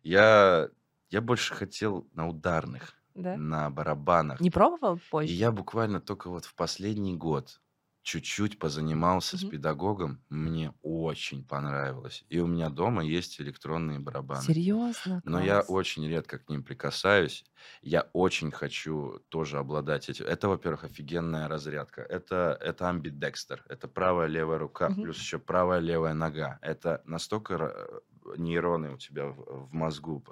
Я, 0.03 0.69
я 1.11 1.21
больше 1.21 1.55
хотел 1.55 2.07
на 2.13 2.29
ударных, 2.29 2.95
Да? 3.15 3.37
на 3.37 3.71
барабанах. 3.71 4.41
Не 4.41 4.51
пробовал 4.51 4.97
И 4.97 5.01
позже? 5.11 5.33
я 5.33 5.51
буквально 5.53 6.01
только 6.01 6.29
вот 6.29 6.45
в 6.45 6.55
последний 6.55 7.17
год 7.17 7.61
чуть-чуть 8.05 8.61
позанимался 8.61 9.39
с 9.39 9.45
Мгм. 9.45 9.53
педагогом. 9.53 10.25
Мне 10.31 10.75
очень 10.83 11.47
понравилось. 11.47 12.25
И 12.31 12.41
у 12.41 12.47
меня 12.49 12.71
дома 12.71 13.05
есть 13.05 13.41
электронные 13.41 14.01
барабаны. 14.01 14.57
Серьезно? 14.57 15.23
Но 15.25 15.41
я 15.41 15.63
очень 15.63 16.07
редко 16.07 16.39
к 16.39 16.49
ним 16.51 16.63
прикасаюсь. 16.65 17.45
Я 17.83 18.11
очень 18.13 18.51
хочу 18.53 19.21
тоже 19.31 19.59
обладать 19.59 20.11
этим. 20.11 20.27
Это, 20.27 20.49
во-первых, 20.49 20.85
офигенная 20.85 21.49
разрядка. 21.49 22.03
Это, 22.03 22.59
это 22.61 22.91
амбидекстер. 22.91 23.65
Это 23.69 23.89
правая 23.89 24.27
левая 24.29 24.59
рука, 24.59 24.91
Мгм. 24.91 25.01
плюс 25.01 25.19
еще 25.19 25.39
правая 25.39 25.81
левая 25.81 26.13
нога. 26.15 26.59
Это 26.63 27.03
настолько 27.07 27.55
ра- 27.55 28.03
нейроны 28.37 28.93
у 28.93 28.99
тебя 28.99 29.27
в, 29.29 29.69
в 29.69 29.73
мозгу 29.75 30.25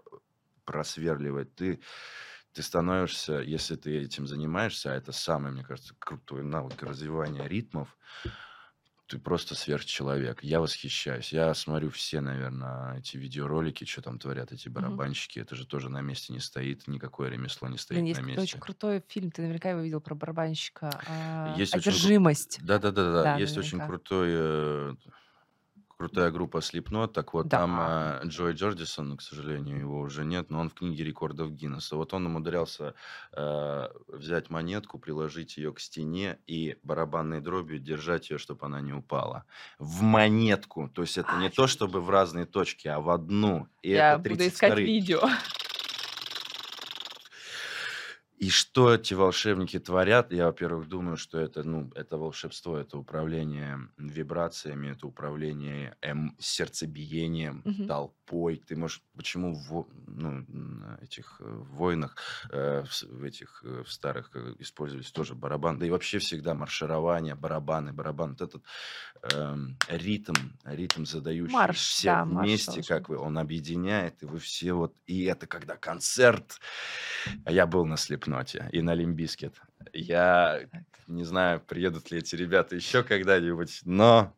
просверливает. 0.65 1.55
Ты, 1.55 1.81
ты 2.53 2.63
становишься, 2.63 3.35
если 3.41 3.77
ты 3.77 3.99
этим 4.03 4.27
занимаешься, 4.27 4.93
а 4.93 4.97
это 4.97 5.13
самый, 5.13 5.53
мне 5.53 5.65
кажется, 5.65 5.95
крутой 5.99 6.45
навык 6.45 6.83
развивания 6.83 7.47
ритмов, 7.47 7.97
ты 9.07 9.19
просто 9.19 9.55
сверхчеловек. 9.55 10.43
Я 10.43 10.61
восхищаюсь. 10.61 11.33
Я 11.33 11.53
смотрю 11.55 11.91
все, 11.91 12.21
наверное, 12.21 12.99
эти 12.99 13.17
видеоролики, 13.19 13.85
что 13.85 14.01
там 14.03 14.19
творят 14.19 14.53
эти 14.53 14.69
барабанщики. 14.69 15.39
Это 15.39 15.55
же 15.55 15.67
тоже 15.67 15.89
на 15.91 16.01
месте 16.01 16.33
не 16.33 16.41
стоит. 16.41 16.89
Никакое 16.89 17.29
ремесло 17.31 17.69
не 17.69 17.79
Блин, 17.91 18.05
стоит 18.05 18.07
есть 18.07 18.21
на 18.21 18.23
какой-то 18.23 18.41
очень 18.43 18.59
месте. 18.59 18.61
крутой 18.61 19.03
фильм, 19.09 19.31
ты 19.31 19.43
наверняка 19.43 19.71
его 19.71 19.81
видел 19.81 20.01
про 20.01 20.15
барабанщика. 20.15 21.03
а, 21.07 21.61
Есть 21.61 21.77
очень 21.87 21.99
«Одержимость». 21.99 22.61
Да-да-да-да. 22.61 23.25
Да, 23.25 23.39
Есть 23.39 23.57
очень 23.57 23.81
наверняка. 23.81 23.83
крутой, 23.83 24.29
э, 24.33 24.95
крутая 26.03 26.31
группа 26.33 26.59
Slipknot. 26.59 27.09
Так 27.13 27.33
вот, 27.33 27.49
там 27.49 27.77
Да. 27.77 28.21
э, 28.23 28.27
Джой 28.27 28.55
Джордисон, 28.55 29.17
к 29.17 29.23
сожалению, 29.23 29.79
его 29.79 30.01
уже 30.01 30.25
нет, 30.25 30.51
но 30.51 30.61
он 30.61 30.69
в 30.69 30.75
книге 30.75 31.05
рекордов 31.05 31.53
Гиннесса. 31.53 31.97
Вот 31.97 32.13
он 32.13 32.27
умудрялся 32.27 32.95
э, 33.33 33.89
взять 34.09 34.51
монетку, 34.51 34.99
приложить 34.99 35.57
ее 35.59 35.73
к 35.73 35.79
стене 35.81 36.39
и 36.49 36.77
барабанной 36.83 37.41
дробью 37.41 37.79
держать 37.79 38.31
ее, 38.31 38.39
чтобы 38.39 38.67
она 38.67 38.81
не 38.81 38.93
упала. 38.93 39.45
В 39.79 40.03
монетку. 40.03 40.89
То 40.89 41.03
есть 41.03 41.19
это 41.19 41.37
не 41.37 41.51
то, 41.51 41.67
чтобы 41.69 42.01
в 42.01 42.11
разные 42.11 42.47
точки, 42.47 42.89
а 42.89 42.99
в 42.99 43.09
одну. 43.09 43.69
И 43.83 43.91
Я 43.91 44.15
это 44.15 44.31
буду 44.31 44.47
искать 44.47 44.75
32 44.75 44.81
видео. 44.81 45.21
И 48.43 48.51
что 48.51 48.93
эти 48.93 49.15
волшебники 49.15 49.79
творят, 49.79 50.33
я, 50.33 50.47
во-первых, 50.47 50.89
думаю, 50.89 51.17
что 51.17 51.39
это, 51.39 51.63
ну, 51.63 51.93
это 51.95 52.17
волшебство, 52.19 52.77
это 52.77 52.99
управление 52.99 53.79
вибрациями, 53.97 54.89
это 54.89 55.07
управление 55.07 55.97
эм, 56.03 56.35
сердцебиением, 56.41 57.65
Мгм. 57.65 57.87
толпой. 57.87 58.57
Ты 58.57 58.75
можешь, 58.75 59.05
почему 59.17 59.55
в, 59.55 59.87
ну, 60.09 60.45
на 60.49 60.99
этих 61.01 61.37
э, 61.41 61.45
войнах, 61.45 62.17
э, 62.51 62.83
в, 62.85 63.23
этих 63.23 63.63
э, 63.65 63.85
в 63.87 63.93
старых 63.93 64.35
э, 64.35 64.57
использовались 64.59 65.13
тоже 65.13 65.37
барабан, 65.37 65.79
да 65.79 65.87
и 65.87 65.91
вообще 65.91 66.19
всегда 66.19 66.55
марширование, 66.55 67.37
барабаны, 67.37 67.93
барабан, 67.93 68.31
вот 68.31 68.41
этот 68.41 68.65
эм, 69.23 69.77
ритм, 69.89 70.33
ритм 70.65 71.05
задающий 71.05 71.55
Марш, 71.55 71.83
все 71.87 72.09
да, 72.09 72.25
марш 72.25 72.57
вместе, 72.57 72.67
должен 72.67 72.83
как 72.83 73.09
вы, 73.09 73.19
он 73.19 73.39
объединяет, 73.39 74.23
и 74.23 74.27
вы 74.27 74.39
все 74.39 74.73
вот, 74.73 74.97
и 75.07 75.25
это 75.25 75.47
когда 75.47 75.77
концерт, 75.77 76.59
я 77.47 77.67
был 77.67 77.85
на 77.87 77.97
Slipknot 77.97 78.61
е 78.61 78.69
и 78.73 78.83
на 78.83 78.95
Limp 78.95 79.17
Bizkit. 79.17 79.55
Я 79.93 80.61
не 81.07 81.25
знаю, 81.25 81.61
приедут 81.61 82.11
ли 82.11 82.19
эти 82.19 82.37
ребята 82.37 82.77
еще 82.77 83.03
когда-нибудь, 83.03 83.81
но 83.85 84.33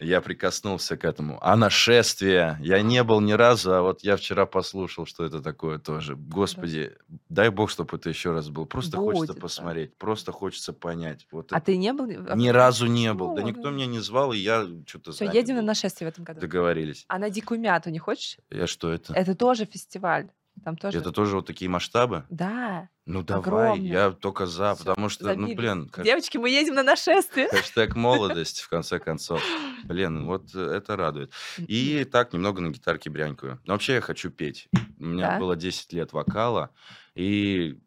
я 0.00 0.20
прикоснулся 0.20 0.96
к 0.96 1.04
этому. 1.04 1.38
А 1.40 1.56
нашествие? 1.56 2.58
Я 2.60 2.82
не 2.82 3.02
был 3.02 3.20
ни 3.20 3.32
разу, 3.32 3.72
а 3.72 3.80
вот 3.80 4.02
я 4.02 4.16
вчера 4.16 4.44
послушал, 4.44 5.06
что 5.06 5.24
это 5.24 5.40
такое 5.40 5.78
тоже. 5.78 6.16
Господи, 6.16 6.92
дай 7.28 7.48
бог, 7.48 7.70
чтобы 7.70 7.96
это 7.96 8.08
еще 8.10 8.32
раз 8.32 8.50
было. 8.50 8.64
Просто 8.64 8.96
хочется 8.98 9.26
Будет, 9.28 9.36
да. 9.36 9.40
посмотреть, 9.40 9.96
просто 9.96 10.32
хочется 10.32 10.72
понять. 10.72 11.26
Вот 11.30 11.52
А 11.52 11.56
это 11.56 11.66
ты 11.66 11.76
не 11.76 11.92
был? 11.92 12.06
ни 12.06 12.48
разу 12.48 12.86
не 12.86 13.12
был. 13.14 13.28
Да 13.34 13.42
Почему? 13.42 13.48
никто 13.56 13.70
меня 13.70 13.86
не 13.86 14.00
звал, 14.00 14.32
и 14.32 14.38
я 14.38 14.66
что-то 14.86 15.12
Все, 15.12 15.30
едем 15.30 15.56
на 15.56 15.62
нашествие 15.62 16.10
в 16.10 16.12
этом 16.12 16.24
году. 16.24 16.40
Договорились. 16.40 17.04
А 17.08 17.18
на 17.18 17.30
Дикую 17.30 17.60
Мяту 17.60 17.90
не 17.90 17.98
хочешь? 17.98 18.38
Я 18.50 18.66
что 18.66 18.92
это? 18.92 19.14
Это 19.14 19.34
тоже 19.34 19.64
фестиваль. 19.64 20.28
Там 20.62 20.76
тоже... 20.76 20.98
Это 20.98 21.10
тоже 21.12 21.36
вот 21.36 21.46
такие 21.46 21.68
масштабы? 21.68 22.24
Да. 22.30 22.88
Ну 23.06 23.22
давай, 23.22 23.42
Огромный. 23.70 23.88
я 23.88 24.10
только 24.12 24.46
за, 24.46 24.74
Всё, 24.74 24.84
потому 24.84 25.08
что, 25.08 25.24
ну 25.34 25.42
забили. 25.42 25.54
блин, 25.56 25.88
как- 25.88 26.04
Девочки, 26.04 26.38
мы 26.38 26.48
едем 26.48 26.74
на 26.74 26.82
нашествие. 26.82 27.48
хэштег 27.48 27.94
молодость, 27.96 28.60
в 28.60 28.68
конце 28.68 28.98
концов. 28.98 29.42
Блин, 29.84 30.24
вот 30.26 30.54
э, 30.54 30.60
это 30.60 30.96
радует. 30.96 31.32
И 31.58 32.04
так 32.04 32.32
немного 32.32 32.62
на 32.62 32.70
гитарке 32.70 33.10
брянькаю. 33.10 33.60
Но 33.66 33.74
вообще 33.74 33.94
я 33.94 34.00
хочу 34.00 34.30
петь. 34.30 34.68
У 34.98 35.04
меня 35.04 35.32
Да? 35.32 35.38
было 35.38 35.56
10 35.56 35.92
лет 35.92 36.12
вокала, 36.12 36.70
и 37.14 37.78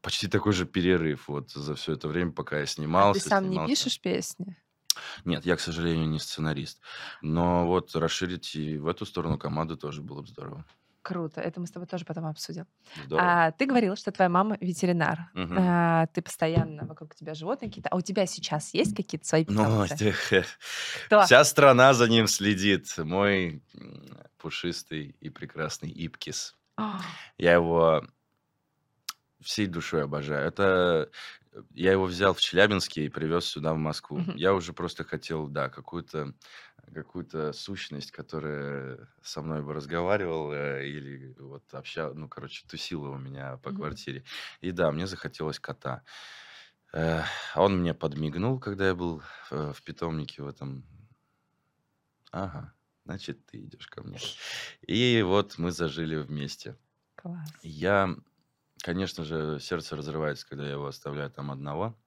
почти 0.00 0.28
такой 0.28 0.52
же 0.52 0.64
перерыв 0.64 1.28
вот 1.28 1.50
за 1.50 1.74
все 1.74 1.92
это 1.94 2.08
время, 2.08 2.32
пока 2.32 2.56
я 2.56 2.62
А 2.62 2.66
ты 2.66 2.72
снимался. 2.72 3.28
сам 3.28 3.44
не 3.44 3.50
снимался. 3.50 3.74
пишешь 3.74 4.00
песни? 4.00 4.56
Нет, 5.24 5.44
я, 5.44 5.56
к 5.56 5.60
сожалению, 5.60 6.08
не 6.08 6.18
сценарист. 6.18 6.80
Но 7.20 7.66
вот 7.66 7.94
расширить 7.96 8.54
и 8.54 8.78
в 8.78 8.86
эту 8.86 9.04
сторону 9.06 9.38
команду 9.38 9.76
тоже 9.76 10.02
было 10.02 10.20
бы 10.22 10.28
здорово. 10.28 10.64
Круто. 11.02 11.40
Это 11.40 11.60
мы 11.60 11.66
с 11.66 11.70
тобой 11.72 11.88
тоже 11.88 12.04
потом 12.04 12.26
обсудим. 12.26 12.66
Здорово. 13.06 13.46
А, 13.46 13.50
ты 13.52 13.66
говорил, 13.66 13.96
что 13.96 14.12
твоя 14.12 14.28
мама 14.28 14.56
ветеринар. 14.60 15.30
Мгм. 15.34 15.56
А, 15.58 16.06
ты 16.06 16.22
постоянно 16.22 16.86
вокруг 16.86 17.14
тебя 17.16 17.34
животные 17.34 17.68
какие-то. 17.68 17.88
А 17.88 17.96
у 17.96 18.00
тебя 18.00 18.24
сейчас 18.26 18.72
есть 18.72 18.94
какие-то 18.94 19.26
свои 19.26 19.44
Ну, 19.48 19.84
питомцы? 19.86 20.14
э, 21.10 21.22
вся 21.24 21.44
страна 21.44 21.92
за 21.92 22.08
ним 22.08 22.28
следит. 22.28 22.86
Мой 22.98 23.62
пушистый 24.38 25.16
и 25.20 25.28
прекрасный 25.28 25.90
Ипкис. 25.90 26.56
А, 26.76 27.00
Я 27.36 27.54
его 27.54 28.04
всей 29.40 29.66
душой 29.66 30.04
обожаю. 30.04 30.46
Это 30.46 31.10
э, 31.52 31.62
я 31.74 31.92
его 31.92 32.04
взял 32.04 32.32
в 32.32 32.40
Челябинске 32.40 33.06
и 33.06 33.08
привез 33.08 33.44
сюда, 33.46 33.74
в 33.74 33.76
Москву. 33.76 34.20
Я 34.34 34.54
уже 34.54 34.72
просто 34.72 35.04
хотел, 35.04 35.48
да, 35.48 35.68
какую-то 35.68 36.32
какую-то 36.92 37.52
сущность, 37.52 38.10
которая 38.12 39.08
со 39.22 39.42
мной 39.42 39.62
бы 39.62 39.72
разговаривала 39.74 40.82
или 40.82 41.34
вот 41.38 41.72
общал, 41.74 42.14
ну, 42.14 42.28
короче, 42.28 42.66
тусила 42.68 43.08
у 43.10 43.18
меня 43.18 43.56
по 43.58 43.72
Мгм. 43.72 43.72
квартире. 43.72 44.24
И 44.60 44.72
да, 44.72 44.90
мне 44.92 45.06
захотелось 45.06 45.60
кота. 45.60 46.02
Э, 46.94 47.22
Он 47.56 47.80
мне 47.80 47.94
подмигнул, 47.94 48.60
когда 48.60 48.88
я 48.88 48.94
был 48.94 49.22
э, 49.50 49.72
в 49.74 49.82
питомнике 49.84 50.42
в 50.42 50.48
этом. 50.48 50.84
Ага, 52.30 52.74
значит, 53.04 53.46
ты 53.46 53.58
идешь 53.64 53.86
ко 53.88 54.02
мне. 54.02 54.18
И 54.86 55.22
вот 55.22 55.58
мы 55.58 55.70
зажили 55.72 56.16
вместе. 56.16 56.78
Класс. 57.16 57.52
Я, 57.62 58.16
конечно 58.82 59.24
же, 59.24 59.58
сердце 59.60 59.96
разрывается, 59.96 60.46
когда 60.48 60.64
я 60.64 60.72
его 60.72 60.86
оставляю 60.86 61.30
там 61.30 61.50
одного, 61.50 61.98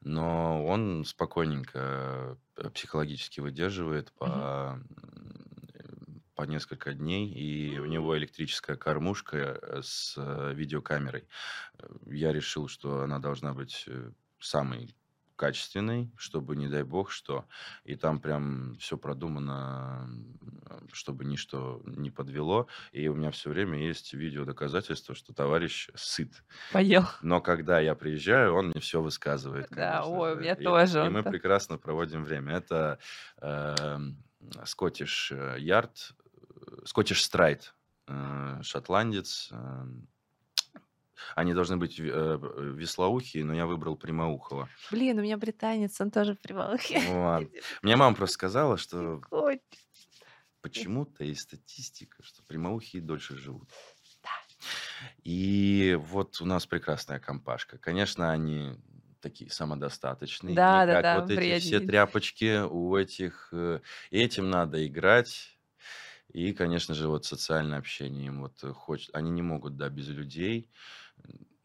но 0.00 0.64
он 0.66 1.04
спокойненько 1.04 2.38
э, 2.56 2.70
психологически 2.70 3.40
выдерживает 3.40 4.12
по, 4.14 4.80
м, 4.82 6.22
по 6.34 6.42
несколько 6.42 6.94
дней, 6.94 7.32
и 7.32 7.78
у 7.78 7.86
него 7.86 8.16
электрическая 8.18 8.76
кормушка 8.76 9.36
э, 9.62 9.82
с 9.82 10.14
э, 10.16 10.54
видеокамерой. 10.54 11.28
Э, 11.78 11.86
Я 12.06 12.32
решил, 12.32 12.68
что 12.68 13.02
она 13.02 13.18
должна 13.20 13.54
быть 13.54 13.84
э, 13.88 14.12
самой 14.40 14.97
качественной, 15.38 16.10
чтобы, 16.16 16.56
не 16.56 16.68
дай 16.68 16.82
бог, 16.82 17.10
что. 17.10 17.46
И 17.84 17.94
там 17.94 18.20
прям 18.20 18.74
все 18.78 18.98
продумано, 18.98 20.10
чтобы 20.92 21.24
ничто 21.24 21.80
не 21.86 22.10
подвело. 22.10 22.66
И 22.92 23.08
у 23.08 23.14
меня 23.14 23.30
все 23.30 23.48
время 23.48 23.78
есть 23.78 24.12
видео 24.12 24.44
доказательства, 24.44 25.14
что 25.14 25.32
товарищ 25.32 25.88
сыт. 25.94 26.42
Поел. 26.72 27.04
Но 27.22 27.40
когда 27.40 27.78
я 27.80 27.94
приезжаю, 27.94 28.54
он 28.54 28.66
мне 28.68 28.80
все 28.80 29.00
высказывает. 29.00 29.68
Да, 29.70 30.00
конечно 30.02 30.10
ой, 30.18 30.32
у 30.32 30.34
же. 30.34 30.40
меня 30.42 30.52
И- 30.54 30.64
тоже 30.64 31.06
И 31.06 31.08
мы 31.08 31.22
прекрасно 31.22 31.78
проводим 31.78 32.24
время. 32.24 32.56
Это 32.56 32.98
Скоттиш 34.64 35.32
Ярд, 35.58 36.12
Скоттиш 36.84 37.22
Страйт, 37.22 37.74
шотландец. 38.62 39.48
э, 39.52 39.84
Они 41.34 41.54
должны 41.54 41.76
быть 41.76 41.98
э, 41.98 42.38
веслоухие, 42.74 43.44
но 43.44 43.54
я 43.54 43.66
выбрал 43.66 43.96
прямоухого. 43.96 44.68
Блин, 44.90 45.18
у 45.18 45.22
меня 45.22 45.36
британец, 45.36 46.00
он 46.00 46.10
тоже 46.10 46.34
приволокли. 46.34 47.00
Вот. 47.08 47.48
Мне 47.82 47.96
мама 47.96 48.14
просто 48.16 48.34
сказала, 48.34 48.76
что 48.76 49.20
почему-то 50.60 51.24
есть 51.24 51.42
статистика, 51.42 52.22
что 52.22 52.42
прямоухие 52.42 53.02
дольше 53.02 53.36
живут. 53.36 53.68
Да. 54.22 54.30
И 55.24 55.96
вот 56.00 56.40
у 56.40 56.44
нас 56.46 56.66
прекрасная 56.66 57.20
компашка. 57.20 57.78
Конечно, 57.78 58.30
они 58.32 58.76
такие 59.20 59.50
самодостаточные. 59.50 60.54
Да, 60.54 60.86
да, 60.86 61.02
да, 61.02 61.20
вот 61.20 61.30
эти 61.30 61.60
все 61.60 61.80
тряпочки 61.80 62.60
у 62.64 62.96
этих. 62.96 63.48
э, 63.52 63.80
Этим 64.10 64.50
надо 64.50 64.84
играть. 64.86 65.58
И, 66.32 66.52
конечно 66.52 66.94
же, 66.94 67.08
вот 67.08 67.24
социальное 67.24 67.78
общение 67.78 68.26
им 68.26 68.42
вот 68.42 68.62
э, 68.62 68.72
хочет. 68.72 69.14
Они 69.14 69.30
не 69.30 69.42
могут, 69.42 69.76
да, 69.76 69.88
без 69.88 70.08
людей. 70.08 70.70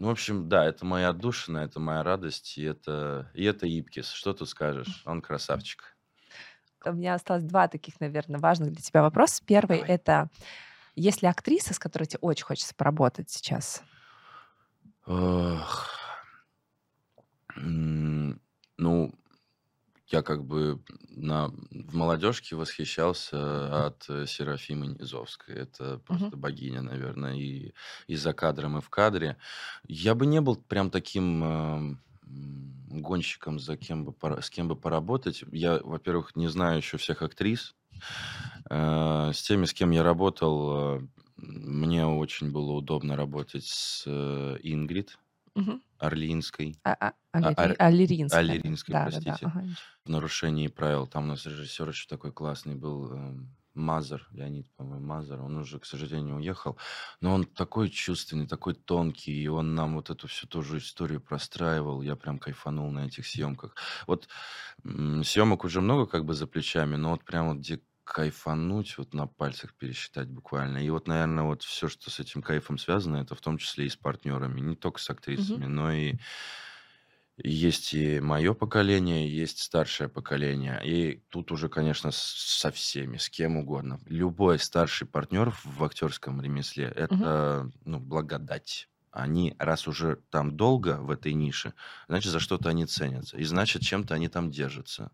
Ну, 0.03 0.09
в 0.09 0.11
общем, 0.11 0.49
да, 0.49 0.65
это 0.65 0.85
моя 0.85 1.11
отдушина, 1.11 1.59
это 1.59 1.79
моя 1.79 2.03
радость, 2.03 2.57
и 2.57 2.63
это, 2.63 3.31
и 3.33 3.45
это 3.45 3.65
Ипкис. 3.65 4.09
Что 4.09 4.33
тут 4.33 4.49
скажешь? 4.49 5.01
Он 5.05 5.21
красавчик. 5.21 5.95
У 6.83 6.91
меня 6.91 7.13
осталось 7.13 7.45
два 7.45 7.69
таких, 7.69 8.01
наверное, 8.01 8.37
важных 8.37 8.73
для 8.73 8.81
тебя 8.81 9.01
вопроса. 9.01 9.41
Первый 9.45 9.77
Давай. 9.77 9.95
это 9.95 10.29
есть 10.95 11.21
ли 11.21 11.29
актриса, 11.29 11.73
с 11.73 11.79
которой 11.79 12.03
тебе 12.03 12.19
очень 12.19 12.43
хочется 12.43 12.75
поработать 12.75 13.29
сейчас? 13.29 13.81
Ох. 15.05 15.87
Ну, 17.55 19.15
я 20.07 20.21
как 20.21 20.45
бы 20.45 20.83
на, 21.09 21.47
в 21.49 21.95
молодежке 21.95 22.55
восхищался 22.55 23.85
от 23.87 24.05
э, 24.09 24.25
Серафимы 24.27 24.87
Низовской. 24.87 25.55
Это 25.55 25.97
просто 25.99 26.35
богиня, 26.37 26.81
наверное, 26.81 27.35
и, 27.35 27.73
и 28.07 28.15
за 28.15 28.33
кадром, 28.33 28.77
и 28.77 28.81
в 28.81 28.89
кадре. 28.89 29.37
Я 29.87 30.15
бы 30.15 30.25
не 30.25 30.41
был 30.41 30.57
прям 30.57 30.91
таким 30.91 31.43
м, 31.43 32.03
гонщиком, 32.87 33.59
за 33.59 33.77
кем 33.77 34.05
бы, 34.05 34.13
с 34.41 34.49
кем 34.49 34.67
бы 34.67 34.75
поработать. 34.75 35.43
Я, 35.51 35.79
во-первых, 35.83 36.35
не 36.35 36.47
знаю 36.47 36.77
еще 36.77 36.97
всех 36.97 37.21
актрис. 37.21 37.75
Э, 38.69 39.31
С 39.33 39.41
теми, 39.43 39.65
с 39.65 39.73
кем 39.73 39.91
я 39.91 40.03
работал, 40.03 40.97
э, 40.99 41.07
мне 41.37 42.05
очень 42.05 42.51
было 42.51 42.71
удобно 42.73 43.15
работать 43.15 43.65
с 43.65 44.03
э, 44.07 44.57
Ингрид. 44.63 45.17
Мгм. 45.55 45.81
Орлинской. 45.99 46.75
А, 46.83 46.93
а, 46.99 47.13
А, 47.31 47.37
Ар- 47.55 47.75
Аллеринская, 47.79 48.95
да. 48.95 49.05
Да, 49.05 49.09
простите. 49.09 49.45
Ага. 49.45 49.65
В 50.05 50.09
нарушении 50.09 50.67
правил. 50.67 51.07
Там 51.07 51.23
у 51.25 51.27
нас 51.27 51.45
режиссер 51.45 51.87
еще 51.89 52.07
такой 52.07 52.31
классный 52.31 52.75
был, 52.75 53.11
эм, 53.11 53.55
Мазер, 53.75 54.27
Леонид, 54.31 54.67
по-моему, 54.75 55.05
Мазер. 55.05 55.41
Он 55.41 55.57
уже, 55.57 55.79
к 55.79 55.85
сожалению, 55.85 56.35
уехал. 56.35 56.77
Но 57.21 57.33
он 57.33 57.43
такой 57.45 57.89
чувственный, 57.89 58.45
такой 58.47 58.75
тонкий. 58.75 59.31
И 59.43 59.47
он 59.47 59.73
нам 59.75 59.95
вот 59.95 60.09
эту 60.11 60.27
всю 60.27 60.45
тоже 60.47 60.77
историю 60.77 61.21
простраивал. 61.21 62.01
Я 62.03 62.15
прям 62.15 62.37
кайфанул 62.37 62.91
на 62.91 63.07
этих 63.07 63.25
съемках. 63.25 63.75
Вот 64.05 64.27
съемок 65.23 65.63
уже 65.63 65.81
много 65.81 66.05
как 66.05 66.25
бы 66.25 66.33
за 66.33 66.47
плечами, 66.47 66.95
но 66.95 67.11
вот 67.11 67.23
прям 67.23 67.49
вот 67.49 67.57
где 67.59 67.81
кайфануть, 68.03 68.97
вот 68.97 69.13
на 69.13 69.27
пальцах 69.27 69.75
пересчитать 69.75 70.27
буквально. 70.27 70.79
И 70.79 70.89
вот, 70.89 71.07
наверное, 71.07 71.43
вот 71.43 71.63
все, 71.63 71.87
что 71.89 72.09
с 72.09 72.19
этим 72.19 72.41
кайфом 72.41 72.77
связано, 72.77 73.17
это 73.17 73.35
в 73.35 73.41
том 73.41 73.57
числе 73.57 73.85
и 73.85 73.89
с 73.89 73.95
партнерами. 73.95 74.61
Не 74.61 74.75
только 74.75 74.99
с 74.99 75.09
актрисами, 75.09 75.65
но 75.65 75.91
и 75.91 76.15
есть 77.37 77.93
и 77.93 78.19
мое 78.19 78.53
поколение, 78.53 79.27
есть 79.27 79.59
старшее 79.59 80.07
поколение. 80.07 80.79
И 80.83 81.23
тут 81.29 81.51
уже, 81.51 81.67
конечно, 81.67 82.11
со 82.11 82.71
всеми, 82.71 83.17
с 83.17 83.29
кем 83.29 83.57
угодно. 83.57 83.99
Любой 84.05 84.59
старший 84.59 85.07
партнер 85.07 85.51
в 85.63 85.83
актерском 85.83 86.41
ремесле– 86.41 86.85
это 86.85 87.71
ну, 87.85 87.99
благодать. 87.99 88.87
Они, 89.13 89.55
раз 89.59 89.87
уже 89.87 90.17
там 90.31 90.57
долго 90.57 90.97
в 90.99 91.11
этой 91.11 91.33
нише, 91.33 91.73
значит, 92.07 92.31
за 92.31 92.39
что-то 92.39 92.69
они 92.69 92.85
ценятся. 92.87 93.37
И 93.37 93.43
значит, 93.43 93.83
чем-то 93.83 94.15
они 94.15 94.27
там 94.27 94.51
держатся. 94.51 95.11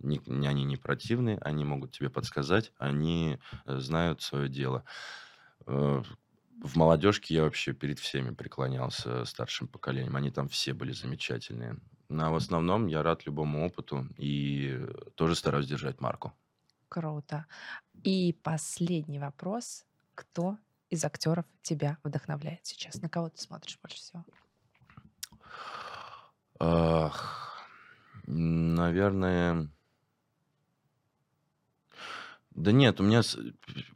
Не- 0.00 0.20
они 0.48 0.64
не 0.64 0.76
противны, 0.76 1.38
они 1.42 1.64
могут 1.64 1.92
тебе 1.92 2.10
подсказать, 2.10 2.72
они 2.78 3.38
э, 3.66 3.78
знают 3.78 4.22
свое 4.22 4.48
дело. 4.48 4.84
Э, 5.66 6.02
В 6.62 6.76
молодежке 6.76 7.34
я 7.34 7.42
вообще 7.44 7.72
перед 7.74 7.98
всеми 8.00 8.34
преклонялся 8.34 9.24
старшим 9.26 9.68
поколением. 9.68 10.16
Они 10.16 10.30
там 10.30 10.48
все 10.48 10.74
были 10.74 10.92
замечательные. 10.92 11.78
Но 12.08 12.32
в 12.32 12.36
основном 12.36 12.86
я 12.88 13.02
рад 13.02 13.26
любому 13.26 13.66
опыту 13.66 14.08
и 14.18 14.70
э, 14.78 14.92
тоже 15.16 15.34
стараюсь 15.36 15.66
держать 15.68 16.00
марку. 16.00 16.34
Круто. 16.88 17.46
И 18.04 18.32
последний 18.42 19.18
вопрос. 19.18 19.84
Кто 20.14 20.58
из 20.90 21.04
актеров 21.04 21.44
тебя 21.62 21.98
вдохновляет 22.02 22.64
сейчас? 22.64 23.00
На 23.02 23.08
кого 23.08 23.28
ты 23.28 23.40
смотришь 23.40 23.78
больше 23.80 23.98
всего? 23.98 24.24
Ах, 26.58 27.66
наверное... 28.26 29.70
Да 32.50 32.72
нет, 32.72 33.00
у 33.00 33.02
меня 33.02 33.20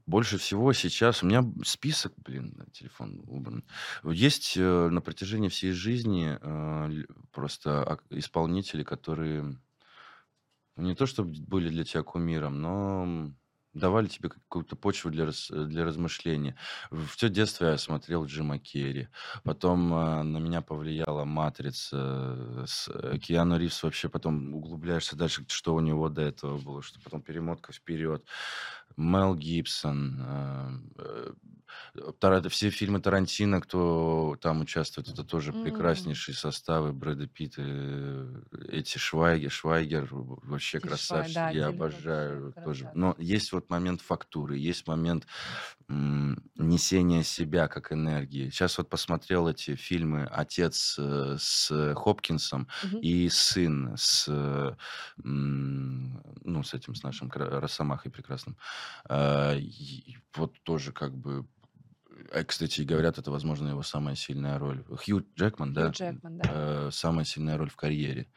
больше 0.05 0.36
всего 0.36 0.74
сейчас, 0.74 1.22
у 1.22 1.26
меня 1.26 1.43
список, 1.64 2.12
блин, 2.18 2.53
на 2.59 2.66
телефон 2.66 3.22
убран. 3.26 3.64
Есть 4.05 4.55
э, 4.59 4.88
на 4.91 5.01
протяжении 5.01 5.49
всей 5.49 5.72
жизни 5.72 6.36
э, 6.38 7.05
просто 7.32 7.99
исполнители, 8.11 8.82
которые 8.82 9.57
ну, 10.76 10.88
не 10.88 10.95
то 10.95 11.07
чтобы 11.07 11.32
были 11.47 11.70
для 11.70 11.84
тебя 11.84 12.03
кумиром, 12.03 12.61
но 12.61 13.32
давали 13.73 14.07
тебе 14.09 14.29
какую-то 14.29 14.77
почву 14.77 15.11
для, 15.11 15.27
рас- 15.27 15.51
для 15.51 15.85
размышления. 15.85 16.57
Все 17.14 17.29
детство 17.29 17.66
я 17.66 17.79
смотрел 17.79 18.25
Джима 18.25 18.59
Керри. 18.59 19.09
Потом 19.45 19.93
э, 19.95 20.23
на 20.23 20.39
меня 20.39 20.61
повлияла 20.61 21.25
«Матрица». 21.25 21.97
э, 21.97 22.64
С 22.66 22.89
э, 22.89 23.18
Киану 23.18 23.59
Ривз 23.59 23.83
вообще 23.83 24.09
потом 24.09 24.55
углубляешься 24.55 25.16
дальше, 25.16 25.45
что 25.49 25.75
у 25.75 25.81
него 25.81 26.09
до 26.09 26.23
этого 26.23 26.59
было, 26.59 26.83
что 26.83 27.01
потом 27.01 27.23
перемотка 27.23 27.73
вперед. 27.73 28.25
Мел 28.97 29.35
Гибсон. 29.35 30.16
э, 30.21 30.71
э, 30.99 31.33
Тара- 32.18 32.49
все 32.49 32.71
фильмы 32.71 33.01
Тарантино, 33.01 33.61
кто 33.61 34.37
там 34.41 34.61
участвует, 34.62 35.09
это 35.09 35.25
тоже 35.25 35.53
М. 35.53 35.61
прекраснейшие 35.62 36.35
составы. 36.35 36.93
Брэда 36.93 37.27
Питт, 37.27 37.55
э, 37.59 38.43
эти 38.68 38.99
Швайгер, 38.99 39.51
Швайгер 39.51 40.09
вообще 40.11 40.79
Тиль 40.79 40.89
Швай- 40.89 40.89
красавчик, 40.91 41.35
да, 41.35 41.51
я 41.51 41.66
обожаю 41.68 42.45
вообще 42.47 42.61
тоже. 42.62 42.85
красавчик. 42.85 42.95
Но 42.95 43.14
есть 43.18 43.53
вот 43.53 43.71
момент 43.71 44.01
фактуры, 44.01 44.57
есть 44.57 44.87
момент 44.87 45.27
м, 45.89 46.39
несения 46.57 47.25
себя 47.25 47.66
как 47.68 47.93
энергии. 47.93 48.51
Сейчас 48.51 48.79
вот 48.79 48.89
посмотрел 48.89 49.49
эти 49.49 49.75
фильмы 49.75 50.25
«Отец» 50.25 50.97
э, 50.99 51.37
с 51.39 51.95
Хопкинсом 51.97 52.68
Мгм. 52.85 52.99
и 53.01 53.29
«Сын» 53.29 53.95
с, 53.97 54.27
э, 54.29 54.77
м, 55.25 56.23
ну, 56.45 56.62
с 56.62 56.75
этим, 56.75 56.95
с 56.95 57.03
нашим 57.03 57.29
кра- 57.29 57.61
Росомахой 57.61 58.11
прекрасным. 58.12 58.57
А, 59.09 59.55
и 59.57 60.16
Вот 60.37 60.55
тоже 60.62 60.93
как 60.93 61.12
бы... 61.16 61.47
А, 62.33 62.45
Кстати, 62.45 62.83
говорят, 62.83 63.18
это, 63.18 63.31
возможно, 63.31 63.68
его 63.68 63.83
самая 63.83 64.14
сильная 64.14 64.59
роль. 64.59 64.85
Хью 64.85 65.27
Джекман, 65.37 65.75
Хью 65.75 65.75
да? 65.75 65.89
Джекман, 65.91 66.39
да. 66.39 66.51
Э, 66.53 66.91
Самая 66.93 67.25
сильная 67.25 67.57
роль 67.57 67.71
в 67.71 67.77
карьере. 67.77 68.29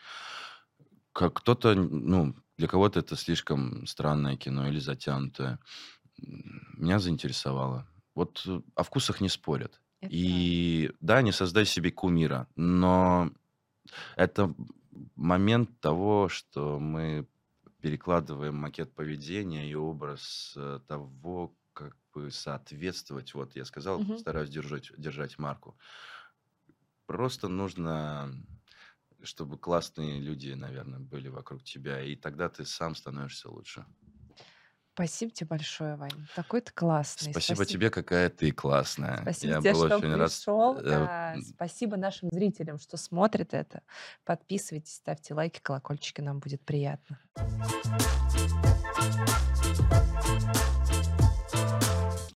Как 1.11 1.33
кто-то, 1.33 1.75
ну, 1.75 2.35
для 2.57 2.67
кого-то 2.67 2.99
это 2.99 3.15
слишком 3.15 3.85
странное 3.85 4.37
кино 4.37 4.67
или 4.67 4.79
затянутое. 4.79 5.59
Меня 6.17 6.99
заинтересовало. 6.99 7.87
Вот 8.15 8.43
э, 8.45 8.61
о 8.75 8.83
вкусах 8.83 9.21
не 9.21 9.29
спорят. 9.29 9.81
Это 10.01 10.11
И 10.13 10.91
да, 10.99 11.21
не 11.21 11.31
создай 11.31 11.65
себе 11.65 11.91
кумира, 11.91 12.47
но 12.55 13.31
это 14.15 14.53
момент 15.15 15.79
того, 15.79 16.29
что 16.29 16.79
мы 16.79 17.27
перекладываем 17.81 18.55
макет 18.55 18.93
поведения 18.93 19.69
и 19.69 19.75
образ 19.75 20.53
э, 20.55 20.79
того, 20.87 21.53
бы 22.13 22.31
соответствовать. 22.31 23.33
Вот 23.33 23.55
я 23.55 23.65
сказал, 23.65 23.99
Мгм. 23.99 24.17
стараюсь 24.17 24.49
держать, 24.49 24.91
держать 24.97 25.37
марку. 25.37 25.77
Просто 27.05 27.47
нужно, 27.47 28.33
чтобы 29.21 29.57
классные 29.57 30.19
люди, 30.19 30.51
наверное, 30.53 30.99
были 30.99 31.27
вокруг 31.27 31.63
тебя, 31.63 32.01
и 32.01 32.15
тогда 32.15 32.49
ты 32.49 32.65
сам 32.65 32.95
становишься 32.95 33.49
лучше. 33.49 33.85
Спасибо 34.93 35.31
тебе 35.31 35.47
большое, 35.47 35.95
Вань. 35.95 36.27
Такой 36.35 36.61
ты 36.61 36.71
классный. 36.71 37.31
Спасибо 37.31 37.65
тебе, 37.65 37.89
какая 37.89 38.29
ты 38.29 38.51
классная. 38.51 39.21
Спасибо 39.23 39.53
Я 39.53 39.59
тебе, 39.59 39.73
был 39.73 39.87
что 39.87 39.97
очень 39.97 40.15
рад. 40.15 40.29
пришел. 40.31 40.77
э, 40.77 40.83
Да, 40.83 41.35
Спасибо 41.41 41.97
нашим 41.97 42.29
зрителям, 42.31 42.77
что 42.77 42.95
смотрят 42.97 43.55
это. 43.55 43.81
Подписывайтесь, 44.23 44.93
ставьте 44.93 45.33
лайки, 45.33 45.59
колокольчики, 45.61 46.21
нам 46.21 46.39
будет 46.39 46.63
приятно. 46.63 47.19